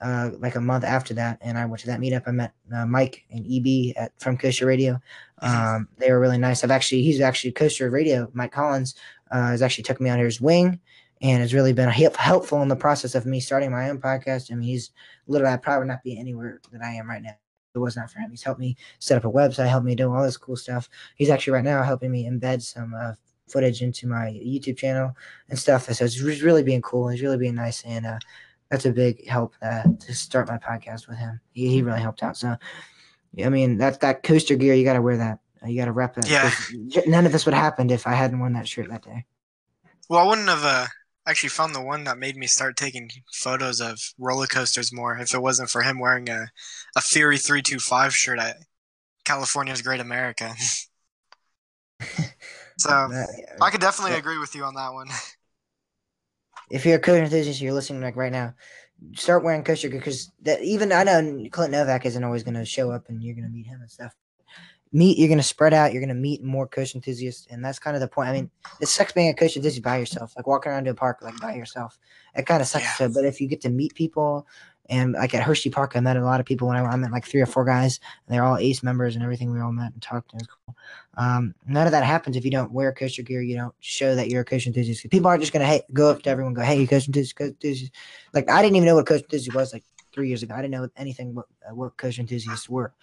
uh, 0.00 0.30
like 0.38 0.56
a 0.56 0.60
month 0.60 0.84
after 0.84 1.14
that, 1.14 1.38
and 1.40 1.56
I 1.56 1.64
went 1.66 1.80
to 1.80 1.86
that 1.86 2.00
meetup. 2.00 2.24
I 2.26 2.30
met 2.32 2.52
uh, 2.74 2.84
Mike 2.84 3.24
and 3.30 3.46
EB 3.48 3.94
at 3.96 4.12
from 4.20 4.36
Coaster 4.36 4.66
Radio. 4.66 5.00
Mhm. 5.42 5.48
Um, 5.76 5.88
they 5.98 6.10
were 6.10 6.20
really 6.20 6.38
nice. 6.38 6.62
I've 6.64 6.70
actually 6.70 7.02
he's 7.02 7.20
actually 7.20 7.52
Coaster 7.52 7.88
Radio. 7.90 8.28
Mike 8.34 8.52
Collins 8.52 8.94
uh, 9.30 9.48
has 9.48 9.62
actually 9.62 9.84
took 9.84 10.00
me 10.00 10.10
under 10.10 10.24
his 10.24 10.40
wing 10.40 10.78
and 11.22 11.40
has 11.40 11.54
really 11.54 11.72
been 11.72 11.88
help- 11.88 12.16
helpful 12.16 12.60
in 12.60 12.68
the 12.68 12.76
process 12.76 13.14
of 13.14 13.24
me 13.24 13.40
starting 13.40 13.70
my 13.70 13.88
own 13.88 13.98
podcast. 13.98 14.50
I 14.52 14.56
mean, 14.56 14.68
he's 14.68 14.90
literally 15.26 15.54
I'd 15.54 15.62
probably 15.62 15.88
not 15.88 16.02
be 16.02 16.18
anywhere 16.18 16.60
that 16.72 16.82
I 16.82 16.90
am 16.94 17.08
right 17.08 17.22
now. 17.22 17.30
If 17.30 17.76
it 17.76 17.78
was 17.78 17.96
not 17.96 18.10
for 18.10 18.18
him. 18.18 18.30
He's 18.30 18.42
helped 18.42 18.60
me 18.60 18.76
set 18.98 19.16
up 19.16 19.24
a 19.24 19.30
website, 19.32 19.68
helped 19.68 19.86
me 19.86 19.94
do 19.94 20.12
all 20.12 20.22
this 20.22 20.36
cool 20.36 20.56
stuff. 20.56 20.88
He's 21.16 21.30
actually 21.30 21.54
right 21.54 21.64
now 21.64 21.82
helping 21.82 22.10
me 22.10 22.28
embed 22.28 22.62
some 22.62 22.94
uh, 22.94 23.14
footage 23.48 23.82
into 23.82 24.06
my 24.06 24.26
YouTube 24.26 24.78
channel 24.78 25.14
and 25.48 25.58
stuff. 25.58 25.92
So 25.92 26.04
it's 26.04 26.20
really 26.20 26.62
being 26.62 26.82
cool. 26.82 27.08
He's 27.08 27.22
really 27.22 27.38
being 27.38 27.54
nice, 27.54 27.82
and 27.84 28.06
uh, 28.06 28.18
that's 28.70 28.86
a 28.86 28.92
big 28.92 29.26
help 29.28 29.54
uh, 29.62 29.84
to 30.00 30.14
start 30.14 30.48
my 30.48 30.58
podcast 30.58 31.08
with 31.08 31.18
him. 31.18 31.40
He, 31.52 31.68
he 31.68 31.82
really 31.82 32.00
helped 32.00 32.22
out. 32.22 32.36
So, 32.36 32.56
I 33.44 33.48
mean, 33.48 33.78
that 33.78 34.00
that 34.00 34.22
coaster 34.22 34.56
gear, 34.56 34.74
you 34.74 34.84
got 34.84 34.94
to 34.94 35.02
wear 35.02 35.16
that. 35.16 35.38
Uh, 35.62 35.68
You 35.68 35.78
got 35.78 35.86
to 35.86 35.92
rep 35.92 36.14
that. 36.14 36.28
Yeah. 36.28 36.50
None 37.06 37.26
of 37.26 37.32
this 37.32 37.44
would 37.46 37.54
have 37.54 37.62
happened 37.62 37.90
if 37.90 38.06
I 38.06 38.12
hadn't 38.12 38.38
worn 38.40 38.54
that 38.54 38.68
shirt 38.68 38.88
that 38.90 39.02
day. 39.02 39.24
Well, 40.08 40.20
I 40.20 40.28
wouldn't 40.28 40.48
have 40.48 40.64
uh, 40.64 40.86
actually 41.26 41.48
found 41.50 41.74
the 41.74 41.82
one 41.82 42.04
that 42.04 42.18
made 42.18 42.36
me 42.36 42.46
start 42.46 42.76
taking 42.76 43.10
photos 43.32 43.80
of 43.80 43.98
roller 44.18 44.46
coasters 44.46 44.92
more 44.92 45.16
if 45.18 45.34
it 45.34 45.40
wasn't 45.42 45.70
for 45.70 45.82
him 45.82 45.98
wearing 45.98 46.28
a, 46.28 46.46
a 46.96 47.00
Fury 47.00 47.38
325 47.38 48.14
shirt 48.14 48.38
at 48.38 48.56
California's 49.24 49.82
Great 49.82 50.00
America. 50.00 50.54
so 52.78 53.08
That- 53.08 53.56
I 53.60 53.70
could 53.70 53.80
definitely 53.80 54.12
Yeah. 54.12 54.18
agree 54.18 54.38
with 54.38 54.54
you 54.54 54.64
on 54.64 54.74
that 54.74 54.92
one. 54.92 55.08
if 56.70 56.84
you're 56.86 56.96
a 56.96 57.00
coaster 57.00 57.24
enthusiast, 57.24 57.60
you're 57.60 57.72
listening 57.72 58.02
like 58.02 58.16
right 58.16 58.32
now. 58.32 58.54
Start 59.14 59.44
wearing 59.44 59.62
gear 59.62 59.76
because 59.90 60.30
that 60.42 60.62
even 60.62 60.92
I 60.92 61.02
know 61.02 61.46
Clint 61.50 61.72
Novak 61.72 62.06
isn't 62.06 62.24
always 62.24 62.42
going 62.42 62.54
to 62.54 62.64
show 62.64 62.90
up 62.90 63.08
and 63.08 63.22
you're 63.22 63.34
going 63.34 63.44
to 63.44 63.50
meet 63.50 63.66
him 63.66 63.80
and 63.80 63.90
stuff. 63.90 64.14
Meet 64.92 65.18
you're 65.18 65.28
going 65.28 65.38
to 65.38 65.42
spread 65.44 65.74
out. 65.74 65.92
You're 65.92 66.00
going 66.00 66.08
to 66.08 66.14
meet 66.14 66.44
more 66.44 66.68
coach 66.68 66.94
enthusiasts, 66.94 67.48
and 67.50 67.64
that's 67.64 67.80
kind 67.80 67.96
of 67.96 68.00
the 68.00 68.06
point. 68.08 68.28
I 68.28 68.32
mean, 68.32 68.50
it 68.80 68.86
sucks 68.86 69.10
being 69.12 69.28
a 69.28 69.34
coach 69.34 69.56
enthusiast 69.56 69.82
by 69.82 69.96
yourself, 69.98 70.34
like 70.36 70.46
walking 70.46 70.70
around 70.70 70.84
to 70.84 70.92
a 70.92 70.94
park 70.94 71.18
like 71.20 71.38
by 71.40 71.54
yourself. 71.56 71.98
It 72.36 72.46
kind 72.46 72.62
of 72.62 72.68
sucks. 72.68 72.84
Yeah. 72.84 72.92
So, 72.94 73.08
but 73.08 73.24
if 73.24 73.40
you 73.40 73.48
get 73.48 73.60
to 73.62 73.70
meet 73.70 73.94
people, 73.94 74.46
and 74.88 75.12
like 75.12 75.34
at 75.34 75.42
Hershey 75.42 75.70
Park, 75.70 75.92
I 75.94 76.00
met 76.00 76.16
a 76.16 76.24
lot 76.24 76.40
of 76.40 76.46
people 76.46 76.68
when 76.68 76.76
I, 76.76 76.84
I 76.84 76.96
met 76.96 77.10
like 77.10 77.26
three 77.26 77.40
or 77.40 77.46
four 77.46 77.64
guys. 77.64 78.00
And 78.26 78.34
they're 78.34 78.44
all 78.44 78.58
Ace 78.58 78.82
members 78.82 79.14
and 79.14 79.24
everything. 79.24 79.50
We 79.50 79.60
all 79.60 79.72
met 79.72 79.92
and 79.92 80.02
talked. 80.02 80.32
And 80.32 80.42
it 80.42 80.48
was 80.48 80.56
cool. 80.66 80.76
Um, 81.16 81.54
none 81.66 81.86
of 81.86 81.92
that 81.92 82.04
happens 82.04 82.36
if 82.36 82.44
you 82.44 82.50
don't 82.50 82.72
wear 82.72 82.92
coaster 82.92 83.22
gear. 83.22 83.40
You 83.40 83.56
don't 83.56 83.74
show 83.80 84.14
that 84.14 84.28
you're 84.28 84.42
a 84.42 84.44
coach 84.44 84.66
enthusiast. 84.66 85.08
People 85.10 85.28
aren't 85.28 85.42
just 85.42 85.52
gonna 85.52 85.66
hey, 85.66 85.82
go 85.92 86.10
up 86.10 86.22
to 86.22 86.30
everyone, 86.30 86.54
go, 86.54 86.62
"Hey, 86.62 86.80
you 86.80 86.88
coach 86.88 87.06
enthusiast, 87.06 87.36
coach 87.36 87.50
enthusiast." 87.52 87.92
Like 88.32 88.50
I 88.50 88.62
didn't 88.62 88.76
even 88.76 88.86
know 88.86 88.96
what 88.96 89.06
coach 89.06 89.22
enthusiast 89.22 89.54
was 89.54 89.72
like 89.72 89.84
three 90.14 90.28
years 90.28 90.42
ago. 90.42 90.54
I 90.54 90.62
didn't 90.62 90.70
know 90.70 90.88
anything 90.96 91.34
what 91.34 91.46
uh, 91.68 91.74
what 91.74 91.96
coach 91.96 92.18
enthusiasts 92.18 92.68
were. 92.68 92.94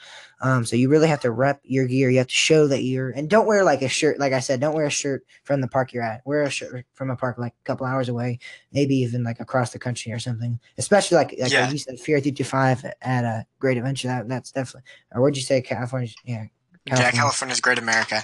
Um, 0.41 0.65
so 0.65 0.75
you 0.75 0.89
really 0.89 1.09
have 1.09 1.19
to 1.21 1.31
rep 1.31 1.59
your 1.63 1.85
gear. 1.85 2.09
You 2.09 2.19
have 2.19 2.27
to 2.27 2.33
show 2.33 2.67
that 2.67 2.81
you're, 2.83 3.09
and 3.11 3.29
don't 3.29 3.45
wear 3.45 3.63
like 3.63 3.81
a 3.81 3.89
shirt. 3.89 4.17
Like 4.19 4.33
I 4.33 4.39
said, 4.39 4.59
don't 4.61 4.73
wear 4.73 4.85
a 4.85 4.89
shirt 4.89 5.25
from 5.43 5.61
the 5.61 5.67
park 5.67 5.91
you're 5.93 6.03
at. 6.03 6.21
Wear 6.25 6.43
a 6.43 6.49
shirt 6.49 6.85
from 6.93 7.09
a 7.11 7.15
park 7.15 7.37
like 7.37 7.53
a 7.53 7.63
couple 7.65 7.85
hours 7.85 8.07
away, 8.09 8.39
maybe 8.71 8.95
even 8.95 9.23
like 9.23 9.39
across 9.41 9.71
the 9.71 9.79
country 9.79 10.11
or 10.13 10.19
something. 10.19 10.59
Especially 10.77 11.17
like 11.17 11.35
like 11.39 11.51
Yeah. 11.51 11.69
you 11.69 11.77
said, 11.77 11.99
Fury 11.99 12.21
Fifty 12.21 12.43
Five 12.43 12.83
at 13.01 13.23
a 13.25 13.45
Great 13.59 13.77
Adventure. 13.77 14.07
That 14.07 14.27
that's 14.29 14.51
definitely. 14.51 14.89
Or 15.13 15.21
what'd 15.21 15.35
you 15.37 15.43
say, 15.43 15.61
California? 15.61 16.09
Yeah, 16.23 16.45
Yeah, 16.85 17.11
California's 17.11 17.59
Great 17.59 17.77
America. 17.77 18.23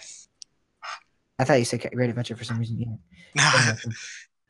I 1.40 1.44
thought 1.44 1.60
you 1.60 1.66
said 1.66 1.88
Great 1.94 2.10
Adventure 2.10 2.36
for 2.36 2.44
some 2.46 2.58
reason. 2.60 2.80
Yeah. 2.80 2.96
No. 3.36 3.74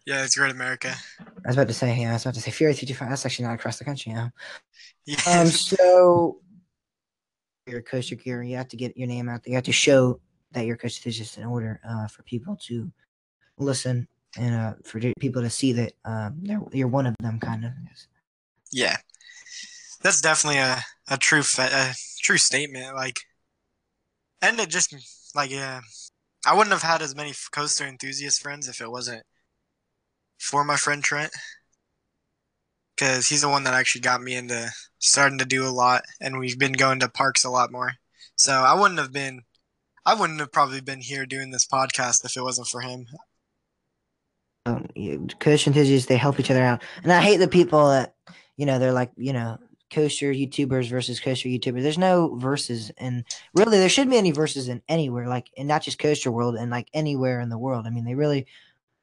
Yeah, 0.07 0.23
it's 0.23 0.37
Great 0.37 0.51
America. 0.51 0.95
I 1.19 1.47
was 1.47 1.57
about 1.57 1.67
to 1.67 1.73
say, 1.73 1.93
yeah, 1.99 2.11
I 2.11 2.13
was 2.13 2.23
about 2.23 2.35
to 2.35 2.41
say 2.41 2.49
Fury 2.49 2.73
55. 2.73 3.09
That's 3.09 3.25
actually 3.25 3.43
not 3.45 3.55
across 3.55 3.77
the 3.77 3.83
country, 3.83 4.13
yeah. 4.13 4.29
Yeah. 5.05 5.17
Um, 5.27 5.47
so 5.47 6.39
your 7.65 7.81
coaster 7.81 8.15
gear, 8.15 8.41
you 8.43 8.55
have 8.55 8.67
to 8.69 8.77
get 8.77 8.97
your 8.97 9.07
name 9.07 9.27
out 9.29 9.43
there. 9.43 9.51
You 9.51 9.55
have 9.55 9.65
to 9.65 9.71
show 9.73 10.19
that 10.51 10.65
you're 10.65 10.75
a 10.75 10.77
coach 10.77 10.97
enthusiast 10.97 11.37
in 11.37 11.45
order 11.45 11.79
uh, 11.87 12.07
for 12.07 12.23
people 12.23 12.57
to 12.67 12.91
listen 13.57 14.07
and 14.37 14.55
uh, 14.55 14.73
for 14.85 15.01
people 15.19 15.41
to 15.41 15.49
see 15.49 15.73
that 15.73 15.93
um, 16.05 16.41
you're 16.71 16.87
one 16.87 17.05
of 17.05 17.15
them, 17.21 17.39
kind 17.39 17.65
of. 17.65 17.71
Yeah, 18.71 18.97
that's 20.01 20.21
definitely 20.21 20.59
a 20.59 20.81
a 21.09 21.17
true 21.17 21.43
a 21.59 21.93
true 22.21 22.37
statement. 22.37 22.95
Like, 22.95 23.19
and 24.41 24.59
it 24.59 24.69
just 24.69 24.93
like 25.35 25.51
yeah, 25.51 25.81
I 26.45 26.53
wouldn't 26.53 26.73
have 26.73 26.83
had 26.83 27.01
as 27.01 27.15
many 27.15 27.33
coaster 27.51 27.85
enthusiast 27.85 28.41
friends 28.41 28.67
if 28.69 28.81
it 28.81 28.91
wasn't 28.91 29.23
for 30.37 30.63
my 30.63 30.75
friend 30.75 31.03
Trent, 31.03 31.31
because 32.95 33.27
he's 33.27 33.41
the 33.41 33.49
one 33.49 33.63
that 33.63 33.73
actually 33.73 34.01
got 34.01 34.21
me 34.21 34.35
into 34.35 34.69
starting 34.99 35.37
to 35.39 35.45
do 35.45 35.67
a 35.67 35.69
lot, 35.69 36.03
and 36.21 36.39
we've 36.39 36.59
been 36.59 36.73
going 36.73 36.99
to 36.99 37.09
parks 37.09 37.43
a 37.43 37.49
lot 37.49 37.71
more. 37.71 37.93
So 38.35 38.53
I 38.53 38.79
wouldn't 38.79 38.99
have 38.99 39.11
been, 39.11 39.41
I 40.05 40.13
wouldn't 40.13 40.39
have 40.39 40.51
probably 40.51 40.81
been 40.81 41.01
here 41.01 41.25
doing 41.25 41.51
this 41.51 41.67
podcast 41.67 42.23
if 42.25 42.37
it 42.37 42.43
wasn't 42.43 42.67
for 42.67 42.81
him. 42.81 43.05
Um, 44.65 44.87
coaster 45.39 45.69
enthusiasts, 45.69 46.07
they 46.07 46.17
help 46.17 46.39
each 46.39 46.51
other 46.51 46.63
out, 46.63 46.83
and 47.03 47.11
I 47.11 47.21
hate 47.21 47.37
the 47.37 47.47
people 47.47 47.89
that, 47.89 48.15
you 48.57 48.65
know, 48.65 48.79
they're 48.79 48.91
like, 48.91 49.11
you 49.15 49.33
know, 49.33 49.57
coaster 49.89 50.33
YouTubers 50.33 50.89
versus 50.89 51.21
coaster 51.21 51.47
YouTubers. 51.47 51.81
There's 51.81 51.97
no 51.97 52.35
verses, 52.35 52.91
and 52.97 53.23
really, 53.55 53.79
there 53.79 53.87
shouldn't 53.87 54.11
be 54.11 54.17
any 54.17 54.31
verses 54.31 54.67
in 54.67 54.81
anywhere, 54.89 55.27
like, 55.27 55.49
and 55.57 55.67
not 55.67 55.83
just 55.83 55.99
coaster 55.99 56.31
world, 56.31 56.55
and 56.55 56.69
like 56.69 56.89
anywhere 56.93 57.39
in 57.39 57.49
the 57.49 57.57
world. 57.57 57.87
I 57.87 57.91
mean, 57.91 58.03
they 58.03 58.15
really 58.15 58.47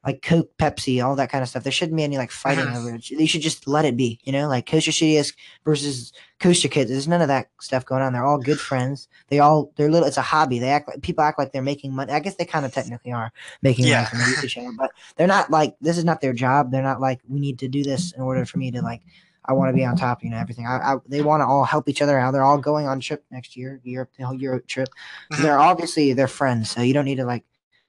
like 0.05 0.21
Coke, 0.21 0.55
Pepsi, 0.57 1.03
all 1.03 1.15
that 1.15 1.31
kind 1.31 1.41
of 1.41 1.49
stuff. 1.49 1.63
There 1.63 1.71
shouldn't 1.71 1.97
be 1.97 2.03
any 2.03 2.17
like 2.17 2.29
fighting 2.29 2.67
over 2.67 2.93
it. 2.93 3.09
You 3.09 3.25
should 3.25 3.41
just 3.41 3.67
let 3.67 3.85
it 3.85 3.97
be, 3.97 4.19
you 4.23 4.31
know, 4.31 4.47
like 4.47 4.67
Coaster 4.67 4.91
Studios 4.91 5.33
versus 5.65 6.13
Coaster 6.39 6.67
Kids. 6.67 6.91
There's 6.91 7.07
none 7.07 7.23
of 7.23 7.27
that 7.27 7.49
stuff 7.59 7.85
going 7.85 8.03
on. 8.03 8.13
They're 8.13 8.25
all 8.25 8.37
good 8.37 8.59
friends. 8.71 9.07
They 9.29 9.39
all 9.39 9.71
they're 9.75 9.89
little. 9.89 10.07
It's 10.07 10.17
a 10.17 10.21
hobby. 10.21 10.59
They 10.59 10.69
act 10.69 10.87
like 10.87 11.01
people 11.01 11.23
act 11.23 11.39
like 11.39 11.51
they're 11.51 11.63
making 11.63 11.91
money. 11.91 12.13
I 12.13 12.19
guess 12.19 12.35
they 12.35 12.45
kind 12.45 12.65
of 12.65 12.73
technically 12.73 13.11
are 13.11 13.31
making 13.63 13.85
yeah. 13.85 13.95
money 13.97 14.07
from 14.07 14.19
the 14.19 14.25
YouTube 14.25 14.49
channel, 14.49 14.73
but 14.77 14.91
they're 15.15 15.27
not 15.27 15.49
like 15.49 15.75
this 15.81 15.97
is 15.97 16.05
not 16.05 16.21
their 16.21 16.33
job. 16.33 16.71
They're 16.71 16.83
not 16.83 17.01
like 17.01 17.19
we 17.27 17.39
need 17.39 17.57
to 17.59 17.67
do 17.67 17.83
this 17.83 18.11
in 18.13 18.21
order 18.21 18.45
for 18.45 18.59
me 18.59 18.71
to 18.71 18.81
like. 18.81 19.01
I 19.47 19.53
want 19.53 19.69
to 19.69 19.73
be 19.73 19.85
on 19.85 19.95
top, 19.95 20.23
you 20.23 20.31
know, 20.31 20.37
everything. 20.37 20.65
I, 20.65 20.77
I 20.77 20.95
they 21.07 21.21
want 21.21 21.41
to 21.41 21.45
all 21.45 21.65
help 21.65 21.87
each 21.87 22.01
other 22.01 22.17
out. 22.17 22.31
They're 22.31 22.41
all 22.41 22.57
going 22.57 22.87
on 22.87 22.99
trip 22.99 23.23
next 23.29 23.55
year, 23.55 23.79
Europe, 23.83 24.09
the 24.17 24.25
whole 24.25 24.35
Europe 24.35 24.65
trip. 24.65 24.89
Mm-hmm. 25.31 25.43
They're 25.43 25.59
obviously 25.59 26.13
they're 26.13 26.27
friends, 26.27 26.71
so 26.71 26.81
you 26.81 26.95
don't 26.95 27.05
need 27.05 27.17
to 27.17 27.25
like 27.25 27.43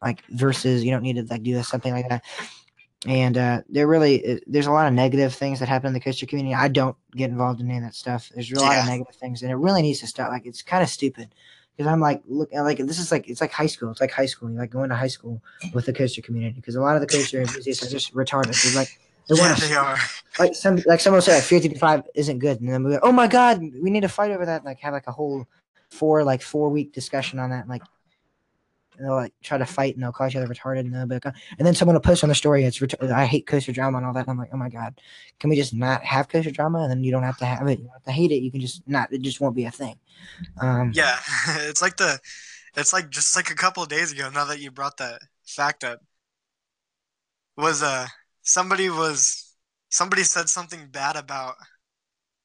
like 0.06 0.24
versus 0.30 0.84
you 0.84 0.90
don't 0.90 1.02
need 1.02 1.16
to 1.16 1.24
like 1.24 1.42
do 1.42 1.62
something 1.62 1.92
like 1.92 2.08
that 2.08 2.22
and 3.06 3.36
uh, 3.36 3.62
there 3.68 3.86
really 3.86 4.36
uh, 4.36 4.38
there's 4.46 4.66
a 4.66 4.72
lot 4.72 4.88
of 4.88 4.94
negative 4.94 5.34
things 5.34 5.60
that 5.60 5.68
happen 5.68 5.88
in 5.88 5.92
the 5.92 6.00
coaster 6.00 6.26
community. 6.26 6.54
I 6.54 6.68
don't 6.68 6.96
get 7.12 7.30
involved 7.30 7.60
in 7.60 7.68
any 7.68 7.78
of 7.78 7.84
that 7.84 7.94
stuff. 7.94 8.30
There's 8.34 8.50
a 8.50 8.60
lot 8.60 8.72
yeah. 8.72 8.82
of 8.82 8.88
negative 8.88 9.14
things, 9.14 9.42
and 9.42 9.50
it 9.50 9.56
really 9.56 9.82
needs 9.82 10.00
to 10.00 10.06
stop. 10.06 10.30
Like 10.30 10.46
it's 10.46 10.62
kind 10.62 10.82
of 10.82 10.88
stupid 10.88 11.28
because 11.76 11.90
I'm 11.90 12.00
like, 12.00 12.22
look, 12.26 12.52
like 12.52 12.78
this 12.78 12.98
is 12.98 13.12
like 13.12 13.28
it's 13.28 13.40
like 13.40 13.52
high 13.52 13.66
school. 13.66 13.90
It's 13.90 14.00
like 14.00 14.10
high 14.10 14.26
school. 14.26 14.50
You're 14.50 14.60
like 14.60 14.70
going 14.70 14.88
to 14.88 14.96
high 14.96 15.06
school 15.08 15.42
with 15.72 15.86
the 15.86 15.92
coaster 15.92 16.22
community 16.22 16.56
because 16.56 16.74
a 16.74 16.80
lot 16.80 16.96
of 16.96 17.00
the 17.00 17.06
coaster 17.06 17.40
enthusiasts 17.40 17.84
are 17.86 17.90
just 17.90 18.14
retarded. 18.14 18.60
They're 18.62 18.80
like 18.80 18.98
they 19.28 19.36
yeah, 19.36 19.54
they 19.54 19.74
are. 19.74 19.98
Like 20.38 20.54
some 20.54 20.82
like 20.86 21.00
someone 21.00 21.22
said, 21.22 21.44
like, 21.50 21.78
five 21.78 22.02
isn't 22.14 22.38
good, 22.38 22.60
and 22.60 22.68
then 22.68 22.82
we 22.82 22.92
go, 22.92 23.00
oh 23.02 23.12
my 23.12 23.26
god, 23.26 23.60
we 23.60 23.90
need 23.90 24.02
to 24.02 24.08
fight 24.08 24.30
over 24.30 24.46
that. 24.46 24.64
Like 24.64 24.80
have 24.80 24.94
like 24.94 25.06
a 25.06 25.12
whole 25.12 25.46
four 25.90 26.24
like 26.24 26.42
four 26.42 26.70
week 26.70 26.92
discussion 26.92 27.38
on 27.38 27.50
that. 27.50 27.68
Like 27.68 27.82
they'll 28.98 29.14
like 29.14 29.32
try 29.42 29.58
to 29.58 29.66
fight 29.66 29.94
and 29.94 30.02
they'll 30.02 30.12
call 30.12 30.26
each 30.26 30.36
other 30.36 30.46
retarded 30.46 30.80
and 30.80 30.94
they'll 30.94 31.06
be 31.06 31.14
like, 31.14 31.24
and 31.24 31.66
then 31.66 31.74
someone 31.74 31.94
will 31.94 32.00
post 32.00 32.22
on 32.22 32.28
the 32.28 32.34
story 32.34 32.64
it's 32.64 32.82
I 33.02 33.26
hate 33.26 33.46
coaster 33.46 33.72
drama 33.72 33.98
and 33.98 34.06
all 34.06 34.12
that. 34.12 34.20
And 34.20 34.30
I'm 34.30 34.38
like, 34.38 34.50
oh 34.52 34.56
my 34.56 34.68
god, 34.68 35.00
can 35.40 35.50
we 35.50 35.56
just 35.56 35.74
not 35.74 36.04
have 36.04 36.28
coaster 36.28 36.50
drama 36.50 36.80
and 36.80 36.90
then 36.90 37.04
you 37.04 37.12
don't 37.12 37.22
have 37.22 37.38
to 37.38 37.46
have 37.46 37.66
it. 37.68 37.78
You 37.78 37.84
don't 37.84 37.92
have 37.92 38.04
to 38.04 38.12
hate 38.12 38.32
it. 38.32 38.42
You 38.42 38.50
can 38.50 38.60
just 38.60 38.86
not. 38.88 39.12
It 39.12 39.22
just 39.22 39.40
won't 39.40 39.56
be 39.56 39.64
a 39.64 39.70
thing. 39.70 39.98
Um, 40.60 40.92
yeah, 40.94 41.18
it's 41.48 41.82
like 41.82 41.96
the, 41.96 42.18
it's 42.76 42.92
like 42.92 43.10
just 43.10 43.36
like 43.36 43.50
a 43.50 43.54
couple 43.54 43.84
days 43.86 44.12
ago. 44.12 44.30
Now 44.30 44.44
that 44.46 44.60
you 44.60 44.70
brought 44.70 44.96
that 44.98 45.20
fact 45.44 45.84
up, 45.84 46.00
was 47.56 47.82
uh 47.82 48.06
somebody 48.42 48.90
was 48.90 49.54
somebody 49.88 50.22
said 50.22 50.48
something 50.48 50.88
bad 50.90 51.16
about 51.16 51.54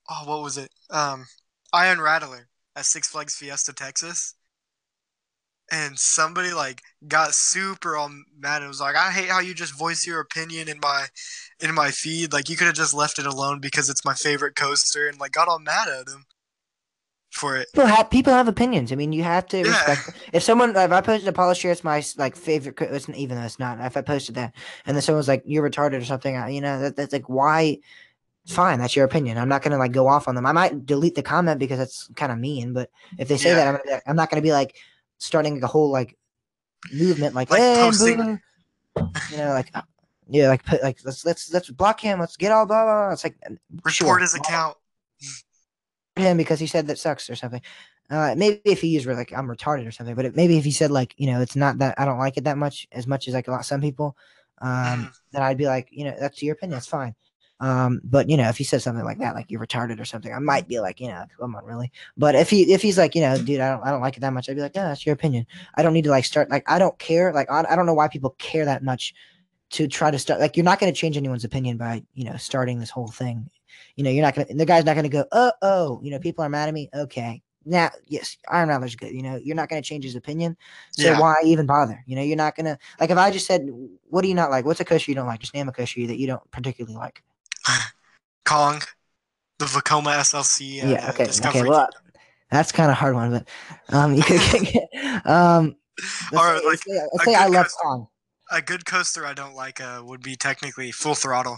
oh 0.09 0.23
what 0.25 0.41
was 0.41 0.57
it 0.57 0.71
um 0.89 1.25
Iron 1.73 1.99
Rattler 2.01 2.47
at 2.75 2.85
Six 2.85 3.09
Flags 3.09 3.35
Fiesta 3.35 3.73
Texas 3.73 4.35
and 5.71 5.97
somebody 5.97 6.51
like 6.51 6.81
got 7.07 7.33
super 7.33 7.95
all 7.95 8.11
mad 8.37 8.61
and 8.61 8.67
was 8.67 8.81
like, 8.81 8.95
"I 8.95 9.09
hate 9.11 9.29
how 9.29 9.39
you 9.39 9.53
just 9.53 9.77
voice 9.77 10.05
your 10.05 10.19
opinion 10.19 10.67
in 10.67 10.79
my 10.81 11.07
in 11.61 11.73
my 11.73 11.91
feed. 11.91 12.33
Like 12.33 12.49
you 12.49 12.57
could 12.57 12.67
have 12.67 12.75
just 12.75 12.93
left 12.93 13.17
it 13.17 13.25
alone 13.25 13.59
because 13.59 13.89
it's 13.89 14.05
my 14.05 14.13
favorite 14.13 14.55
coaster." 14.55 15.07
And 15.07 15.19
like 15.19 15.31
got 15.31 15.47
all 15.47 15.59
mad 15.59 15.87
at 15.87 16.09
him 16.09 16.25
for 17.31 17.55
it. 17.55 17.69
People 17.73 17.87
have 17.87 18.09
people 18.09 18.33
have 18.33 18.49
opinions. 18.49 18.91
I 18.91 18.95
mean, 18.95 19.13
you 19.13 19.23
have 19.23 19.47
to 19.47 19.57
yeah. 19.57 19.63
respect. 19.63 20.19
If 20.33 20.43
someone, 20.43 20.71
if 20.71 20.91
I 20.91 21.01
posted 21.01 21.29
a 21.29 21.33
polisher, 21.33 21.71
it's 21.71 21.83
my 21.83 22.03
like 22.17 22.35
favorite. 22.35 22.79
It's 22.81 23.09
even 23.09 23.37
though 23.37 23.43
it's 23.43 23.59
not. 23.59 23.79
If 23.79 23.95
I 23.95 24.01
posted 24.01 24.35
that, 24.35 24.53
and 24.85 24.95
then 24.95 25.01
someone's 25.01 25.29
like, 25.29 25.43
"You're 25.45 25.67
retarded" 25.67 26.01
or 26.01 26.05
something, 26.05 26.35
you 26.49 26.61
know, 26.61 26.79
that, 26.81 26.95
that's 26.95 27.13
like 27.13 27.29
why. 27.29 27.79
Fine, 28.47 28.79
that's 28.79 28.95
your 28.95 29.05
opinion. 29.05 29.37
I'm 29.37 29.47
not 29.47 29.61
gonna 29.61 29.77
like 29.77 29.91
go 29.91 30.07
off 30.07 30.27
on 30.27 30.33
them. 30.33 30.47
I 30.47 30.51
might 30.51 30.87
delete 30.87 31.13
the 31.13 31.21
comment 31.21 31.59
because 31.59 31.77
that's 31.77 32.09
kind 32.15 32.31
of 32.31 32.39
mean. 32.39 32.73
But 32.73 32.89
if 33.19 33.27
they 33.27 33.37
say 33.37 33.49
yeah. 33.49 33.71
that, 33.71 33.81
I'm, 33.85 34.01
I'm 34.07 34.15
not 34.15 34.31
gonna 34.31 34.41
be 34.41 34.51
like, 34.51 34.75
starting 35.21 35.61
a 35.63 35.67
whole 35.67 35.91
like 35.91 36.17
movement, 36.91 37.35
like, 37.35 37.49
like 37.49 37.59
hey, 37.59 37.75
posting. 37.77 38.39
you 39.31 39.37
know, 39.37 39.49
like 39.49 39.69
uh, 39.73 39.81
yeah, 40.27 40.47
like 40.47 40.65
put 40.65 40.81
like 40.83 40.99
let's 41.05 41.25
let's 41.25 41.53
let's 41.53 41.69
block 41.69 41.99
him. 41.99 42.19
Let's 42.19 42.37
get 42.37 42.51
all 42.51 42.65
blah 42.65 42.83
blah. 42.83 43.05
blah. 43.05 43.13
It's 43.13 43.23
like 43.23 43.37
report 43.71 43.93
sure. 43.93 44.17
his 44.19 44.35
account. 44.35 44.77
Him 46.15 46.37
because 46.37 46.59
he 46.59 46.67
said 46.67 46.87
that 46.87 46.99
sucks 46.99 47.29
or 47.29 47.35
something. 47.35 47.61
Uh, 48.09 48.35
maybe 48.37 48.59
if 48.65 48.81
he 48.81 48.89
used 48.89 49.07
like 49.07 49.31
I'm 49.31 49.47
retarded 49.47 49.87
or 49.87 49.91
something, 49.91 50.15
but 50.15 50.25
it, 50.25 50.35
maybe 50.35 50.57
if 50.57 50.65
he 50.65 50.71
said 50.71 50.91
like 50.91 51.13
you 51.17 51.27
know 51.27 51.39
it's 51.39 51.55
not 51.55 51.77
that 51.77 51.95
I 51.97 52.03
don't 52.03 52.19
like 52.19 52.35
it 52.35 52.43
that 52.43 52.57
much 52.57 52.87
as 52.91 53.07
much 53.07 53.27
as 53.27 53.33
like 53.33 53.47
a 53.47 53.51
lot 53.51 53.65
some 53.65 53.79
people, 53.79 54.17
um, 54.61 55.11
then 55.31 55.41
I'd 55.41 55.57
be 55.57 55.67
like 55.67 55.87
you 55.91 56.03
know 56.03 56.15
that's 56.19 56.43
your 56.43 56.53
opinion, 56.53 56.75
that's 56.75 56.87
fine. 56.87 57.15
Um, 57.61 58.01
but 58.03 58.27
you 58.27 58.37
know, 58.37 58.49
if 58.49 58.57
he 58.57 58.63
says 58.63 58.83
something 58.83 59.05
like 59.05 59.19
that, 59.19 59.35
like 59.35 59.51
you're 59.51 59.63
retarded 59.63 59.99
or 60.01 60.05
something, 60.05 60.33
I 60.33 60.39
might 60.39 60.67
be 60.67 60.79
like, 60.79 60.99
you 60.99 61.07
know, 61.07 61.25
come 61.39 61.55
on, 61.55 61.63
really. 61.63 61.91
But 62.17 62.33
if 62.33 62.49
he 62.49 62.73
if 62.73 62.81
he's 62.81 62.97
like, 62.97 63.13
you 63.13 63.21
know, 63.21 63.37
dude, 63.37 63.59
I 63.59 63.69
don't 63.69 63.85
I 63.85 63.91
don't 63.91 64.01
like 64.01 64.17
it 64.17 64.21
that 64.21 64.33
much, 64.33 64.49
I'd 64.49 64.55
be 64.55 64.63
like, 64.63 64.75
yeah, 64.75 64.87
that's 64.87 65.05
your 65.05 65.13
opinion. 65.13 65.45
I 65.75 65.83
don't 65.83 65.93
need 65.93 66.05
to 66.05 66.09
like 66.09 66.25
start 66.25 66.49
like 66.49 66.63
I 66.67 66.79
don't 66.79 66.97
care. 66.97 67.31
Like 67.31 67.51
I, 67.51 67.63
I 67.69 67.75
don't 67.75 67.85
know 67.85 67.93
why 67.93 68.07
people 68.07 68.31
care 68.39 68.65
that 68.65 68.83
much 68.83 69.13
to 69.71 69.87
try 69.87 70.09
to 70.09 70.17
start 70.17 70.39
like 70.39 70.57
you're 70.57 70.63
not 70.63 70.79
going 70.79 70.91
to 70.91 70.99
change 70.99 71.17
anyone's 71.17 71.45
opinion 71.45 71.77
by 71.77 72.03
you 72.15 72.25
know 72.25 72.35
starting 72.35 72.79
this 72.79 72.89
whole 72.89 73.07
thing. 73.07 73.47
You 73.95 74.03
know, 74.03 74.09
you're 74.09 74.25
not 74.25 74.33
gonna 74.33 74.47
the 74.49 74.65
guy's 74.65 74.83
not 74.83 74.95
gonna 74.95 75.07
go, 75.07 75.25
oh 75.31 75.51
oh, 75.61 75.99
you 76.01 76.09
know, 76.09 76.19
people 76.19 76.43
are 76.43 76.49
mad 76.49 76.67
at 76.67 76.73
me. 76.73 76.89
Okay. 76.95 77.43
Now, 77.63 77.91
yes, 78.07 78.37
Iron 78.49 78.69
Rattler's 78.69 78.95
good. 78.95 79.11
You 79.11 79.21
know, 79.21 79.39
you're 79.43 79.55
not 79.55 79.69
going 79.69 79.79
to 79.79 79.87
change 79.87 80.03
his 80.03 80.15
opinion. 80.15 80.57
So 80.93 81.03
yeah. 81.03 81.19
why 81.19 81.35
even 81.45 81.67
bother? 81.67 82.03
You 82.07 82.15
know, 82.15 82.23
you're 82.23 82.35
not 82.35 82.55
going 82.55 82.65
to, 82.65 82.75
like, 82.99 83.11
if 83.11 83.19
I 83.19 83.29
just 83.29 83.45
said, 83.45 83.69
what 84.09 84.23
do 84.23 84.29
you 84.29 84.33
not 84.33 84.49
like? 84.49 84.65
What's 84.65 84.79
a 84.79 84.83
coaster 84.83 85.11
you 85.11 85.15
don't 85.15 85.27
like? 85.27 85.41
Just 85.41 85.53
name 85.53 85.69
a 85.69 85.71
coaster 85.71 86.07
that 86.07 86.17
you 86.17 86.25
don't 86.25 86.41
particularly 86.49 86.95
like. 86.95 87.21
Kong, 88.45 88.81
the 89.59 89.65
Vekoma 89.65 90.17
SLC. 90.17 90.83
Uh, 90.83 90.87
yeah. 90.87 91.09
Okay. 91.09 91.25
Discovery. 91.25 91.61
Okay. 91.61 91.69
Well, 91.69 91.89
that's 92.49 92.71
kind 92.71 92.91
of 92.91 92.97
hard 92.97 93.15
one, 93.15 93.31
but 93.31 93.47
um, 93.95 94.13
you 94.15 94.23
could 94.23 94.61
get, 94.61 95.25
um, 95.25 95.75
or 96.33 96.57
say, 96.57 96.65
like 96.65 96.79
say, 96.79 96.99
say 97.25 97.35
I 97.35 97.47
love 97.47 97.67
Kong. 97.81 98.07
A 98.51 98.61
good 98.61 98.85
coaster 98.85 99.25
I 99.25 99.33
don't 99.33 99.55
like 99.55 99.79
uh, 99.79 100.01
would 100.05 100.21
be 100.21 100.35
technically 100.35 100.91
Full 100.91 101.15
Throttle 101.15 101.57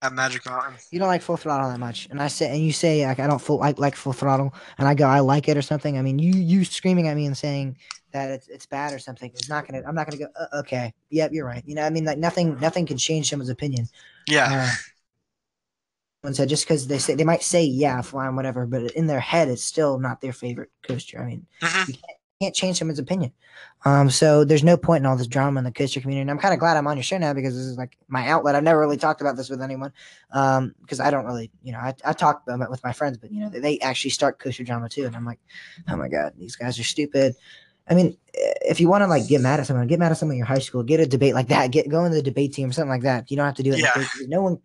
at 0.00 0.12
Magic 0.12 0.46
Mountain. 0.46 0.74
You 0.90 0.98
don't 0.98 1.08
like 1.08 1.20
Full 1.22 1.36
Throttle 1.36 1.68
that 1.70 1.78
much, 1.78 2.08
and 2.10 2.22
I 2.22 2.28
say, 2.28 2.50
and 2.50 2.64
you 2.64 2.72
say 2.72 3.06
like 3.06 3.18
I 3.18 3.26
don't 3.26 3.40
full 3.40 3.58
like 3.58 3.78
like 3.78 3.94
Full 3.96 4.14
Throttle, 4.14 4.54
and 4.78 4.88
I 4.88 4.94
go 4.94 5.04
I 5.04 5.20
like 5.20 5.48
it 5.48 5.56
or 5.56 5.62
something. 5.62 5.98
I 5.98 6.02
mean, 6.02 6.18
you 6.18 6.32
you 6.32 6.64
screaming 6.64 7.08
at 7.08 7.16
me 7.16 7.26
and 7.26 7.36
saying 7.36 7.76
that 8.14 8.30
it's 8.30 8.48
it's 8.48 8.64
bad 8.64 8.94
or 8.94 8.98
something 8.98 9.30
is 9.34 9.48
not 9.48 9.66
gonna. 9.68 9.82
I'm 9.86 9.94
not 9.94 10.08
gonna 10.08 10.24
go. 10.24 10.28
Uh, 10.38 10.60
okay, 10.60 10.94
yep, 11.10 11.32
you're 11.32 11.44
right. 11.44 11.62
You 11.66 11.74
know, 11.74 11.82
I 11.82 11.90
mean, 11.90 12.04
like 12.04 12.16
nothing 12.16 12.58
nothing 12.60 12.86
can 12.86 12.96
change 12.96 13.28
someone's 13.28 13.50
opinion. 13.50 13.88
Yeah. 14.26 14.70
Uh, 16.26 16.32
said 16.32 16.48
just 16.48 16.64
because 16.64 16.86
they 16.86 16.96
say 16.96 17.14
they 17.14 17.24
might 17.24 17.42
say 17.42 17.62
yeah, 17.62 18.00
flying 18.00 18.36
whatever, 18.36 18.66
but 18.66 18.92
in 18.92 19.06
their 19.06 19.20
head 19.20 19.48
it's 19.48 19.64
still 19.64 19.98
not 19.98 20.22
their 20.22 20.32
favorite 20.32 20.70
coaster. 20.82 21.20
I 21.20 21.26
mean, 21.26 21.46
mm-hmm. 21.60 21.90
you 21.90 21.98
can't, 21.98 22.18
can't, 22.40 22.54
change 22.54 22.78
someone's 22.78 22.98
opinion. 22.98 23.32
Um, 23.84 24.08
so 24.08 24.42
there's 24.42 24.64
no 24.64 24.78
point 24.78 25.02
in 25.02 25.06
all 25.06 25.16
this 25.16 25.26
drama 25.26 25.58
in 25.58 25.64
the 25.64 25.72
coaster 25.72 26.00
community. 26.00 26.22
And 26.22 26.30
I'm 26.30 26.38
kind 26.38 26.54
of 26.54 26.60
glad 26.60 26.78
I'm 26.78 26.86
on 26.86 26.96
your 26.96 27.04
show 27.04 27.18
now 27.18 27.34
because 27.34 27.54
this 27.54 27.66
is 27.66 27.76
like 27.76 27.98
my 28.08 28.26
outlet. 28.28 28.54
I've 28.54 28.62
never 28.62 28.80
really 28.80 28.96
talked 28.96 29.20
about 29.20 29.36
this 29.36 29.50
with 29.50 29.60
anyone 29.60 29.92
um, 30.30 30.74
because 30.80 31.00
I 31.00 31.10
don't 31.10 31.26
really, 31.26 31.50
you 31.62 31.72
know, 31.72 31.78
I, 31.78 31.92
I 32.04 32.14
talk 32.14 32.42
about 32.46 32.62
it 32.62 32.70
with 32.70 32.82
my 32.82 32.92
friends, 32.92 33.18
but 33.18 33.30
you 33.30 33.40
know, 33.40 33.50
they, 33.50 33.60
they 33.60 33.80
actually 33.80 34.12
start 34.12 34.38
coaster 34.38 34.64
drama 34.64 34.88
too, 34.88 35.04
and 35.04 35.14
I'm 35.14 35.26
like, 35.26 35.40
oh 35.88 35.96
my 35.96 36.08
god, 36.08 36.32
these 36.38 36.56
guys 36.56 36.78
are 36.78 36.84
stupid. 36.84 37.34
I 37.88 37.94
mean, 37.94 38.16
if 38.32 38.80
you 38.80 38.88
want 38.88 39.02
to 39.02 39.06
like 39.06 39.28
get 39.28 39.40
mad 39.40 39.60
at 39.60 39.66
someone, 39.66 39.86
get 39.86 39.98
mad 39.98 40.10
at 40.10 40.18
someone 40.18 40.34
in 40.34 40.38
your 40.38 40.46
high 40.46 40.58
school, 40.58 40.82
get 40.82 41.00
a 41.00 41.06
debate 41.06 41.34
like 41.34 41.48
that, 41.48 41.70
get 41.70 41.88
go 41.88 42.04
in 42.04 42.12
the 42.12 42.22
debate 42.22 42.52
team 42.52 42.70
or 42.70 42.72
something 42.72 42.90
like 42.90 43.02
that. 43.02 43.30
You 43.30 43.36
don't 43.36 43.46
have 43.46 43.54
to 43.56 43.62
do 43.62 43.72
it. 43.72 43.78
Yeah. 43.78 44.04
No 44.26 44.42
one, 44.42 44.58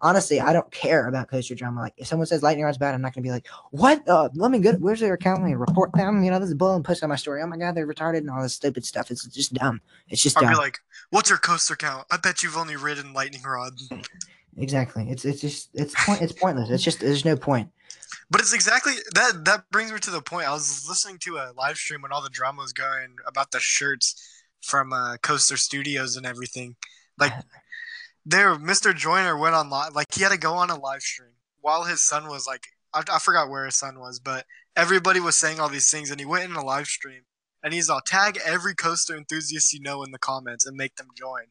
honestly, 0.00 0.40
I 0.40 0.52
don't 0.52 0.70
care 0.70 1.06
about 1.06 1.28
coaster 1.28 1.54
drama. 1.54 1.82
Like 1.82 1.94
if 1.98 2.06
someone 2.06 2.26
says 2.26 2.42
lightning 2.42 2.64
rod's 2.64 2.78
bad, 2.78 2.94
I'm 2.94 3.02
not 3.02 3.14
gonna 3.14 3.22
be 3.22 3.30
like, 3.30 3.46
what? 3.70 4.06
Uh, 4.08 4.30
let 4.34 4.50
me 4.50 4.58
get 4.58 4.80
where's 4.80 5.00
their 5.00 5.14
account? 5.14 5.42
Let 5.42 5.48
me 5.48 5.54
report 5.54 5.92
them. 5.92 6.24
You 6.24 6.30
know, 6.30 6.38
this 6.38 6.48
is 6.48 6.54
bull 6.54 6.74
and 6.74 6.84
push 6.84 7.02
on 7.02 7.10
my 7.10 7.16
story. 7.16 7.42
Oh 7.42 7.46
my 7.46 7.58
god, 7.58 7.74
they're 7.74 7.86
retarded 7.86 8.18
and 8.18 8.30
all 8.30 8.42
this 8.42 8.54
stupid 8.54 8.84
stuff. 8.84 9.10
It's 9.10 9.26
just 9.26 9.52
dumb. 9.52 9.80
It's 10.08 10.22
just. 10.22 10.38
I'd 10.38 10.42
dumb. 10.42 10.52
be 10.52 10.56
like, 10.56 10.78
what's 11.10 11.28
your 11.28 11.38
coaster 11.38 11.76
count? 11.76 12.06
I 12.10 12.16
bet 12.16 12.42
you've 12.42 12.56
only 12.56 12.76
ridden 12.76 13.12
lightning 13.12 13.42
rod. 13.42 13.74
Exactly. 14.56 15.08
It's 15.08 15.24
it's 15.24 15.40
just 15.40 15.70
it's 15.74 15.94
point 16.04 16.20
it's 16.20 16.32
pointless. 16.32 16.70
It's 16.70 16.82
just 16.82 17.00
there's 17.00 17.24
no 17.24 17.36
point. 17.36 17.70
But 18.30 18.40
it's 18.40 18.52
exactly 18.52 18.94
that 19.14 19.44
that 19.44 19.70
brings 19.70 19.92
me 19.92 19.98
to 20.00 20.10
the 20.10 20.22
point. 20.22 20.48
I 20.48 20.52
was 20.52 20.86
listening 20.88 21.18
to 21.20 21.36
a 21.36 21.52
live 21.56 21.76
stream 21.76 22.02
when 22.02 22.12
all 22.12 22.22
the 22.22 22.30
drama 22.30 22.62
was 22.62 22.72
going 22.72 23.16
about 23.26 23.50
the 23.50 23.60
shirts 23.60 24.14
from 24.62 24.92
uh, 24.92 25.16
Coaster 25.22 25.56
Studios 25.56 26.16
and 26.16 26.26
everything 26.26 26.76
Like 27.18 27.32
there, 28.26 28.54
Mr. 28.56 28.94
Joyner 28.94 29.36
went 29.36 29.54
on 29.54 29.70
live. 29.70 29.94
Like 29.94 30.14
he 30.14 30.22
had 30.22 30.32
to 30.32 30.38
go 30.38 30.54
on 30.54 30.70
a 30.70 30.78
live 30.78 31.02
stream 31.02 31.32
while 31.60 31.84
his 31.84 32.02
son 32.02 32.28
was 32.28 32.46
like, 32.46 32.64
I, 32.94 33.02
I 33.12 33.18
forgot 33.18 33.48
where 33.50 33.64
his 33.66 33.76
son 33.76 33.98
was, 33.98 34.18
but 34.20 34.46
everybody 34.76 35.20
was 35.20 35.36
saying 35.36 35.60
all 35.60 35.68
these 35.68 35.90
things, 35.90 36.10
and 36.10 36.20
he 36.20 36.26
went 36.26 36.44
in 36.44 36.56
a 36.56 36.64
live 36.64 36.86
stream, 36.86 37.22
and 37.62 37.72
he's 37.74 37.88
all 37.90 38.00
tag 38.00 38.38
every 38.44 38.74
coaster 38.74 39.16
enthusiast 39.16 39.72
you 39.72 39.80
know 39.80 40.02
in 40.02 40.10
the 40.12 40.18
comments 40.18 40.66
and 40.66 40.76
make 40.76 40.96
them 40.96 41.08
join. 41.16 41.44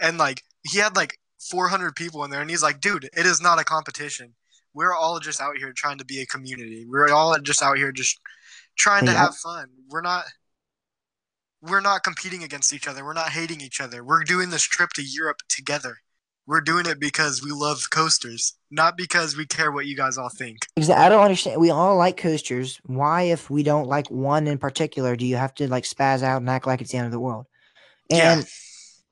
And 0.00 0.18
like 0.18 0.42
he 0.62 0.78
had 0.78 0.96
like 0.96 1.18
400 1.38 1.94
people 1.96 2.24
in 2.24 2.30
there, 2.30 2.40
and 2.40 2.50
he's 2.50 2.62
like, 2.62 2.80
dude, 2.80 3.04
it 3.16 3.26
is 3.26 3.40
not 3.40 3.60
a 3.60 3.64
competition. 3.64 4.34
We're 4.74 4.94
all 4.94 5.20
just 5.20 5.40
out 5.40 5.56
here 5.56 5.72
trying 5.72 5.98
to 5.98 6.04
be 6.04 6.20
a 6.20 6.26
community. 6.26 6.84
We're 6.88 7.10
all 7.10 7.38
just 7.38 7.62
out 7.62 7.76
here 7.76 7.92
just 7.92 8.20
trying 8.76 9.06
to 9.06 9.12
have 9.12 9.36
fun. 9.36 9.68
We're 9.88 10.02
not 10.02 10.24
we're 11.62 11.80
not 11.80 12.02
competing 12.02 12.42
against 12.42 12.74
each 12.74 12.86
other. 12.86 13.04
We're 13.04 13.14
not 13.14 13.30
hating 13.30 13.60
each 13.60 13.80
other. 13.80 14.04
We're 14.04 14.24
doing 14.24 14.50
this 14.50 14.62
trip 14.62 14.90
to 14.94 15.02
Europe 15.02 15.38
together. 15.48 15.98
We're 16.46 16.60
doing 16.60 16.84
it 16.84 17.00
because 17.00 17.42
we 17.42 17.52
love 17.52 17.88
coasters, 17.90 18.54
not 18.70 18.98
because 18.98 19.34
we 19.34 19.46
care 19.46 19.72
what 19.72 19.86
you 19.86 19.96
guys 19.96 20.18
all 20.18 20.28
think. 20.28 20.58
I 20.76 21.08
don't 21.08 21.22
understand. 21.22 21.58
We 21.58 21.70
all 21.70 21.96
like 21.96 22.18
coasters. 22.18 22.78
Why, 22.84 23.22
if 23.22 23.48
we 23.48 23.62
don't 23.62 23.88
like 23.88 24.10
one 24.10 24.46
in 24.46 24.58
particular, 24.58 25.16
do 25.16 25.24
you 25.24 25.36
have 25.36 25.54
to 25.54 25.68
like 25.68 25.84
spaz 25.84 26.22
out 26.22 26.42
and 26.42 26.50
act 26.50 26.66
like 26.66 26.82
it's 26.82 26.92
the 26.92 26.98
end 26.98 27.06
of 27.06 27.12
the 27.12 27.20
world? 27.20 27.46
Yeah. 28.10 28.42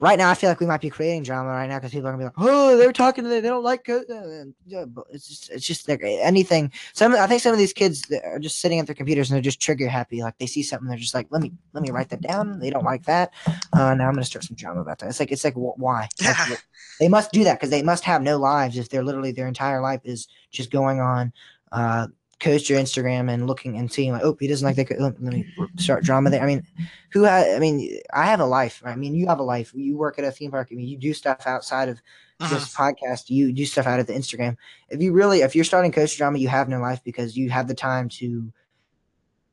Right 0.02 0.18
now, 0.18 0.30
I 0.30 0.34
feel 0.34 0.50
like 0.50 0.58
we 0.58 0.66
might 0.66 0.80
be 0.80 0.90
creating 0.90 1.22
drama 1.22 1.50
right 1.50 1.68
now 1.68 1.76
because 1.78 1.92
people 1.92 2.08
are 2.08 2.10
gonna 2.10 2.22
be 2.22 2.24
like, 2.24 2.34
"Oh, 2.36 2.76
they're 2.76 2.92
talking 2.92 3.22
to 3.22 3.30
them. 3.30 3.40
they 3.40 3.48
don't 3.48 3.62
like." 3.62 3.84
Co-. 3.84 3.98
uh, 3.98 4.84
It's 5.12 5.28
just, 5.28 5.50
it's 5.50 5.64
just 5.64 5.88
like 5.88 6.00
anything. 6.02 6.72
Some, 6.92 7.14
I 7.14 7.28
think 7.28 7.40
some 7.40 7.52
of 7.52 7.58
these 7.60 7.72
kids 7.72 8.02
that 8.10 8.24
are 8.24 8.40
just 8.40 8.58
sitting 8.60 8.80
at 8.80 8.86
their 8.86 8.96
computers 8.96 9.30
and 9.30 9.36
they're 9.36 9.42
just 9.42 9.60
trigger 9.62 9.86
happy. 9.88 10.20
Like 10.20 10.36
they 10.38 10.46
see 10.46 10.64
something, 10.64 10.88
they're 10.88 10.98
just 10.98 11.14
like, 11.14 11.28
"Let 11.30 11.40
me, 11.40 11.52
let 11.72 11.84
me 11.84 11.92
write 11.92 12.08
that 12.08 12.20
down." 12.20 12.58
They 12.58 12.70
don't 12.70 12.84
like 12.84 13.04
that. 13.04 13.32
Uh, 13.72 13.94
now 13.94 14.08
I'm 14.08 14.14
gonna 14.14 14.24
start 14.24 14.42
some 14.44 14.56
drama 14.56 14.80
about 14.80 14.98
that. 14.98 15.08
It's 15.08 15.20
like, 15.20 15.30
it's 15.30 15.44
like, 15.44 15.54
wh- 15.54 15.78
why? 15.78 16.08
Like, 16.20 16.64
they 16.98 17.06
must 17.06 17.30
do 17.30 17.44
that 17.44 17.60
because 17.60 17.70
they 17.70 17.84
must 17.84 18.02
have 18.02 18.22
no 18.22 18.38
lives 18.38 18.76
if 18.78 18.88
they're 18.88 19.04
literally 19.04 19.30
their 19.30 19.46
entire 19.46 19.80
life 19.80 20.00
is 20.02 20.26
just 20.50 20.72
going 20.72 20.98
on 20.98 21.32
uh 21.70 22.08
coaster 22.42 22.74
instagram 22.74 23.32
and 23.32 23.46
looking 23.46 23.78
and 23.78 23.90
seeing 23.90 24.12
like 24.12 24.22
oh 24.24 24.36
he 24.38 24.48
doesn't 24.48 24.66
like 24.66 24.76
that 24.76 25.00
let 25.00 25.18
me 25.20 25.46
start 25.78 26.02
drama 26.04 26.28
there. 26.28 26.42
I 26.42 26.46
mean 26.46 26.66
who 27.12 27.24
ha- 27.24 27.54
i 27.54 27.58
mean 27.58 27.98
i 28.12 28.26
have 28.26 28.40
a 28.40 28.44
life. 28.44 28.82
I 28.84 28.96
mean 28.96 29.14
you 29.14 29.26
have 29.28 29.38
a 29.38 29.44
life. 29.44 29.72
You 29.74 29.96
work 29.96 30.18
at 30.18 30.24
a 30.24 30.32
theme 30.32 30.50
park. 30.50 30.68
I 30.70 30.74
mean 30.74 30.88
you 30.88 30.98
do 30.98 31.14
stuff 31.14 31.46
outside 31.46 31.88
of 31.88 32.02
Mhm. 32.40 32.50
this 32.50 32.74
podcast. 32.74 33.30
You 33.30 33.52
do 33.52 33.64
stuff 33.64 33.86
out 33.86 34.00
of 34.00 34.06
the 34.08 34.12
instagram. 34.14 34.56
If 34.90 35.00
you 35.00 35.12
really 35.12 35.42
if 35.42 35.54
you're 35.54 35.64
starting 35.64 35.92
coaster 35.92 36.18
drama 36.18 36.38
you 36.38 36.48
have 36.48 36.68
no 36.68 36.80
life 36.80 37.00
because 37.04 37.36
you 37.36 37.48
have 37.50 37.68
the 37.68 37.74
time 37.74 38.08
to 38.20 38.52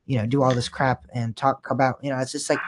you 0.06 0.18
know 0.18 0.26
do 0.26 0.42
all 0.42 0.56
this 0.56 0.70
crap 0.70 1.06
and 1.14 1.38
talk 1.38 1.70
about 1.70 2.00
you 2.04 2.10
know 2.10 2.18
it's 2.18 2.32
just 2.32 2.50
like 2.50 2.60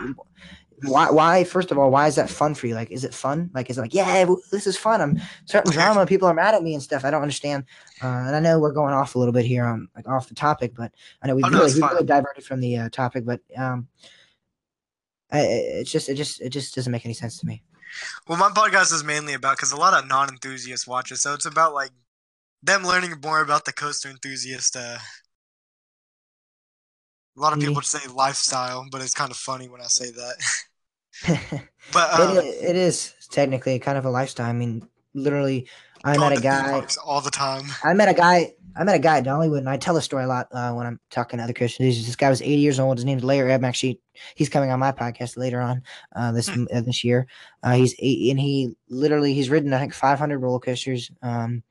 why 0.84 1.10
why 1.12 1.44
first 1.44 1.72
of 1.72 1.78
all 1.78 1.92
why 1.92 2.08
is 2.08 2.16
that 2.16 2.30
fun 2.30 2.54
for 2.56 2.68
you 2.68 2.76
like 2.76 2.90
is 2.92 3.04
it 3.04 3.14
fun 3.14 3.50
like 3.54 3.70
is 3.70 3.78
it 3.78 3.82
like 3.82 3.94
yeah 3.94 4.26
this 4.52 4.66
is 4.66 4.78
fun 4.78 5.00
i'm 5.02 5.20
starting 5.46 5.72
drama 5.72 6.06
people 6.06 6.28
are 6.28 6.34
mad 6.34 6.56
at 6.56 6.64
me 6.64 6.74
and 6.74 6.82
stuff 6.82 7.06
i 7.06 7.12
don't 7.12 7.22
understand 7.22 7.64
uh, 8.04 8.08
and 8.08 8.36
i 8.36 8.40
know 8.40 8.60
we're 8.60 8.72
going 8.72 8.94
off 8.94 9.16
a 9.16 9.20
little 9.20 9.34
bit 9.34 9.46
here 9.46 9.66
on 9.66 9.88
like 9.96 10.08
off 10.08 10.28
the 10.28 10.36
topic 10.36 10.74
but 10.76 10.92
i 11.22 11.28
know 11.28 11.36
we 11.36 11.44
Oh, 11.44 11.50
really, 11.50 11.66
it's 11.66 11.76
we 11.76 11.82
fine. 11.82 11.92
really 11.94 12.06
diverted 12.06 12.44
from 12.44 12.60
the 12.60 12.78
uh, 12.78 12.90
topic 12.90 13.26
but 13.26 13.40
um 13.58 13.88
I- 15.32 15.40
it's 15.82 15.92
just 15.92 16.10
it 16.10 16.16
just 16.16 16.42
it 16.42 16.50
just 16.50 16.74
doesn't 16.76 16.92
make 16.92 17.06
any 17.06 17.14
sense 17.14 17.38
to 17.40 17.46
me 17.46 17.64
Well, 18.28 18.38
my 18.38 18.50
podcast 18.50 18.92
is 18.94 19.04
mainly 19.04 19.34
about 19.34 19.58
because 19.58 19.72
a 19.72 19.78
lot 19.78 19.94
of 19.94 20.08
non-enthusiasts 20.08 20.88
watch 20.88 21.12
it, 21.12 21.18
so 21.18 21.34
it's 21.34 21.46
about 21.46 21.74
like 21.74 21.92
them 22.64 22.84
learning 22.84 23.14
more 23.24 23.42
about 23.42 23.66
the 23.66 23.74
coaster 23.74 24.10
enthusiast. 24.10 24.76
Uh, 24.76 24.98
a 27.38 27.40
lot 27.40 27.54
of 27.54 27.60
people 27.60 27.82
say 27.82 28.00
lifestyle, 28.14 28.86
but 28.92 29.02
it's 29.02 29.14
kind 29.14 29.32
of 29.32 29.38
funny 29.38 29.68
when 29.70 29.82
I 29.82 29.86
say 29.88 30.12
that. 30.12 30.36
it, 31.30 31.62
but 31.94 32.10
uh, 32.20 32.42
i- 32.42 32.46
it 32.46 32.76
is 32.76 33.14
technically 33.32 33.80
kind 33.80 33.98
of 33.98 34.06
a 34.06 34.10
lifestyle 34.10 34.48
i 34.50 34.54
mean 34.54 34.88
literally 35.14 35.68
i 36.04 36.18
met 36.18 36.32
a 36.38 36.42
guy 36.42 36.86
all 37.06 37.22
the 37.22 37.30
time. 37.32 37.64
I 37.84 37.94
met 37.94 38.10
a 38.10 38.14
guy. 38.14 38.54
I 38.74 38.86
met 38.86 38.96
a 38.96 39.00
guy 39.00 39.18
at 39.18 39.26
Dollywood, 39.26 39.58
and 39.60 39.70
I 39.70 39.76
tell 39.76 39.94
the 39.94 40.02
story 40.02 40.24
a 40.24 40.28
lot 40.28 40.48
uh, 40.54 40.72
when 40.72 40.88
I'm 40.88 40.98
talking 41.10 41.38
to 41.38 41.44
other 41.44 41.52
Christians. 41.54 42.06
This 42.06 42.16
guy 42.16 42.30
was 42.30 42.42
80 42.42 42.56
years 42.56 42.80
old. 42.80 42.98
His 42.98 43.04
name's 43.06 43.24
Larry. 43.24 43.54
I'm 43.54 43.66
actually 43.66 44.00
he's 44.34 44.48
coming 44.48 44.72
on 44.72 44.80
my 44.80 44.94
podcast 44.94 45.36
later 45.38 45.60
on 45.60 45.84
uh, 46.16 46.32
this 46.32 46.48
Hmm. 46.48 46.64
uh, 46.74 46.80
this 46.82 47.04
year. 47.04 47.28
Uh, 47.62 47.74
he's 47.74 47.94
eight, 48.00 48.32
and 48.32 48.40
he 48.40 48.74
literally 48.90 49.34
he's 49.34 49.50
ridden 49.50 49.74
I 49.74 49.80
think 49.80 49.94
500 49.94 50.40
roller 50.40 50.60
coasters. 50.60 51.12
Um, 51.22 51.64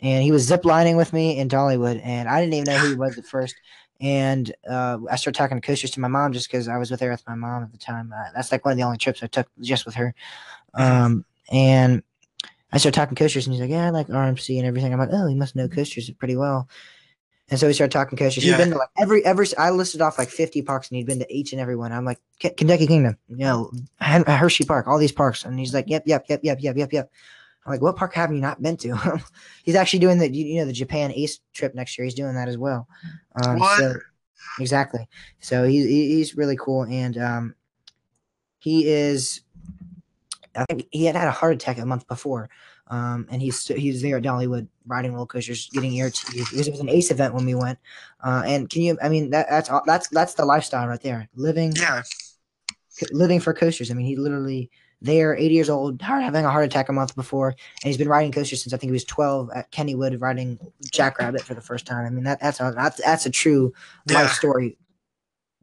and 0.00 0.22
he 0.22 0.30
was 0.30 0.48
ziplining 0.48 0.96
with 0.96 1.12
me 1.12 1.36
in 1.38 1.48
Dollywood, 1.48 2.00
and 2.04 2.28
I 2.28 2.40
didn't 2.40 2.54
even 2.54 2.72
know 2.72 2.78
who 2.78 2.88
he 2.90 2.94
was 2.94 3.18
at 3.18 3.26
first. 3.26 3.56
And 4.00 4.54
uh, 4.68 4.98
I 5.10 5.16
started 5.16 5.38
talking 5.38 5.60
coasters 5.60 5.90
to 5.92 6.00
my 6.00 6.08
mom 6.08 6.32
just 6.32 6.50
because 6.50 6.68
I 6.68 6.76
was 6.76 6.90
with 6.90 7.00
her 7.00 7.10
with 7.10 7.26
my 7.26 7.34
mom 7.34 7.62
at 7.62 7.72
the 7.72 7.78
time. 7.78 8.12
Uh, 8.12 8.30
that's 8.34 8.52
like 8.52 8.64
one 8.64 8.72
of 8.72 8.78
the 8.78 8.84
only 8.84 8.98
trips 8.98 9.22
I 9.22 9.26
took 9.26 9.48
just 9.60 9.86
with 9.86 9.94
her. 9.94 10.14
Um, 10.74 11.24
and 11.50 12.02
I 12.72 12.78
started 12.78 12.96
talking 12.96 13.16
coasters, 13.16 13.46
and 13.46 13.54
he's 13.54 13.60
like, 13.60 13.70
"Yeah, 13.70 13.86
I 13.86 13.90
like 13.90 14.08
RMC 14.08 14.58
and 14.58 14.66
everything." 14.66 14.92
I'm 14.92 14.98
like, 14.98 15.10
"Oh, 15.12 15.26
he 15.26 15.34
must 15.34 15.56
know 15.56 15.68
coasters 15.68 16.10
pretty 16.10 16.36
well." 16.36 16.68
And 17.48 17.60
so 17.60 17.68
we 17.68 17.72
started 17.72 17.92
talking 17.92 18.18
coasters. 18.18 18.44
Yeah. 18.44 18.56
He'd 18.56 18.64
been 18.64 18.70
to 18.72 18.78
like 18.78 18.88
every 18.98 19.24
every. 19.24 19.46
I 19.56 19.70
listed 19.70 20.00
off 20.00 20.18
like 20.18 20.28
50 20.28 20.62
parks, 20.62 20.90
and 20.90 20.96
he'd 20.98 21.06
been 21.06 21.20
to 21.20 21.32
each 21.32 21.52
and 21.52 21.60
every 21.60 21.76
one. 21.76 21.92
I'm 21.92 22.04
like, 22.04 22.20
"K- 22.40 22.50
Kentucky 22.50 22.86
Kingdom, 22.86 23.16
you 23.28 23.36
know, 23.36 23.70
Hershey 24.00 24.64
Park, 24.64 24.88
all 24.88 24.98
these 24.98 25.12
parks, 25.12 25.44
and 25.44 25.58
he's 25.58 25.72
like, 25.72 25.86
"Yep, 25.88 26.02
yep, 26.06 26.26
yep, 26.28 26.40
yep, 26.42 26.58
yep, 26.60 26.76
yep, 26.76 26.92
yep." 26.92 27.10
I'm 27.66 27.72
like, 27.72 27.82
"What 27.82 27.96
park 27.96 28.14
have 28.14 28.32
you 28.32 28.40
not 28.40 28.62
been 28.62 28.76
to?" 28.78 29.20
he's 29.64 29.74
actually 29.74 29.98
doing 29.98 30.18
the 30.18 30.30
you 30.32 30.60
know 30.60 30.66
the 30.66 30.72
Japan 30.72 31.12
Ace 31.12 31.40
trip 31.52 31.74
next 31.74 31.98
year. 31.98 32.04
He's 32.04 32.14
doing 32.14 32.34
that 32.34 32.48
as 32.48 32.56
well. 32.56 32.86
Um, 33.34 33.58
What? 33.58 33.78
So, 33.78 33.94
exactly. 34.60 35.08
So 35.40 35.64
he's 35.64 35.84
he- 35.86 36.14
he's 36.16 36.36
really 36.36 36.56
cool, 36.56 36.84
and 36.84 37.18
um, 37.18 37.54
he 38.58 38.86
is. 38.88 39.42
I 40.54 40.64
think 40.64 40.86
he 40.90 41.04
had 41.04 41.16
had 41.16 41.28
a 41.28 41.32
heart 41.32 41.54
attack 41.54 41.76
a 41.78 41.84
month 41.84 42.06
before, 42.08 42.48
um, 42.86 43.26
and 43.30 43.42
he's 43.42 43.66
he's 43.66 44.00
there 44.00 44.16
at 44.16 44.22
Dollywood 44.22 44.68
riding 44.86 45.12
roller 45.12 45.26
coasters, 45.26 45.68
getting 45.70 46.00
ERT. 46.00 46.18
Because 46.32 46.66
it 46.68 46.70
was 46.70 46.80
an 46.80 46.88
Ace 46.88 47.10
event 47.10 47.34
when 47.34 47.44
we 47.44 47.54
went, 47.54 47.78
uh, 48.24 48.42
and 48.46 48.70
can 48.70 48.80
you? 48.82 48.96
I 49.02 49.08
mean, 49.10 49.30
that, 49.30 49.48
that's 49.50 49.68
all- 49.68 49.82
that's 49.84 50.08
that's 50.08 50.34
the 50.34 50.46
lifestyle 50.46 50.88
right 50.88 51.00
there. 51.02 51.28
Living 51.34 51.72
Yeah, 51.76 52.02
living 53.12 53.40
for 53.40 53.52
coasters. 53.52 53.90
I 53.90 53.94
mean, 53.94 54.06
he 54.06 54.16
literally 54.16 54.70
there, 55.02 55.36
80 55.36 55.54
years 55.54 55.68
old, 55.70 56.00
having 56.00 56.44
a 56.44 56.50
heart 56.50 56.64
attack 56.64 56.88
a 56.88 56.92
month 56.92 57.14
before, 57.14 57.48
and 57.48 57.56
he's 57.82 57.98
been 57.98 58.08
riding 58.08 58.32
coasters 58.32 58.62
since 58.62 58.72
I 58.72 58.76
think 58.76 58.88
he 58.88 58.92
was 58.92 59.04
12 59.04 59.50
at 59.54 59.70
Kennywood, 59.70 60.20
riding 60.20 60.58
Jackrabbit 60.92 61.42
for 61.42 61.54
the 61.54 61.60
first 61.60 61.86
time. 61.86 62.06
I 62.06 62.10
mean, 62.10 62.24
that 62.24 62.40
that's 62.40 62.60
a 62.60 62.72
that's, 62.74 63.00
that's 63.04 63.26
a 63.26 63.30
true 63.30 63.72
Yeah. 64.08 64.22
life 64.22 64.32
story 64.32 64.78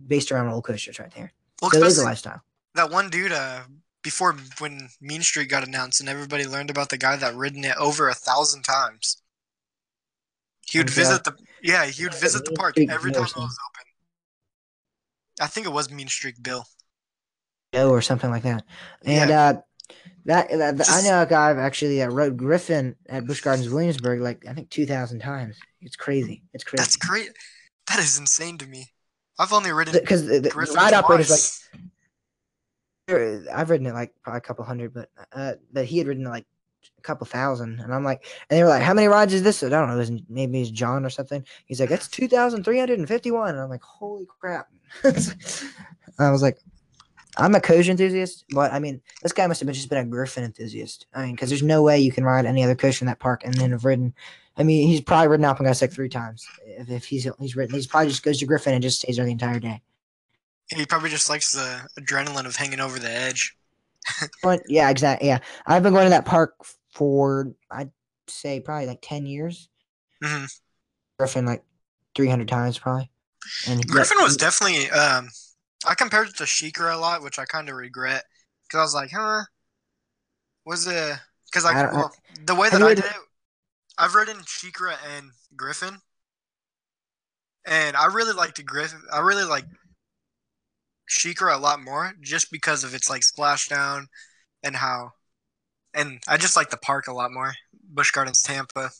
based 0.05 0.31
around 0.31 0.47
roller 0.47 0.61
coasters 0.61 0.99
right 0.99 1.13
there. 1.15 1.31
well, 1.61 1.71
So 1.71 1.77
it 1.77 1.87
is 1.87 1.97
a 1.97 2.03
lifestyle. 2.03 2.41
that 2.75 2.89
one 2.91 3.09
dude. 3.09 3.31
Uh, 3.31 3.61
before 4.03 4.35
when 4.59 4.89
Mean 4.99 5.21
Streak 5.21 5.47
got 5.47 5.65
announced 5.65 6.01
and 6.01 6.09
everybody 6.09 6.45
learned 6.45 6.69
about 6.69 6.89
the 6.89 6.97
guy 6.97 7.15
that 7.15 7.35
ridden 7.35 7.63
it 7.63 7.77
over 7.77 8.09
a 8.09 8.13
thousand 8.13 8.63
times. 8.63 9.21
He 10.69 10.77
would 10.77 10.89
visit 10.89 11.23
the 11.23 11.33
yeah, 11.61 11.85
he 11.85 12.03
would 12.03 12.13
visit 12.13 12.43
the 12.43 12.51
park 12.51 12.77
every 12.77 13.11
time 13.13 13.21
it 13.23 13.35
was 13.35 13.35
open. 13.37 13.85
I 15.39 15.47
think 15.47 15.65
it 15.67 15.71
was 15.71 15.89
Mean 15.89 16.07
Streak 16.09 16.43
Bill. 16.43 16.65
Joe 17.73 17.89
or 17.89 18.01
something 18.01 18.29
like 18.29 18.43
that. 18.43 18.63
And 19.03 19.29
yeah, 19.29 19.41
uh, 19.41 19.61
that, 20.25 20.49
that, 20.49 20.89
I 20.89 21.01
know 21.01 21.21
a 21.21 21.25
guy 21.25 21.51
actually 21.51 21.97
that 21.97 22.11
rode 22.11 22.37
Griffon 22.37 22.95
at 23.09 23.25
Busch 23.25 23.41
Gardens 23.41 23.69
Williamsburg 23.69 24.21
like 24.21 24.45
I 24.47 24.53
think 24.53 24.69
2,000 24.69 25.19
times. 25.19 25.57
It's 25.81 25.95
crazy. 25.95 26.43
It's 26.53 26.63
crazy. 26.63 26.81
that's 26.81 26.95
great. 26.95 27.31
That 27.87 27.99
is 27.99 28.17
insane 28.17 28.57
to 28.59 28.67
me. 28.67 28.87
I've 29.37 29.51
only 29.51 29.71
ridden 29.71 29.93
because 29.93 30.25
the, 30.25 30.39
the 30.39 30.49
Griffon 30.49 30.75
ride 30.75 30.93
operators 30.93 31.31
like 31.31 31.81
I've 33.53 33.69
ridden 33.69 33.87
it 33.87 33.93
like 33.93 34.13
probably 34.23 34.37
a 34.37 34.41
couple 34.41 34.63
hundred, 34.63 34.93
but 34.93 35.09
uh, 35.33 35.53
but 35.73 35.85
he 35.85 35.97
had 35.97 36.07
ridden 36.07 36.23
like 36.23 36.45
a 36.97 37.01
couple 37.01 37.25
thousand, 37.25 37.81
and 37.81 37.93
I'm 37.93 38.03
like, 38.03 38.25
and 38.49 38.57
they 38.57 38.63
were 38.63 38.69
like, 38.69 38.83
"How 38.83 38.93
many 38.93 39.07
rides 39.07 39.33
is 39.33 39.43
this?" 39.43 39.61
I 39.61 39.69
don't 39.69 39.89
know, 39.89 39.95
it 39.95 39.97
was, 39.97 40.11
maybe 40.29 40.61
it's 40.61 40.71
John 40.71 41.03
or 41.03 41.09
something. 41.09 41.43
He's 41.65 41.81
like, 41.81 41.89
"That's 41.89 42.07
two 42.07 42.29
thousand 42.29 42.63
three 42.63 42.79
hundred 42.79 42.99
and 42.99 43.07
fifty-one," 43.07 43.49
and 43.49 43.59
I'm 43.59 43.69
like, 43.69 43.83
"Holy 43.83 44.25
crap!" 44.39 44.67
I 45.03 46.31
was 46.31 46.41
like, 46.41 46.59
"I'm 47.37 47.55
a 47.55 47.61
coach 47.61 47.87
enthusiast, 47.87 48.45
but 48.49 48.71
I 48.71 48.79
mean, 48.79 49.01
this 49.21 49.31
guy 49.33 49.47
must 49.47 49.59
have 49.59 49.67
been 49.67 49.73
just 49.75 49.89
been 49.89 49.97
a 49.99 50.05
Griffon 50.05 50.43
enthusiast. 50.43 51.07
I 51.13 51.25
mean, 51.25 51.35
because 51.35 51.49
there's 51.49 51.63
no 51.63 51.81
way 51.83 51.99
you 51.99 52.11
can 52.11 52.23
ride 52.23 52.45
any 52.45 52.63
other 52.63 52.75
coach 52.75 53.01
in 53.01 53.07
that 53.07 53.19
park 53.19 53.43
and 53.43 53.53
then 53.53 53.71
have 53.71 53.85
ridden. 53.85 54.13
I 54.55 54.63
mean, 54.63 54.87
he's 54.87 55.01
probably 55.01 55.29
ridden 55.29 55.45
Alpengeist 55.45 55.81
like 55.81 55.91
three 55.91 56.09
times. 56.09 56.47
If, 56.65 56.89
if 56.89 57.05
he's 57.05 57.27
he's 57.39 57.55
ridden, 57.55 57.75
he's 57.75 57.87
probably 57.87 58.09
just 58.09 58.23
goes 58.23 58.39
to 58.39 58.45
Griffon 58.45 58.73
and 58.73 58.83
just 58.83 58.99
stays 58.99 59.17
there 59.17 59.25
the 59.25 59.31
entire 59.31 59.59
day. 59.59 59.81
He 60.69 60.85
probably 60.85 61.09
just 61.09 61.29
likes 61.29 61.51
the 61.51 61.87
adrenaline 61.99 62.45
of 62.45 62.55
hanging 62.55 62.79
over 62.79 62.99
the 62.99 63.09
edge. 63.11 63.55
But 64.43 64.63
yeah, 64.67 64.89
exactly. 64.89 65.29
Yeah, 65.29 65.39
I've 65.65 65.81
been 65.81 65.93
going 65.93 66.05
to 66.05 66.09
that 66.09 66.25
park 66.25 66.55
for 66.93 67.53
I'd 67.71 67.91
say 68.27 68.59
probably 68.59 68.87
like 68.87 68.99
ten 69.01 69.25
years. 69.25 69.69
hmm 70.21 70.45
Griffon 71.17 71.45
like 71.45 71.63
three 72.15 72.27
hundred 72.27 72.47
times 72.47 72.77
probably. 72.77 73.09
And 73.67 73.85
Griffon 73.87 74.17
was 74.21 74.37
definitely. 74.37 74.89
Um, 74.89 75.29
I 75.85 75.95
compared 75.95 76.29
it 76.29 76.37
to 76.37 76.43
SheiKra 76.45 76.93
a 76.93 76.97
lot, 76.97 77.21
which 77.23 77.39
I 77.39 77.45
kind 77.45 77.69
of 77.69 77.75
regret 77.75 78.25
because 78.67 78.79
I 78.79 78.83
was 78.83 78.93
like, 78.95 79.11
huh, 79.11 79.43
was 80.65 80.87
it? 80.87 81.19
Because 81.45 81.65
I 81.65 81.73
don't- 81.73 81.93
well, 81.93 82.11
the 82.45 82.55
way 82.55 82.69
that 82.69 82.81
you 82.81 82.87
I 82.87 82.93
did 82.95 83.05
it, 83.05 83.15
I've 83.97 84.15
ridden 84.15 84.39
SheiKra 84.43 84.97
and 85.17 85.31
Griffon, 85.55 86.01
and 87.65 87.95
I 87.95 88.05
really 88.07 88.33
liked 88.33 88.63
Griffon. 88.65 89.01
I 89.11 89.19
really 89.19 89.43
like 89.45 89.65
SheiKra 91.09 91.55
a 91.55 91.59
lot 91.59 91.81
more 91.81 92.13
just 92.21 92.51
because 92.51 92.83
of 92.83 92.93
its 92.93 93.09
like 93.09 93.21
splashdown 93.21 94.07
and 94.63 94.75
how 94.77 95.13
and 95.93 96.21
I 96.27 96.37
just 96.37 96.55
like 96.57 96.69
the 96.71 96.77
park 96.77 97.07
a 97.07 97.13
lot 97.13 97.31
more. 97.33 97.53
Busch 97.73 98.11
Gardens, 98.11 98.41
Tampa. 98.43 98.91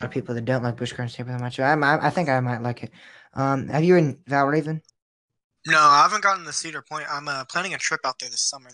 A 0.00 0.04
lot 0.04 0.08
of 0.08 0.12
people 0.12 0.34
that 0.34 0.44
don't 0.44 0.62
like 0.62 0.76
Busch 0.76 0.92
Gardens 0.92 1.14
Tampa 1.14 1.32
that 1.32 1.40
much. 1.40 1.58
I, 1.60 1.72
I, 1.72 2.06
I 2.06 2.10
think 2.10 2.28
I 2.28 2.40
might 2.40 2.62
like 2.62 2.82
it. 2.84 2.90
Um, 3.34 3.68
have 3.68 3.84
you 3.84 3.96
in 3.96 4.16
Valravn? 4.28 4.82
No, 5.66 5.78
I 5.78 6.02
haven't 6.02 6.22
gotten 6.22 6.44
to 6.44 6.52
Cedar 6.52 6.82
Point. 6.82 7.06
I'm 7.10 7.26
uh, 7.28 7.44
planning 7.44 7.74
a 7.74 7.78
trip 7.78 8.00
out 8.04 8.18
there 8.18 8.28
this 8.28 8.42
summer. 8.42 8.70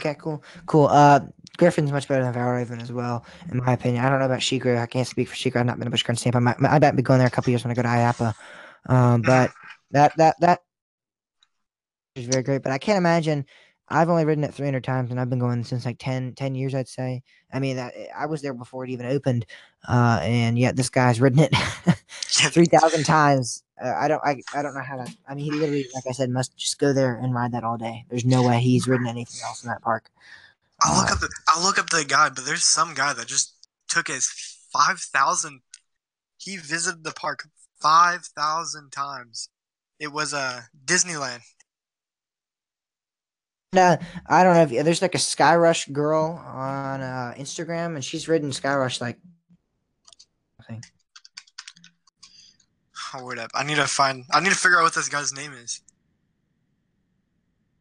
Okay, 0.00 0.16
cool, 0.18 0.42
cool. 0.66 0.86
Uh, 0.86 1.20
Griffon's 1.56 1.92
much 1.92 2.08
better 2.08 2.24
than 2.24 2.34
Valravn 2.34 2.82
as 2.82 2.90
well, 2.90 3.24
in 3.50 3.58
my 3.58 3.74
opinion. 3.74 4.04
I 4.04 4.10
don't 4.10 4.18
know 4.18 4.26
about 4.26 4.40
SheiKra. 4.40 4.78
I 4.78 4.86
can't 4.86 5.06
speak 5.06 5.28
for 5.28 5.36
SheiKra. 5.36 5.56
I've 5.60 5.66
not 5.66 5.78
been 5.78 5.84
to 5.84 5.90
Busch 5.90 6.02
Gardens 6.02 6.22
Tampa. 6.22 6.38
I 6.38 6.40
might, 6.40 6.56
I 6.62 6.78
might 6.78 6.96
be 6.96 7.02
going 7.02 7.18
there 7.18 7.28
a 7.28 7.30
couple 7.30 7.50
years 7.50 7.62
when 7.62 7.70
I 7.70 7.74
go 7.74 7.82
to 7.82 7.88
IAAPA. 7.88 8.34
Um, 8.86 9.22
but 9.26 9.52
that 9.92 10.16
that 10.16 10.36
that 10.40 10.60
is 12.16 12.26
very 12.26 12.42
great. 12.42 12.62
But 12.62 12.72
I 12.72 12.78
can't 12.78 12.98
imagine. 12.98 13.46
I've 13.88 14.08
only 14.08 14.24
ridden 14.24 14.44
it 14.44 14.54
300 14.54 14.82
times, 14.82 15.10
and 15.10 15.20
I've 15.20 15.28
been 15.28 15.38
going 15.38 15.62
since 15.64 15.84
like 15.84 15.98
10, 15.98 16.34
10 16.34 16.54
years, 16.54 16.74
I'd 16.74 16.88
say. 16.88 17.22
I 17.52 17.58
mean, 17.58 17.76
that, 17.76 17.94
I 18.16 18.26
was 18.26 18.40
there 18.40 18.54
before 18.54 18.84
it 18.84 18.90
even 18.90 19.06
opened, 19.06 19.46
uh, 19.86 20.20
and 20.22 20.58
yet 20.58 20.76
this 20.76 20.88
guy's 20.88 21.20
ridden 21.20 21.40
it 21.40 21.54
3,000 22.28 23.04
times. 23.04 23.62
Uh, 23.82 23.92
I 23.94 24.08
don't, 24.08 24.22
I, 24.24 24.40
I 24.54 24.62
don't 24.62 24.74
know 24.74 24.82
how 24.82 24.96
that. 24.96 25.14
I 25.28 25.34
mean, 25.34 25.44
he 25.44 25.50
literally, 25.50 25.86
like 25.94 26.04
I 26.08 26.12
said, 26.12 26.30
must 26.30 26.56
just 26.56 26.78
go 26.78 26.92
there 26.92 27.16
and 27.16 27.34
ride 27.34 27.52
that 27.52 27.64
all 27.64 27.76
day. 27.76 28.04
There's 28.08 28.24
no 28.24 28.42
way 28.42 28.60
he's 28.60 28.88
ridden 28.88 29.06
anything 29.06 29.40
else 29.44 29.62
in 29.62 29.68
that 29.68 29.82
park. 29.82 30.10
I'll 30.80 31.00
look 31.00 31.10
up 31.10 31.20
the 31.20 31.30
I'll 31.48 31.62
look 31.62 31.78
up 31.78 31.90
the 31.90 32.04
guy, 32.04 32.28
but 32.28 32.44
there's 32.44 32.64
some 32.64 32.94
guy 32.94 33.12
that 33.12 33.26
just 33.26 33.54
took 33.88 34.08
his 34.08 34.28
five 34.72 35.00
thousand. 35.00 35.60
He 36.36 36.56
visited 36.56 37.04
the 37.04 37.12
park 37.12 37.48
five 37.80 38.26
thousand 38.26 38.90
times. 38.90 39.48
It 39.98 40.12
was 40.12 40.32
a 40.32 40.36
uh, 40.36 40.60
Disneyland. 40.84 41.40
Uh, 43.76 43.96
I 44.26 44.44
don't 44.44 44.54
know 44.54 44.76
if 44.78 44.84
there's 44.84 45.02
like 45.02 45.14
a 45.14 45.18
Skyrush 45.18 45.92
girl 45.92 46.42
on 46.46 47.00
uh, 47.00 47.34
Instagram, 47.36 47.94
and 47.94 48.04
she's 48.04 48.28
ridden 48.28 48.50
Skyrush 48.50 49.00
like. 49.00 49.18
I 50.60 50.62
think. 50.64 50.84
Oh, 53.14 53.24
word 53.24 53.38
up! 53.38 53.50
I 53.54 53.64
need 53.64 53.76
to 53.76 53.86
find. 53.86 54.24
I 54.32 54.40
need 54.40 54.50
to 54.50 54.56
figure 54.56 54.78
out 54.78 54.84
what 54.84 54.94
this 54.94 55.08
guy's 55.08 55.32
name 55.32 55.52
is. 55.52 55.80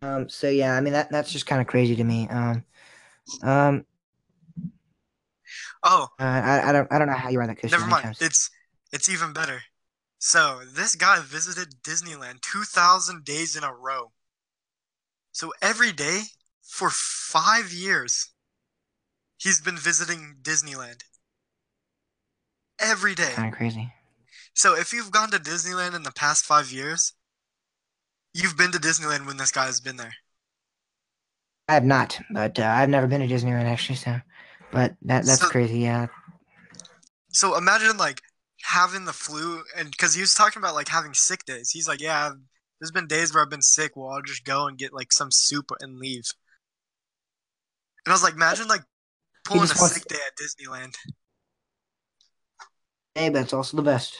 Um. 0.01 0.29
So 0.29 0.49
yeah, 0.49 0.75
I 0.75 0.81
mean 0.81 0.93
that 0.93 1.09
that's 1.11 1.31
just 1.31 1.45
kind 1.45 1.61
of 1.61 1.67
crazy 1.67 1.95
to 1.95 2.03
me. 2.03 2.27
Um. 2.29 2.63
Um. 3.41 3.85
Oh. 5.83 6.07
Uh, 6.19 6.23
I 6.23 6.69
I 6.69 6.71
don't 6.71 6.91
I 6.91 6.99
don't 6.99 7.07
know 7.07 7.13
how 7.13 7.29
you 7.29 7.39
ride 7.39 7.49
that 7.49 7.59
coaster. 7.59 7.77
Never 7.77 7.89
mind. 7.89 8.03
Times. 8.03 8.21
It's 8.21 8.49
it's 8.91 9.09
even 9.09 9.33
better. 9.33 9.61
So 10.19 10.61
this 10.73 10.95
guy 10.95 11.19
visited 11.21 11.81
Disneyland 11.83 12.41
two 12.41 12.63
thousand 12.63 13.25
days 13.25 13.55
in 13.55 13.63
a 13.63 13.73
row. 13.73 14.11
So 15.33 15.51
every 15.61 15.91
day 15.91 16.21
for 16.61 16.89
five 16.89 17.73
years, 17.73 18.29
he's 19.37 19.61
been 19.61 19.77
visiting 19.77 20.37
Disneyland. 20.41 21.01
Every 22.79 23.15
day. 23.15 23.31
Kind 23.33 23.51
of 23.51 23.57
crazy. 23.57 23.91
So 24.53 24.75
if 24.75 24.93
you've 24.93 25.11
gone 25.11 25.31
to 25.31 25.37
Disneyland 25.37 25.95
in 25.95 26.03
the 26.03 26.11
past 26.11 26.45
five 26.45 26.71
years, 26.71 27.13
you've 28.33 28.57
been 28.57 28.71
to 28.71 28.79
Disneyland 28.79 29.25
when 29.25 29.37
this 29.37 29.51
guy 29.51 29.65
has 29.65 29.79
been 29.81 29.97
there. 29.97 30.13
I 31.67 31.73
have 31.75 31.85
not, 31.85 32.19
but 32.31 32.59
uh, 32.59 32.63
I've 32.63 32.89
never 32.89 33.07
been 33.07 33.21
to 33.21 33.27
Disneyland 33.27 33.65
actually. 33.65 33.95
So, 33.95 34.19
but 34.71 34.95
that 35.03 35.25
that's 35.25 35.41
So- 35.41 35.49
crazy. 35.49 35.79
Yeah. 35.79 36.07
So 37.31 37.57
imagine 37.57 37.97
like 37.97 38.21
having 38.61 39.05
the 39.05 39.13
flu, 39.13 39.63
and 39.75 39.91
because 39.91 40.13
he 40.13 40.21
was 40.21 40.33
talking 40.33 40.61
about 40.61 40.75
like 40.75 40.87
having 40.87 41.13
sick 41.13 41.45
days. 41.45 41.71
He's 41.71 41.87
like, 41.87 42.01
yeah, 42.01 42.27
I've, 42.27 42.39
there's 42.83 42.91
been 42.91 43.07
days 43.07 43.33
where 43.33 43.41
I've 43.41 43.49
been 43.49 43.61
sick. 43.61 43.95
Well, 43.95 44.09
I'll 44.09 44.21
just 44.21 44.43
go 44.43 44.67
and 44.67 44.77
get 44.77 44.91
like 44.91 45.13
some 45.13 45.31
soup 45.31 45.71
and 45.79 45.99
leave. 45.99 46.29
And 48.05 48.11
I 48.11 48.13
was 48.13 48.23
like, 48.23 48.33
imagine 48.33 48.67
like 48.67 48.81
pulling 49.45 49.63
a 49.63 49.67
sick 49.67 50.03
day 50.03 50.17
at 50.27 50.35
Disneyland. 50.35 50.93
Hey, 53.15 53.29
but 53.29 53.43
it's 53.43 53.53
also 53.53 53.77
the 53.77 53.83
best. 53.83 54.17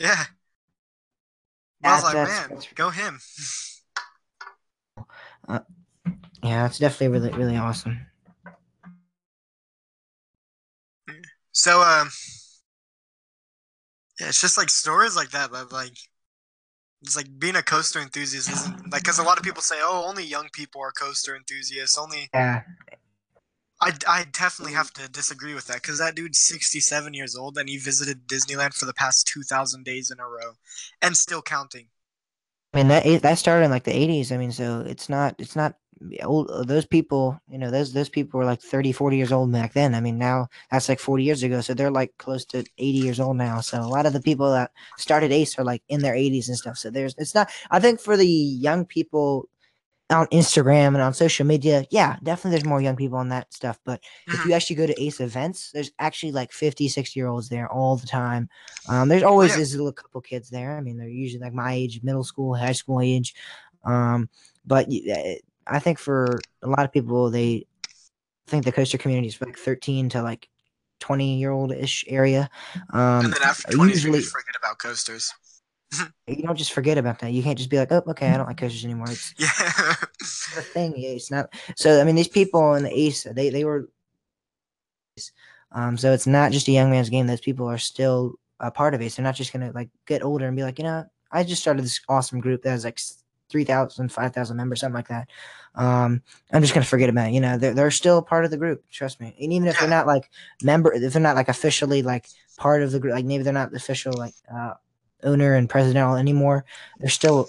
Yeah. 0.00 0.24
I 1.84 1.94
was 1.94 2.02
like, 2.02 2.14
man, 2.14 2.48
that's- 2.48 2.66
go 2.74 2.90
him. 2.90 3.20
Yeah, 6.42 6.66
it's 6.66 6.78
definitely 6.78 7.08
really 7.18 7.30
really 7.38 7.56
awesome. 7.56 8.06
So, 11.52 11.80
um, 11.80 12.10
yeah, 14.20 14.28
it's 14.28 14.40
just 14.40 14.58
like 14.58 14.68
stories 14.68 15.16
like 15.16 15.30
that 15.30 15.52
that 15.52 15.72
like, 15.72 15.96
it's 17.04 17.16
like 17.16 17.38
being 17.38 17.56
a 17.56 17.62
coaster 17.62 18.00
enthusiast 18.00 18.50
isn't 18.50 18.92
like 18.92 19.02
because 19.02 19.18
a 19.18 19.22
lot 19.22 19.36
of 19.36 19.44
people 19.44 19.62
say, 19.62 19.76
oh, 19.80 20.04
only 20.08 20.24
young 20.24 20.48
people 20.52 20.80
are 20.80 20.90
coaster 20.90 21.36
enthusiasts. 21.36 21.98
Only 21.98 22.30
Yeah. 22.32 22.62
I, 23.80 23.92
I 24.08 24.24
definitely 24.32 24.72
have 24.74 24.92
to 24.94 25.08
disagree 25.08 25.52
with 25.52 25.66
that 25.66 25.82
because 25.82 25.98
that 25.98 26.14
dude's 26.14 26.38
67 26.38 27.12
years 27.12 27.36
old 27.36 27.58
and 27.58 27.68
he 27.68 27.76
visited 27.76 28.26
Disneyland 28.26 28.72
for 28.72 28.86
the 28.86 28.94
past 28.94 29.28
2,000 29.34 29.84
days 29.84 30.10
in 30.10 30.18
a 30.20 30.26
row 30.26 30.52
and 31.02 31.16
still 31.16 31.42
counting. 31.42 31.88
I 32.72 32.78
mean 32.78 32.88
that 32.88 33.22
that 33.22 33.38
started 33.38 33.66
in 33.66 33.70
like 33.70 33.84
the 33.84 33.92
'80s. 33.92 34.32
I 34.32 34.36
mean, 34.36 34.50
so 34.50 34.80
it's 34.80 35.08
not 35.08 35.36
it's 35.38 35.54
not 35.54 35.76
old. 36.24 36.50
uh, 36.50 36.62
Those 36.64 36.86
people, 36.86 37.38
you 37.48 37.58
know, 37.58 37.70
those 37.70 37.92
those 37.92 38.08
people 38.08 38.38
were 38.38 38.44
like 38.46 38.60
30, 38.60 38.92
40 38.92 39.16
years 39.16 39.32
old 39.32 39.52
back 39.52 39.72
then. 39.72 39.94
I 39.94 40.00
mean, 40.00 40.18
now 40.18 40.48
that's 40.70 40.88
like 40.88 41.00
40 41.00 41.24
years 41.24 41.42
ago. 41.42 41.60
So 41.60 41.74
they're 41.74 41.90
like 41.90 42.12
close 42.18 42.44
to 42.46 42.64
80 42.78 42.98
years 42.98 43.20
old 43.20 43.36
now. 43.36 43.60
So 43.60 43.80
a 43.80 43.86
lot 43.88 44.06
of 44.06 44.12
the 44.12 44.20
people 44.22 44.50
that 44.52 44.70
started 44.96 45.32
ACE 45.32 45.58
are 45.58 45.64
like 45.64 45.82
in 45.88 46.02
their 46.02 46.14
80s 46.14 46.48
and 46.48 46.56
stuff. 46.56 46.78
So 46.78 46.90
there's 46.90 47.14
it's 47.18 47.34
not. 47.34 47.50
I 47.70 47.80
think 47.80 48.00
for 48.00 48.16
the 48.16 48.26
young 48.28 48.84
people 48.86 49.48
on 50.10 50.26
Instagram 50.26 50.88
and 50.88 51.00
on 51.00 51.14
social 51.14 51.46
media, 51.46 51.84
yeah, 51.90 52.16
definitely 52.22 52.50
there's 52.52 52.64
more 52.68 52.80
young 52.80 52.94
people 52.96 53.16
on 53.18 53.30
that 53.30 53.52
stuff. 53.54 53.80
But 53.84 54.02
if 54.26 54.40
Mhm. 54.40 54.44
you 54.44 54.52
actually 54.52 54.76
go 54.76 54.86
to 54.86 55.02
ACE 55.02 55.20
events, 55.20 55.70
there's 55.72 55.92
actually 55.98 56.32
like 56.32 56.52
50, 56.52 56.88
60 56.88 57.18
year 57.18 57.26
olds 57.28 57.48
there 57.48 57.70
all 57.72 57.96
the 57.96 58.06
time. 58.06 58.48
Um, 58.88 59.08
there's 59.08 59.22
always 59.22 59.52
yeah. 59.52 59.56
this 59.56 59.74
little 59.74 59.92
couple 59.92 60.20
kids 60.20 60.50
there. 60.50 60.76
I 60.76 60.80
mean, 60.82 60.98
they're 60.98 61.08
usually 61.08 61.42
like 61.42 61.54
my 61.54 61.72
age, 61.72 62.02
middle 62.02 62.24
school, 62.24 62.54
high 62.54 62.72
school 62.72 63.00
age. 63.00 63.34
Um, 63.84 64.28
but 64.66 64.88
eh, 64.92 65.36
I 65.66 65.78
think 65.78 65.98
for 65.98 66.40
a 66.62 66.68
lot 66.68 66.84
of 66.84 66.92
people, 66.92 67.30
they 67.30 67.66
think 68.46 68.64
the 68.64 68.72
coaster 68.72 68.98
community 68.98 69.28
is 69.28 69.40
like 69.40 69.56
13 69.58 70.10
to 70.10 70.22
like 70.22 70.48
20 71.00 71.38
year 71.38 71.50
old 71.50 71.72
ish 71.72 72.04
area. 72.08 72.48
Um, 72.92 73.26
and 73.26 73.32
then 73.34 73.42
after 73.42 73.72
20, 73.72 73.92
usually- 73.92 74.18
you 74.20 74.24
forget 74.24 74.54
about 74.58 74.78
coasters. 74.78 75.32
you 76.26 76.42
don't 76.42 76.56
just 76.56 76.72
forget 76.72 76.98
about 76.98 77.20
that. 77.20 77.32
You 77.32 77.42
can't 77.42 77.56
just 77.58 77.70
be 77.70 77.78
like, 77.78 77.92
oh, 77.92 78.02
okay, 78.08 78.28
I 78.28 78.36
don't 78.36 78.46
like 78.46 78.56
coasters 78.56 78.84
anymore. 78.84 79.06
It's 79.10 79.32
Yeah. 79.38 79.48
the 80.56 80.62
thing. 80.62 80.94
Yeah, 80.96 81.10
it's 81.10 81.30
not. 81.30 81.52
So 81.76 82.00
I 82.00 82.04
mean, 82.04 82.14
these 82.16 82.28
people 82.28 82.74
in 82.74 82.82
the 82.82 82.92
East, 82.92 83.32
they 83.34 83.50
they 83.50 83.64
were. 83.64 83.88
Um, 85.72 85.96
so 85.96 86.12
it's 86.12 86.26
not 86.26 86.52
just 86.52 86.68
a 86.68 86.72
young 86.72 86.90
man's 86.90 87.10
game. 87.10 87.26
Those 87.26 87.40
people 87.40 87.66
are 87.66 87.78
still 87.78 88.34
a 88.60 88.70
part 88.70 88.94
of 88.94 89.02
ACE. 89.02 89.16
They're 89.16 89.24
not 89.24 89.34
just 89.34 89.52
gonna 89.52 89.72
like 89.74 89.90
get 90.06 90.22
older 90.22 90.46
and 90.46 90.56
be 90.56 90.62
like, 90.62 90.78
you 90.78 90.84
know, 90.84 91.04
I 91.30 91.44
just 91.44 91.62
started 91.62 91.84
this 91.84 92.00
awesome 92.08 92.40
group 92.40 92.62
that 92.62 92.70
has 92.70 92.84
like 92.84 92.98
3,000, 93.54 94.08
5,000 94.10 94.56
members, 94.56 94.80
something 94.80 94.96
like 94.96 95.06
that. 95.06 95.28
Um, 95.76 96.22
I'm 96.52 96.60
just 96.60 96.74
gonna 96.74 96.84
forget 96.84 97.08
about 97.08 97.28
it. 97.28 97.34
You 97.34 97.40
know, 97.40 97.56
they're 97.56 97.72
they're 97.72 97.92
still 97.92 98.20
part 98.20 98.44
of 98.44 98.50
the 98.50 98.56
group. 98.56 98.82
Trust 98.90 99.20
me. 99.20 99.32
And 99.40 99.52
even 99.52 99.68
if 99.68 99.78
they're 99.78 99.88
not 99.88 100.08
like 100.08 100.28
member, 100.60 100.92
if 100.92 101.12
they're 101.12 101.22
not 101.22 101.36
like 101.36 101.48
officially 101.48 102.02
like 102.02 102.26
part 102.56 102.82
of 102.82 102.90
the 102.90 102.98
group, 102.98 103.14
like 103.14 103.24
maybe 103.24 103.44
they're 103.44 103.52
not 103.52 103.70
the 103.70 103.76
official 103.76 104.18
like 104.18 104.34
uh, 104.52 104.74
owner 105.22 105.54
and 105.54 105.70
president 105.70 106.18
anymore, 106.18 106.64
they're 106.98 107.08
still 107.08 107.48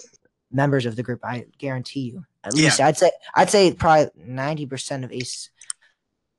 members 0.52 0.86
of 0.86 0.94
the 0.94 1.02
group. 1.02 1.24
I 1.24 1.46
guarantee 1.58 2.02
you. 2.02 2.24
At 2.44 2.54
Yeah. 2.54 2.62
least 2.66 2.80
I'd 2.80 2.96
say 2.96 3.10
I'd 3.34 3.50
say 3.50 3.74
probably 3.74 4.10
ninety 4.16 4.64
percent 4.66 5.04
of 5.04 5.10
ACE 5.10 5.50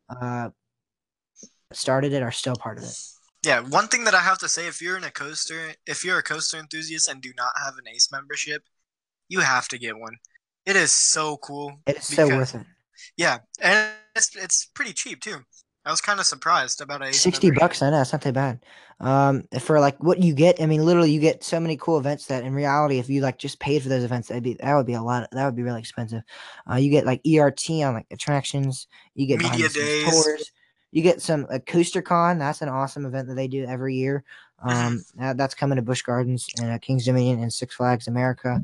uh 0.09 0.49
started 1.73 2.13
it 2.13 2.23
are 2.23 2.31
still 2.31 2.55
part 2.55 2.77
of 2.77 2.85
it. 2.85 2.97
yeah. 3.43 3.59
One 3.59 3.87
thing 3.87 4.05
that 4.05 4.15
I 4.15 4.21
have 4.21 4.37
to 4.39 4.49
say, 4.49 4.67
if 4.67 4.81
you're 4.81 4.97
in 4.97 5.03
a 5.03 5.11
coaster, 5.11 5.73
if 5.85 6.03
you're 6.03 6.17
a 6.19 6.23
coaster 6.23 6.57
enthusiast 6.57 7.07
and 7.09 7.21
do 7.21 7.33
not 7.37 7.51
have 7.63 7.73
an 7.77 7.87
ACE 7.93 8.09
membership, 8.11 8.63
you 9.29 9.39
have 9.39 9.67
to 9.69 9.77
get 9.77 9.97
one. 9.97 10.17
It 10.65 10.75
is 10.75 10.91
so 10.91 11.37
cool. 11.37 11.79
It 11.85 11.97
is 11.97 12.05
so 12.05 12.27
worth 12.27 12.55
it. 12.55 12.65
Yeah, 13.15 13.39
and 13.61 13.91
it's 14.15 14.35
it's 14.35 14.65
pretty 14.65 14.93
cheap 14.93 15.21
too. 15.21 15.37
I 15.85 15.91
was 15.91 16.01
kind 16.01 16.19
of 16.19 16.25
surprised 16.25 16.81
about 16.81 17.01
a 17.01 17.13
Sixty 17.13 17.49
bucks, 17.49 17.81
I 17.81 17.89
know 17.89 18.01
it's 18.01 18.11
not 18.11 18.21
that 18.23 18.33
bad. 18.33 18.59
Um, 18.99 19.43
for 19.61 19.79
like 19.79 20.03
what 20.03 20.21
you 20.21 20.33
get, 20.33 20.61
I 20.61 20.65
mean, 20.65 20.83
literally, 20.83 21.11
you 21.11 21.21
get 21.21 21.43
so 21.43 21.59
many 21.61 21.77
cool 21.77 21.97
events 21.97 22.25
that 22.25 22.43
in 22.43 22.53
reality, 22.53 22.99
if 22.99 23.09
you 23.09 23.21
like 23.21 23.37
just 23.37 23.59
paid 23.59 23.83
for 23.83 23.87
those 23.89 24.03
events, 24.03 24.27
that'd 24.27 24.43
be 24.43 24.55
that 24.55 24.75
would 24.75 24.85
be 24.85 24.95
a 24.95 25.01
lot. 25.01 25.29
That 25.31 25.45
would 25.45 25.55
be 25.55 25.63
really 25.63 25.79
expensive. 25.79 26.23
Uh, 26.69 26.75
you 26.75 26.89
get 26.89 27.05
like 27.05 27.21
ERT 27.25 27.69
on 27.69 27.93
like 27.93 28.07
attractions. 28.11 28.87
You 29.15 29.27
get 29.27 29.39
Media 29.39 29.69
days. 29.69 30.11
tours. 30.11 30.51
You 30.91 31.03
get 31.03 31.21
some 31.21 31.45
uh, 31.49 31.59
Coaster 31.59 32.01
Con. 32.01 32.39
That's 32.39 32.61
an 32.61 32.69
awesome 32.69 33.05
event 33.05 33.27
that 33.29 33.35
they 33.35 33.47
do 33.47 33.63
every 33.65 33.95
year. 33.95 34.23
Mhm. 34.65 34.71
Um, 34.73 35.05
that- 35.15 35.37
that's 35.37 35.53
coming 35.53 35.75
to 35.77 35.81
Busch 35.83 36.01
Gardens 36.01 36.47
and 36.59 36.71
uh, 36.71 36.79
Kings 36.79 37.05
Dominion 37.05 37.41
and 37.41 37.53
Six 37.53 37.75
Flags 37.75 38.07
America. 38.07 38.59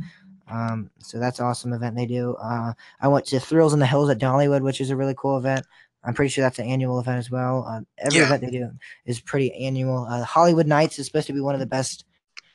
Um, 0.49 0.89
so 0.99 1.19
that's 1.19 1.39
an 1.39 1.45
awesome 1.45 1.73
event 1.73 1.95
they 1.95 2.05
do. 2.05 2.35
Uh, 2.35 2.73
I 2.99 3.07
went 3.07 3.25
to 3.27 3.39
Thrills 3.39 3.73
in 3.73 3.79
the 3.79 3.85
Hills 3.85 4.09
at 4.09 4.19
Dollywood, 4.19 4.61
which 4.61 4.81
is 4.81 4.89
a 4.89 4.95
really 4.95 5.15
cool 5.17 5.37
event. 5.37 5.65
I'm 6.03 6.13
pretty 6.13 6.29
sure 6.29 6.43
that's 6.43 6.59
an 6.59 6.65
annual 6.67 6.99
event 6.99 7.17
as 7.19 7.31
well. 7.31 7.65
Uh, 7.67 7.81
every 7.97 8.19
Yeah. 8.19 8.25
event 8.25 8.43
they 8.43 8.51
do 8.51 8.71
is 9.05 9.21
pretty 9.21 9.53
annual. 9.53 10.05
Uh, 10.05 10.25
Holiwood 10.25 10.65
Nights 10.65 10.99
is 10.99 11.05
supposed 11.05 11.27
to 11.27 11.33
be 11.33 11.39
one 11.39 11.53
of 11.55 11.61
the 11.61 11.65
best 11.65 12.05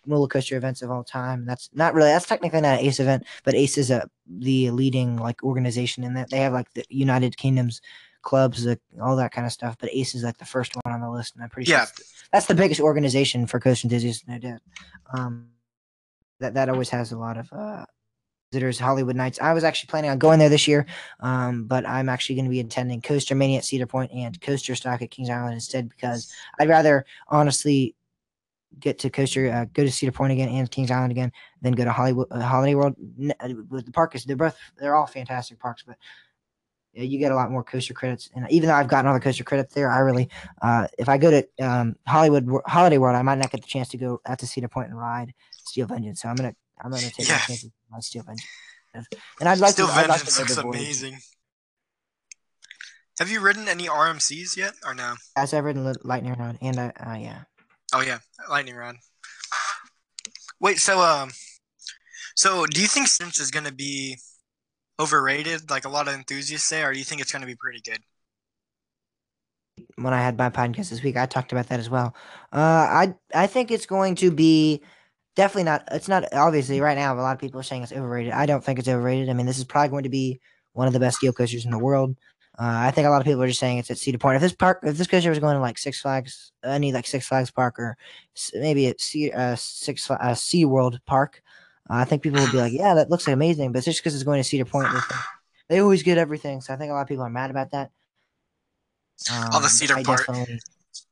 roller 0.07 0.29
coaster 0.29 0.57
events 0.57 0.83
of 0.83 0.91
all 0.91 1.03
time. 1.05 1.45
That's 1.47 1.71
not 1.73 1.95
really 1.95 2.11
that's 2.11 2.27
technically 2.27 2.61
not 2.61 2.79
an 2.79 2.85
ACE 2.85 3.01
event, 3.01 3.25
but 3.45 3.55
ACE 3.55 3.79
is 3.79 3.91
a 3.91 4.09
the 4.27 4.71
leading 4.71 5.17
like 5.17 5.43
organization 5.43 6.05
in 6.05 6.15
that 6.15 6.31
they 6.31 6.39
have 6.39 6.53
like 6.53 6.73
the 6.75 6.85
United 6.91 7.37
Kingdom's 7.37 7.81
clubs, 8.23 8.67
all 9.01 9.17
that 9.17 9.33
kind 9.33 9.47
of 9.47 9.53
stuff. 9.53 9.77
But 9.79 9.91
ACE 9.93 10.15
is 10.15 10.25
like 10.25 10.39
the 10.39 10.45
first 10.45 10.75
one 10.77 10.95
on 10.95 11.01
the 11.01 11.11
list, 11.11 11.35
and 11.35 11.43
I'm 11.43 11.51
pretty 11.51 11.71
Yeah. 11.71 11.79
sure 11.79 11.87
that's, 11.87 12.25
that's 12.33 12.47
the 12.47 12.55
biggest 12.55 12.81
organization 12.81 13.47
for 13.47 13.61
coaster 13.61 13.87
enthusiasts, 13.87 14.25
no 14.27 14.39
doubt. 14.39 14.61
Um, 15.13 15.49
that 16.41 16.55
that 16.55 16.69
always 16.69 16.91
has 16.91 17.13
a 17.13 17.19
lot 17.19 17.37
of 17.37 17.53
uh, 17.53 17.85
visitors. 18.53 18.79
Holiwood 18.79 19.15
Nights. 19.15 19.39
I 19.41 19.53
was 19.53 19.65
actually 19.65 19.89
planning 19.89 20.11
on 20.11 20.19
going 20.19 20.39
there 20.39 20.49
this 20.49 20.69
year, 20.69 20.87
um, 21.21 21.65
but 21.65 21.87
I'm 21.87 22.09
actually 22.09 22.37
going 22.37 22.47
to 22.47 22.51
be 22.51 22.61
attending 22.61 23.03
Coaster 23.03 23.35
Mania 23.35 23.59
at 23.59 23.65
Cedar 23.65 23.87
Point 23.87 24.13
and 24.13 24.41
Coaster 24.41 24.75
Stock 24.75 25.03
at 25.03 25.11
Kings 25.11 25.31
Island 25.31 25.55
instead 25.55 25.89
because 25.89 26.33
I'd 26.59 26.69
rather 26.69 27.05
honestly 27.29 27.95
get 28.79 28.99
to 29.01 29.11
Coaster, 29.11 29.51
uh, 29.51 29.65
go 29.73 29.85
to 29.85 29.91
Cedar 29.91 30.13
Point 30.13 30.33
again 30.33 30.49
and 30.49 30.71
Kings 30.71 30.91
Island 30.91 31.13
again, 31.13 31.33
than 31.63 31.75
go 31.75 31.85
to 31.85 31.93
Hollywood 31.93 32.29
uh, 32.31 32.41
Holiday 32.41 32.75
World. 32.75 32.97
Uh, 33.41 33.49
with 33.69 33.87
the 33.87 33.93
park 33.93 34.15
is 34.15 34.25
they're 34.25 34.37
both 34.37 34.57
they're 34.79 34.97
all 34.97 35.07
fantastic 35.07 35.59
parks, 35.59 35.83
but 35.87 35.97
you 36.95 37.19
get 37.19 37.33
a 37.33 37.35
lot 37.35 37.51
more 37.51 37.63
coaster 37.63 37.95
credits. 37.95 38.31
And 38.35 38.51
even 38.51 38.69
though 38.69 38.75
I've 38.75 38.89
gotten 38.89 39.07
all 39.07 39.15
the 39.15 39.21
coaster 39.21 39.45
credits 39.45 39.75
there, 39.75 39.91
I 39.91 39.99
really, 39.99 40.29
uh, 40.63 40.89
if 40.99 41.09
I 41.09 41.19
go 41.19 41.31
to 41.31 41.47
um, 41.65 41.97
Hollywood 42.07 42.49
Holiday 42.67 42.99
World, 42.99 43.15
I 43.15 43.23
might 43.23 43.39
not 43.39 43.51
get 43.51 43.61
the 43.61 43.69
chance 43.69 43.89
to 43.91 43.99
go 43.99 44.21
out 44.27 44.39
to 44.41 44.47
Cedar 44.47 44.69
Point 44.69 44.89
and 44.89 44.99
ride 44.99 45.35
Steel 45.69 45.87
Vengeance. 45.87 46.23
So 46.23 46.29
I'm 46.29 46.37
gonna 46.37 46.55
I'm 46.83 46.91
gonna 46.91 47.11
take 47.11 47.29
my 47.29 47.35
Yeah. 47.35 47.39
chances 47.39 47.71
on 47.93 48.03
Steel 48.03 48.23
Vengeance. 48.23 48.47
And 49.41 49.49
I'd 49.49 49.59
like 49.59 49.73
Still 49.73 49.87
to. 49.89 49.93
I'd 49.93 50.09
like 50.09 50.21
Vengeance 50.21 50.37
to 50.37 50.43
looks 50.43 50.57
amazing. 50.57 51.19
Have 53.19 53.31
you 53.31 53.41
ridden 53.41 53.69
any 53.69 53.89
RMCs 53.89 54.57
yet, 54.57 54.75
or 54.87 54.95
no? 54.95 55.15
As 55.37 55.53
I've 55.53 55.65
ridden 55.65 55.93
Lightning 56.05 56.35
Rod, 56.35 56.59
and 56.61 56.79
uh, 56.79 56.93
uh, 57.05 57.15
yeah, 57.15 57.43
Oh 57.93 58.01
yeah, 58.01 58.19
lightning 58.49 58.77
rod. 58.77 58.97
Wait, 60.61 60.79
so 60.79 61.01
um, 61.01 61.31
so 62.37 62.65
do 62.67 62.81
you 62.81 62.87
think 62.87 63.09
Cinch 63.09 63.41
is 63.41 63.51
gonna 63.51 63.73
be 63.73 64.19
overrated, 65.01 65.71
like 65.71 65.85
a 65.85 65.89
lot 65.89 66.09
of 66.09 66.15
enthusiasts 66.15 66.69
say, 66.69 66.83
or 66.83 66.93
do 66.93 66.99
you 66.99 67.05
think 67.05 67.21
it's 67.21 67.33
gonna 67.33 67.47
be 67.47 67.57
pretty 67.57 67.81
good? 67.81 68.01
when 69.97 70.13
I 70.13 70.21
had 70.21 70.37
my 70.39 70.51
podcast 70.51 70.91
this 70.91 71.03
week, 71.03 71.17
I 71.17 71.27
talked 71.27 71.53
about 71.53 71.69
that 71.69 71.81
as 71.81 71.91
well. 71.91 72.15
Uh, 72.53 72.59
I 72.59 73.15
I 73.35 73.47
think 73.47 73.71
it's 73.71 73.87
going 73.87 74.15
to 74.17 74.31
be 74.31 74.83
definitely 75.39 75.63
not. 75.63 75.85
It's 75.93 76.09
not 76.09 76.25
obviously 76.35 76.81
right 76.81 76.99
now. 76.99 77.15
A 77.15 77.17
lot 77.17 77.33
of 77.33 77.39
people 77.41 77.61
are 77.61 77.63
saying 77.63 77.85
it's 77.85 77.93
overrated. 77.93 78.33
I 78.33 78.45
don't 78.45 78.63
think 78.63 78.79
it's 78.81 78.89
overrated. 78.89 79.31
I 79.31 79.33
mean, 79.35 79.47
this 79.47 79.57
is 79.59 79.65
probably 79.65 79.89
going 79.89 80.03
to 80.03 80.09
be 80.11 80.41
one 80.73 80.89
of 80.89 80.93
the 80.93 81.01
best 81.01 81.19
steel 81.19 81.33
coasters 81.33 81.65
in 81.65 81.71
the 81.71 81.79
world. 81.79 82.17
Uh, 82.59 82.75
I 82.87 82.91
think 82.91 83.07
a 83.07 83.11
lot 83.11 83.21
of 83.21 83.25
people 83.25 83.41
are 83.43 83.47
just 83.47 83.61
saying 83.61 83.79
it's 83.79 83.91
at 83.91 83.99
Cedar 83.99 84.19
Point. 84.19 84.35
If 84.35 84.43
this 84.43 84.53
park, 84.53 84.81
if 84.83 84.99
this 84.99 85.07
coaster 85.07 85.31
was 85.31 85.39
going 85.39 85.55
to 85.55 85.61
like 85.61 85.79
Six 85.79 86.01
Flags, 86.01 86.51
any 86.65 86.93
like 86.93 87.07
Six 87.07 87.27
Flags 87.29 87.53
Park 87.53 87.79
or 87.79 87.97
maybe 88.53 88.89
at 88.89 89.01
sea, 89.01 89.31
uh, 89.31 89.55
Six 89.55 90.11
uh, 90.11 90.35
Sea 90.35 90.65
World 90.65 90.99
Park, 91.07 91.41
uh, 91.89 91.95
I 91.95 92.05
think 92.05 92.23
people 92.23 92.41
would 92.41 92.51
be 92.51 92.59
like, 92.59 92.73
yeah, 92.73 92.95
that 92.95 93.11
looks 93.11 93.29
amazing. 93.29 93.71
But 93.71 93.79
it's 93.79 93.85
just 93.85 94.01
because 94.01 94.17
it's 94.17 94.25
going 94.25 94.41
to 94.41 94.45
Cedar 94.45 94.65
Point, 94.65 94.89
they, 94.93 95.01
they 95.69 95.79
always 95.79 96.03
get 96.03 96.19
everything. 96.19 96.61
So 96.61 96.75
I 96.75 96.77
think 96.77 96.91
a 96.91 96.95
lot 96.95 97.03
of 97.03 97.09
people 97.09 97.23
are 97.25 97.31
mad 97.31 97.51
about 97.51 97.71
that. 97.71 97.93
All 99.31 99.61
the 99.61 99.67
Um, 99.67 99.71
Cedar 99.71 99.95
I 99.99 100.03
Park- 100.03 100.29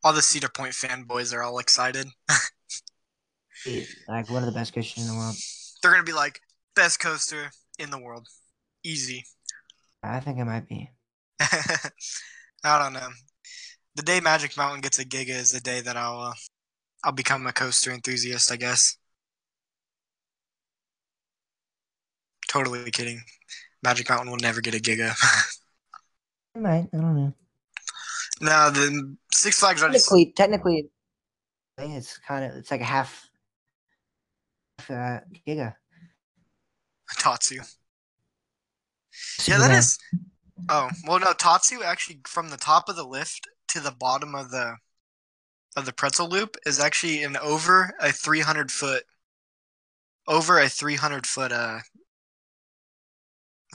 All 0.02 0.12
the 0.12 0.22
Cedar 0.22 0.48
Point 0.48 0.72
fanboys 0.72 1.32
are 1.32 1.44
all 1.44 1.60
excited. 1.60 2.08
like 4.08 4.30
one 4.30 4.42
of 4.42 4.46
the 4.46 4.58
best 4.58 4.74
coasters 4.74 5.02
in 5.06 5.12
the 5.12 5.18
world. 5.18 5.36
They're 5.82 5.92
gonna 5.92 6.04
be 6.04 6.12
like, 6.12 6.40
best 6.74 7.00
coaster 7.00 7.50
in 7.78 7.90
the 7.90 7.98
world, 7.98 8.26
easy. 8.84 9.24
I 10.02 10.20
think 10.20 10.38
it 10.38 10.44
might 10.44 10.68
be. 10.68 10.90
I 11.40 12.78
don't 12.78 12.92
know. 12.92 13.08
The 13.94 14.02
day 14.02 14.20
Magic 14.20 14.56
Mountain 14.56 14.82
gets 14.82 14.98
a 14.98 15.04
Giga 15.04 15.30
is 15.30 15.50
the 15.50 15.60
day 15.60 15.80
that 15.80 15.96
I'll 15.96 16.20
uh, 16.20 16.34
I'll 17.04 17.12
become 17.12 17.46
a 17.46 17.52
coaster 17.52 17.92
enthusiast. 17.92 18.52
I 18.52 18.56
guess. 18.56 18.96
Totally 22.48 22.90
kidding. 22.90 23.22
Magic 23.82 24.08
Mountain 24.08 24.30
will 24.30 24.38
never 24.38 24.60
get 24.60 24.74
a 24.74 24.78
Giga. 24.78 25.14
It 26.56 26.62
might. 26.62 26.88
I 26.90 26.96
don't 26.96 27.14
know. 27.14 27.34
no, 28.40 28.70
the 28.70 29.16
Six 29.30 29.60
Flags 29.60 29.82
already. 29.82 29.98
Technically, 29.98 30.32
technically, 30.34 30.88
I 31.76 31.82
think 31.82 31.94
it's 31.96 32.16
kind 32.16 32.46
of 32.46 32.56
it's 32.56 32.70
like 32.70 32.80
a 32.80 32.84
half, 32.84 33.10
half 33.12 33.25
uh, 34.90 35.20
giga. 35.46 35.74
Tatsu. 37.18 37.56
Yeah, 39.44 39.58
that 39.58 39.70
Superman. 39.70 39.98
Oh 40.68 40.90
well, 41.06 41.20
no. 41.20 41.32
Tatsu 41.32 41.82
actually 41.82 42.20
from 42.26 42.50
the 42.50 42.56
top 42.56 42.88
of 42.88 42.96
the 42.96 43.04
lift 43.04 43.48
to 43.68 43.80
the 43.80 43.92
bottom 43.92 44.34
of 44.34 44.50
the 44.50 44.76
of 45.76 45.86
the 45.86 45.92
pretzel 45.92 46.28
loop 46.28 46.56
is 46.66 46.80
actually 46.80 47.22
an 47.22 47.36
over 47.36 47.94
a 48.00 48.10
three 48.10 48.40
hundred 48.40 48.70
foot 48.70 49.04
over 50.26 50.58
a 50.58 50.68
three 50.68 50.96
hundred 50.96 51.26
foot 51.26 51.52
uh 51.52 51.78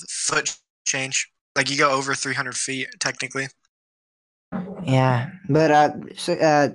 foot 0.09 0.57
change. 0.85 1.31
Like 1.55 1.69
you 1.69 1.77
go 1.77 1.91
over 1.91 2.13
three 2.15 2.33
hundred 2.33 2.55
feet 2.55 2.87
technically. 2.99 3.47
Yeah, 4.83 5.29
but 5.47 5.71
uh, 5.71 5.91
so, 6.17 6.33
uh, 6.33 6.69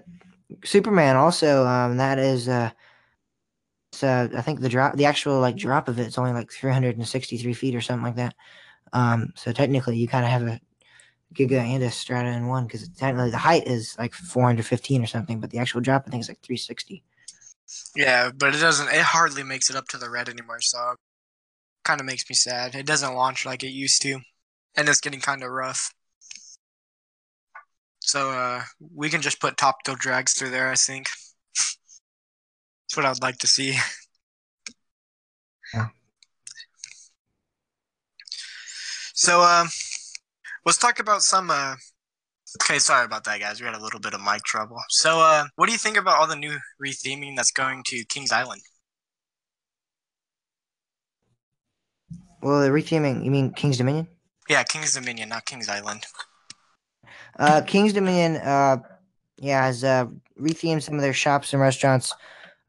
Superman 0.65 1.17
also 1.17 1.67
um 1.67 1.97
that 1.99 2.19
is 2.19 2.49
uh, 2.49 2.71
so 3.97 4.29
I 4.37 4.43
think 4.43 4.61
the 4.61 4.69
drop 4.69 4.97
the 4.97 5.07
actual 5.07 5.41
like 5.41 5.57
drop 5.57 5.89
of 5.89 5.99
it 5.99 6.07
is 6.07 6.19
only 6.19 6.33
like 6.33 6.53
three 6.53 6.73
hundred 6.73 6.97
and 6.97 7.09
sixty 7.09 7.39
three 7.39 7.55
feet 7.55 7.75
or 7.75 7.81
something 7.81 8.05
like 8.05 8.17
that. 8.17 8.35
Um, 8.93 9.33
so 9.35 9.53
technically 9.53 9.97
you 9.97 10.09
kind 10.09 10.25
of 10.25 10.31
have 10.31 10.43
a 10.43 10.61
giga 11.35 11.59
and 11.59 11.83
a 11.83 11.91
strata 11.91 12.29
in 12.29 12.47
one 12.47 12.67
because 12.67 12.89
technically 12.91 13.31
the 13.31 13.39
height 13.39 13.67
is 13.67 13.97
like 13.99 14.15
four 14.15 14.45
hundred 14.45 14.67
fifteen 14.67 15.03
or 15.03 15.07
something, 15.07 15.41
but 15.41 15.51
the 15.51 15.59
actual 15.59 15.81
drop 15.81 16.05
I 16.07 16.11
think 16.11 16.23
is 16.23 16.29
like 16.29 16.41
three 16.43 16.57
sixty. 16.57 17.03
Yeah, 17.97 18.31
but 18.31 18.55
it 18.55 18.61
doesn't. 18.61 18.89
It 18.89 19.03
hardly 19.03 19.43
makes 19.43 19.71
it 19.71 19.77
up 19.77 19.89
to 19.89 19.99
the 19.99 20.11
red 20.11 20.29
anymore. 20.29 20.61
So 20.61 20.95
kind 21.85 22.01
of 22.01 22.07
makes 22.07 22.29
me 22.29 22.35
sad. 22.35 22.75
It 22.75 22.87
doesn't 22.87 23.15
launch 23.15 23.45
like 23.47 23.63
it 23.63 23.71
used 23.71 24.03
to, 24.03 24.21
and 24.77 24.89
it's 24.89 25.01
getting 25.01 25.21
kind 25.21 25.43
of 25.43 25.51
rough. 25.51 25.93
So 28.01 28.31
uh, 28.31 28.63
we 28.95 29.11
can 29.11 29.21
just 29.21 29.41
put 29.41 29.57
top 29.57 29.83
tilt 29.85 29.99
drags 29.99 30.35
through 30.35 30.51
there. 30.51 30.71
I 30.71 30.77
think 30.77 31.09
that's 32.97 33.21
what 33.21 33.25
I'd 33.25 33.27
like 33.27 33.39
to 33.39 33.47
see. 33.47 33.77
Yeah. 35.75 35.89
So 39.15 39.41
um, 39.41 39.69
let's 40.65 40.79
talk 40.79 40.99
about 40.99 41.23
some. 41.23 41.51
Uh, 41.51 41.75
okay, 42.63 42.79
sorry 42.79 43.05
about 43.05 43.25
that, 43.25 43.41
guys. 43.41 43.61
We 43.61 43.67
had 43.67 43.75
a 43.75 43.83
little 43.83 44.01
bit 44.01 44.15
of 44.15 44.21
mic 44.21 44.43
trouble. 44.45 44.79
So 44.89 45.21
uh, 45.21 45.45
what 45.57 45.67
do 45.67 45.73
you 45.73 45.79
think 45.79 45.97
about 45.97 46.19
all 46.19 46.27
the 46.27 46.37
new 46.37 46.57
retheming 46.85 47.37
that's 47.37 47.51
going 47.51 47.83
to 47.87 48.05
Kings 48.05 48.33
Island? 48.33 48.63
Well, 52.43 52.61
the 52.61 52.69
retheming, 52.69 53.25
you 53.25 53.31
mean 53.31 53.53
King's 53.53 53.79
Dominion? 53.79 54.07
Yeah, 54.49 54.63
King's 54.63 54.95
Dominion, 54.95 55.31
not 55.31 55.47
King's 55.47 55.69
Island. 55.69 56.07
Uh, 57.39 57.63
King's 57.63 57.93
Dominion, 57.93 58.37
uh, 58.37 58.77
yeah, 59.39 59.65
has 59.65 59.83
uh, 59.83 60.07
rethemed 60.41 60.83
some 60.83 60.95
of 60.95 61.01
their 61.01 61.13
shops 61.13 61.53
and 61.53 61.61
restaurants 61.61 62.15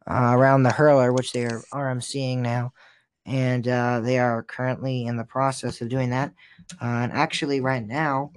uh, 0.09 0.31
around 0.33 0.63
the 0.63 0.71
Hurler, 0.71 1.13
which 1.13 1.33
they 1.33 1.45
are 1.45 1.63
RMCing 1.73 2.39
now, 2.39 2.73
and 3.25 3.67
uh, 3.67 3.99
they 4.01 4.19
are 4.19 4.43
currently 4.43 5.05
in 5.05 5.17
the 5.17 5.23
process 5.23 5.81
of 5.81 5.89
doing 5.89 6.11
that. 6.11 6.33
Uh, 6.81 6.85
and 6.85 7.11
actually, 7.11 7.61
right 7.61 7.85
now, 7.85 8.31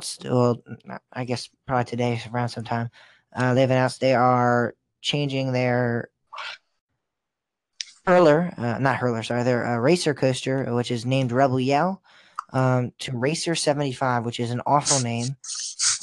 still, 0.00 0.62
I 1.12 1.24
guess 1.24 1.48
probably 1.66 1.84
today 1.84 2.22
around 2.32 2.48
sometime, 2.48 2.90
uh, 3.34 3.54
they've 3.54 3.70
announced 3.70 4.00
they 4.00 4.14
are 4.14 4.74
changing 5.00 5.52
their 5.52 6.08
hurler, 8.06 8.52
uh, 8.56 8.78
not 8.78 8.96
hurler, 8.96 9.22
sorry, 9.22 9.42
their 9.42 9.80
racer 9.80 10.14
coaster, 10.14 10.74
which 10.74 10.90
is 10.90 11.04
named 11.04 11.32
Rebel 11.32 11.60
Yell, 11.60 12.02
um, 12.52 12.92
to 13.00 13.16
Racer 13.16 13.54
75, 13.54 14.24
which 14.24 14.40
is 14.40 14.50
an 14.50 14.62
awful 14.66 15.00
name. 15.00 15.36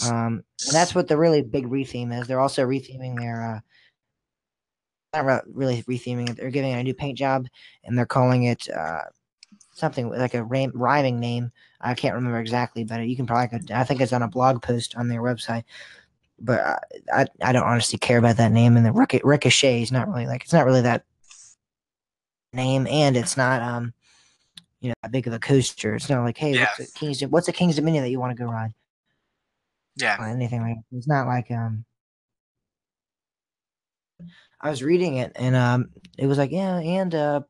Um, 0.05 0.43
and 0.65 0.73
that's 0.73 0.93
what 0.93 1.07
the 1.07 1.17
really 1.17 1.41
big 1.41 1.65
retheme 1.65 2.17
is. 2.19 2.27
They're 2.27 2.39
also 2.39 2.65
retheming 2.65 3.17
their, 3.17 3.55
uh, 3.55 3.59
not 5.13 5.25
re- 5.25 5.51
really 5.53 5.83
retheming 5.83 6.29
it. 6.29 6.37
They're 6.37 6.49
giving 6.51 6.71
it 6.71 6.79
a 6.79 6.83
new 6.83 6.93
paint 6.93 7.17
job, 7.17 7.47
and 7.83 7.97
they're 7.97 8.05
calling 8.05 8.43
it 8.43 8.69
uh, 8.69 9.01
something 9.73 10.09
like 10.09 10.33
a 10.33 10.43
ram- 10.43 10.71
rhyming 10.73 11.19
name. 11.19 11.51
I 11.81 11.93
can't 11.93 12.15
remember 12.15 12.39
exactly, 12.39 12.83
but 12.83 13.01
you 13.07 13.15
can 13.15 13.25
probably. 13.25 13.59
Go, 13.59 13.75
I 13.75 13.83
think 13.83 14.01
it's 14.01 14.13
on 14.13 14.21
a 14.23 14.27
blog 14.27 14.61
post 14.61 14.95
on 14.95 15.07
their 15.07 15.21
website. 15.21 15.63
But 16.39 16.59
I, 16.61 16.79
I, 17.13 17.27
I 17.41 17.51
don't 17.51 17.63
honestly 17.63 17.99
care 17.99 18.17
about 18.17 18.37
that 18.37 18.51
name. 18.51 18.77
And 18.77 18.85
the 18.85 18.91
ric- 18.91 19.21
ricochet 19.23 19.81
is 19.81 19.91
not 19.91 20.07
really 20.07 20.25
like 20.27 20.43
it's 20.43 20.53
not 20.53 20.65
really 20.65 20.81
that 20.81 21.03
name, 22.53 22.87
and 22.87 23.15
it's 23.17 23.37
not 23.37 23.61
um, 23.61 23.93
you 24.79 24.89
know, 24.89 24.95
that 25.03 25.11
big 25.11 25.27
of 25.27 25.33
a 25.33 25.39
coaster. 25.39 25.95
It's 25.95 26.09
not 26.09 26.23
like, 26.23 26.37
hey, 26.37 26.53
Yeah. 26.53 26.67
what's 26.77 26.89
a 26.89 26.99
King's 26.99 27.21
what's 27.21 27.47
a 27.47 27.53
King's 27.53 27.75
Dominion 27.75 28.03
that 28.03 28.09
you 28.09 28.19
want 28.19 28.35
to 28.35 28.43
go 28.43 28.49
ride? 28.49 28.73
Yeah. 29.97 30.17
anything 30.29 30.61
like 30.61 30.75
that. 30.75 30.97
It's 30.97 31.07
not 31.07 31.27
like 31.27 31.51
um 31.51 31.83
I 34.61 34.69
was 34.69 34.83
reading 34.83 35.17
it 35.17 35.31
and 35.35 35.55
um 35.55 35.89
it 36.17 36.27
was 36.27 36.37
like, 36.37 36.51
yeah, 36.51 36.77
and 36.79 37.13
uh 37.15 37.41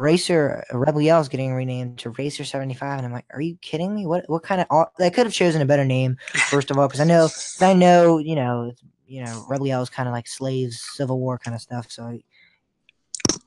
Racer 0.00 0.64
Rebel 0.72 1.02
Yell 1.02 1.20
is 1.20 1.28
getting 1.28 1.52
renamed 1.52 1.98
to 2.00 2.10
Racer 2.10 2.44
75 2.44 2.98
and 2.98 3.06
I'm 3.06 3.12
like, 3.12 3.26
are 3.30 3.40
you 3.40 3.56
kidding 3.60 3.94
me? 3.94 4.06
What 4.06 4.24
what 4.28 4.42
kind 4.42 4.64
of 4.68 4.86
they 4.98 5.10
could 5.10 5.26
have 5.26 5.34
chosen 5.34 5.62
a 5.62 5.66
better 5.66 5.84
name 5.84 6.16
first 6.50 6.70
of 6.70 6.78
all 6.78 6.88
because 6.88 7.00
I 7.00 7.04
know, 7.04 7.28
I 7.60 7.74
know, 7.74 8.18
you 8.18 8.34
know, 8.34 8.72
you 9.06 9.22
know, 9.22 9.44
rebel 9.48 9.66
Yell 9.66 9.82
is 9.82 9.90
kind 9.90 10.08
of 10.08 10.12
like 10.12 10.26
slaves, 10.26 10.80
civil 10.80 11.20
war 11.20 11.38
kind 11.38 11.54
of 11.54 11.60
stuff. 11.60 11.90
So 11.90 12.04
I, 12.04 12.22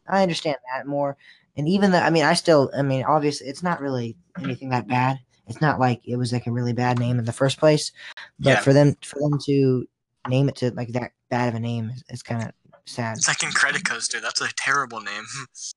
I 0.07 0.21
understand 0.21 0.57
that 0.73 0.85
more. 0.87 1.17
And 1.57 1.67
even 1.67 1.91
though, 1.91 1.99
I 1.99 2.09
mean, 2.09 2.23
I 2.23 2.33
still, 2.33 2.69
I 2.77 2.81
mean, 2.83 3.03
obviously, 3.05 3.47
it's 3.47 3.63
not 3.63 3.81
really 3.81 4.15
anything 4.41 4.69
that 4.69 4.87
bad. 4.87 5.17
It's 5.47 5.61
not 5.61 5.79
like 5.79 6.01
it 6.05 6.17
was 6.17 6.33
like 6.33 6.47
a 6.47 6.51
really 6.51 6.73
bad 6.73 6.99
name 6.99 7.17
in 7.17 7.25
the 7.25 7.31
first 7.31 7.59
place, 7.59 7.91
but 8.39 8.49
Yeah. 8.51 8.59
for 8.59 8.73
them, 8.73 8.95
for 9.01 9.19
them 9.19 9.39
to 9.45 9.87
name 10.27 10.49
it 10.49 10.55
to 10.57 10.71
like 10.71 10.89
that 10.89 11.11
bad 11.35 11.49
of 11.49 11.55
a 11.55 11.59
name 11.59 11.89
is, 11.89 12.03
is 12.09 12.23
kind 12.23 12.43
of 12.43 12.51
sad. 12.85 13.21
Second 13.21 13.53
Credit 13.53 13.83
Coaster. 13.83 14.21
That's 14.21 14.39
a 14.39 14.47
terrible 14.55 15.01
name. 15.01 15.25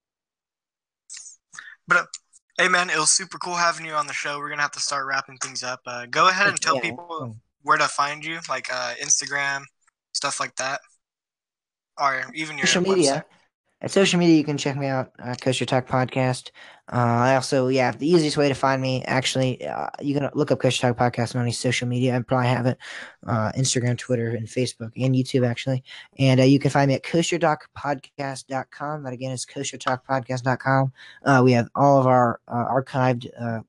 but 1.89 1.97
uh, 1.97 2.05
hey, 2.59 2.69
man, 2.69 2.91
it 2.91 2.97
was 2.97 3.11
super 3.11 3.39
cool 3.39 3.57
having 3.57 3.85
you 3.85 3.93
on 3.93 4.07
the 4.07 4.13
show. 4.13 4.39
We're 4.39 4.51
gonna 4.51 4.63
have 4.63 4.71
to 4.73 4.81
start 4.81 5.07
wrapping 5.07 5.39
things 5.39 5.65
up. 5.65 5.81
Uh, 5.85 6.07
go 6.07 6.29
ahead 6.29 6.47
and 6.47 6.61
tell 6.61 6.77
Yeah, 6.77 6.83
people 6.83 7.37
where 7.63 7.77
to 7.77 7.89
find 7.89 8.25
you, 8.25 8.39
like 8.49 8.73
uh, 8.73 8.95
Instagram, 9.03 9.63
stuff 10.13 10.39
like 10.39 10.55
that, 10.57 10.81
or 12.01 12.25
even 12.35 12.57
your 12.57 12.69
social 12.69 12.83
website. 12.83 12.97
media. 12.97 13.25
At 13.81 13.91
social 13.91 14.21
media, 14.21 14.37
you 14.37 14.45
can 14.45 14.59
check 14.59 14.77
me 14.77 14.87
out, 14.87 15.11
uh, 15.21 15.35
Coaster 15.41 15.65
Talk 15.65 15.89
Podcast. 15.89 16.51
Uh, 16.91 16.97
I 16.97 17.35
also, 17.35 17.69
yeah, 17.69 17.93
the 17.93 18.09
easiest 18.09 18.37
way 18.37 18.49
to 18.49 18.55
find 18.55 18.81
me, 18.81 19.05
actually, 19.05 19.67
uh, 19.67 19.89
you 20.01 20.15
can 20.15 20.31
look 20.35 20.51
up 20.51 20.61
Coaster 20.61 20.93
Talk 20.93 20.97
Podcast 20.97 21.35
on 21.35 21.43
any 21.43 21.53
social 21.53 21.87
media. 21.87 22.17
I 22.17 22.21
probably 22.21 22.49
have 22.49 22.67
it 22.67 22.79
uh, 23.27 23.53
Instagram, 23.53 23.99
Twitter, 23.99 24.31
and 24.31 24.47
Facebook, 24.47 24.93
and 24.97 25.15
YouTube, 25.15 25.47
actually. 25.47 25.85
And 26.19 26.41
uh, 26.41 26.45
you 26.45 26.59
can 26.59 26.71
find 26.71 26.89
me 26.89 26.95
at 26.95 27.03
coastertalkpodcast.com. 27.03 29.03
That 29.03 29.13
again 29.13 29.33
is 29.33 29.45
coastertalkpodcast.com. 29.45 30.93
Uh, 31.25 31.43
we 31.45 31.53
have 31.53 31.69
all 31.75 32.01
of 32.01 32.07
our 32.07 32.41
uh, 32.49 32.65
archived 32.67 33.29
uh, 33.39 33.61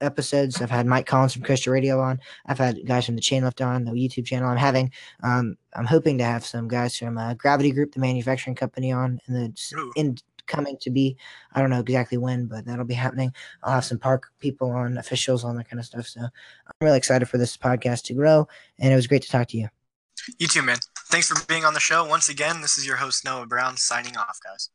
episodes. 0.00 0.60
I've 0.60 0.70
had 0.70 0.86
Mike 0.86 1.06
Collins 1.06 1.32
from 1.32 1.42
Coaster 1.42 1.70
Radio 1.70 2.00
on. 2.00 2.20
I've 2.46 2.58
had 2.58 2.84
guys 2.86 3.06
from 3.06 3.14
the 3.14 3.22
Chain 3.22 3.44
Lift 3.44 3.62
on 3.62 3.84
the 3.84 3.92
YouTube 3.92 4.26
channel. 4.26 4.48
I'm 4.48 4.56
having, 4.56 4.92
um, 5.22 5.56
I'm 5.74 5.86
hoping 5.86 6.18
to 6.18 6.24
have 6.24 6.44
some 6.44 6.68
guys 6.68 6.98
from 6.98 7.16
uh, 7.16 7.34
Gravity 7.34 7.72
Group, 7.72 7.92
the 7.92 8.00
manufacturing 8.00 8.56
company, 8.56 8.92
on 8.92 9.20
in 9.26 9.34
the 9.34 9.90
in 9.96 10.18
coming 10.46 10.76
to 10.80 10.90
be. 10.90 11.16
I 11.52 11.60
don't 11.60 11.70
know 11.70 11.80
exactly 11.80 12.18
when, 12.18 12.46
but 12.46 12.64
that'll 12.64 12.84
be 12.84 12.94
happening. 12.94 13.32
I'll 13.62 13.74
have 13.74 13.84
some 13.84 13.98
park 13.98 14.28
people 14.38 14.70
on, 14.70 14.98
officials 14.98 15.44
on 15.44 15.56
that 15.56 15.68
kind 15.68 15.80
of 15.80 15.86
stuff. 15.86 16.06
So 16.06 16.20
I'm 16.20 16.30
really 16.80 16.98
excited 16.98 17.28
for 17.28 17.38
this 17.38 17.56
podcast 17.56 18.04
to 18.04 18.14
grow, 18.14 18.48
and 18.78 18.92
it 18.92 18.96
was 18.96 19.06
great 19.06 19.22
to 19.22 19.30
talk 19.30 19.48
to 19.48 19.58
you. 19.58 19.68
You 20.38 20.46
too, 20.48 20.62
man. 20.62 20.78
Thanks 21.08 21.28
for 21.28 21.44
being 21.46 21.64
on 21.64 21.74
the 21.74 21.80
show 21.80 22.04
once 22.04 22.28
again. 22.28 22.60
This 22.60 22.78
is 22.78 22.86
your 22.86 22.96
host 22.96 23.24
Noah 23.24 23.46
Brown 23.46 23.76
signing 23.76 24.16
off, 24.16 24.38
guys. 24.42 24.70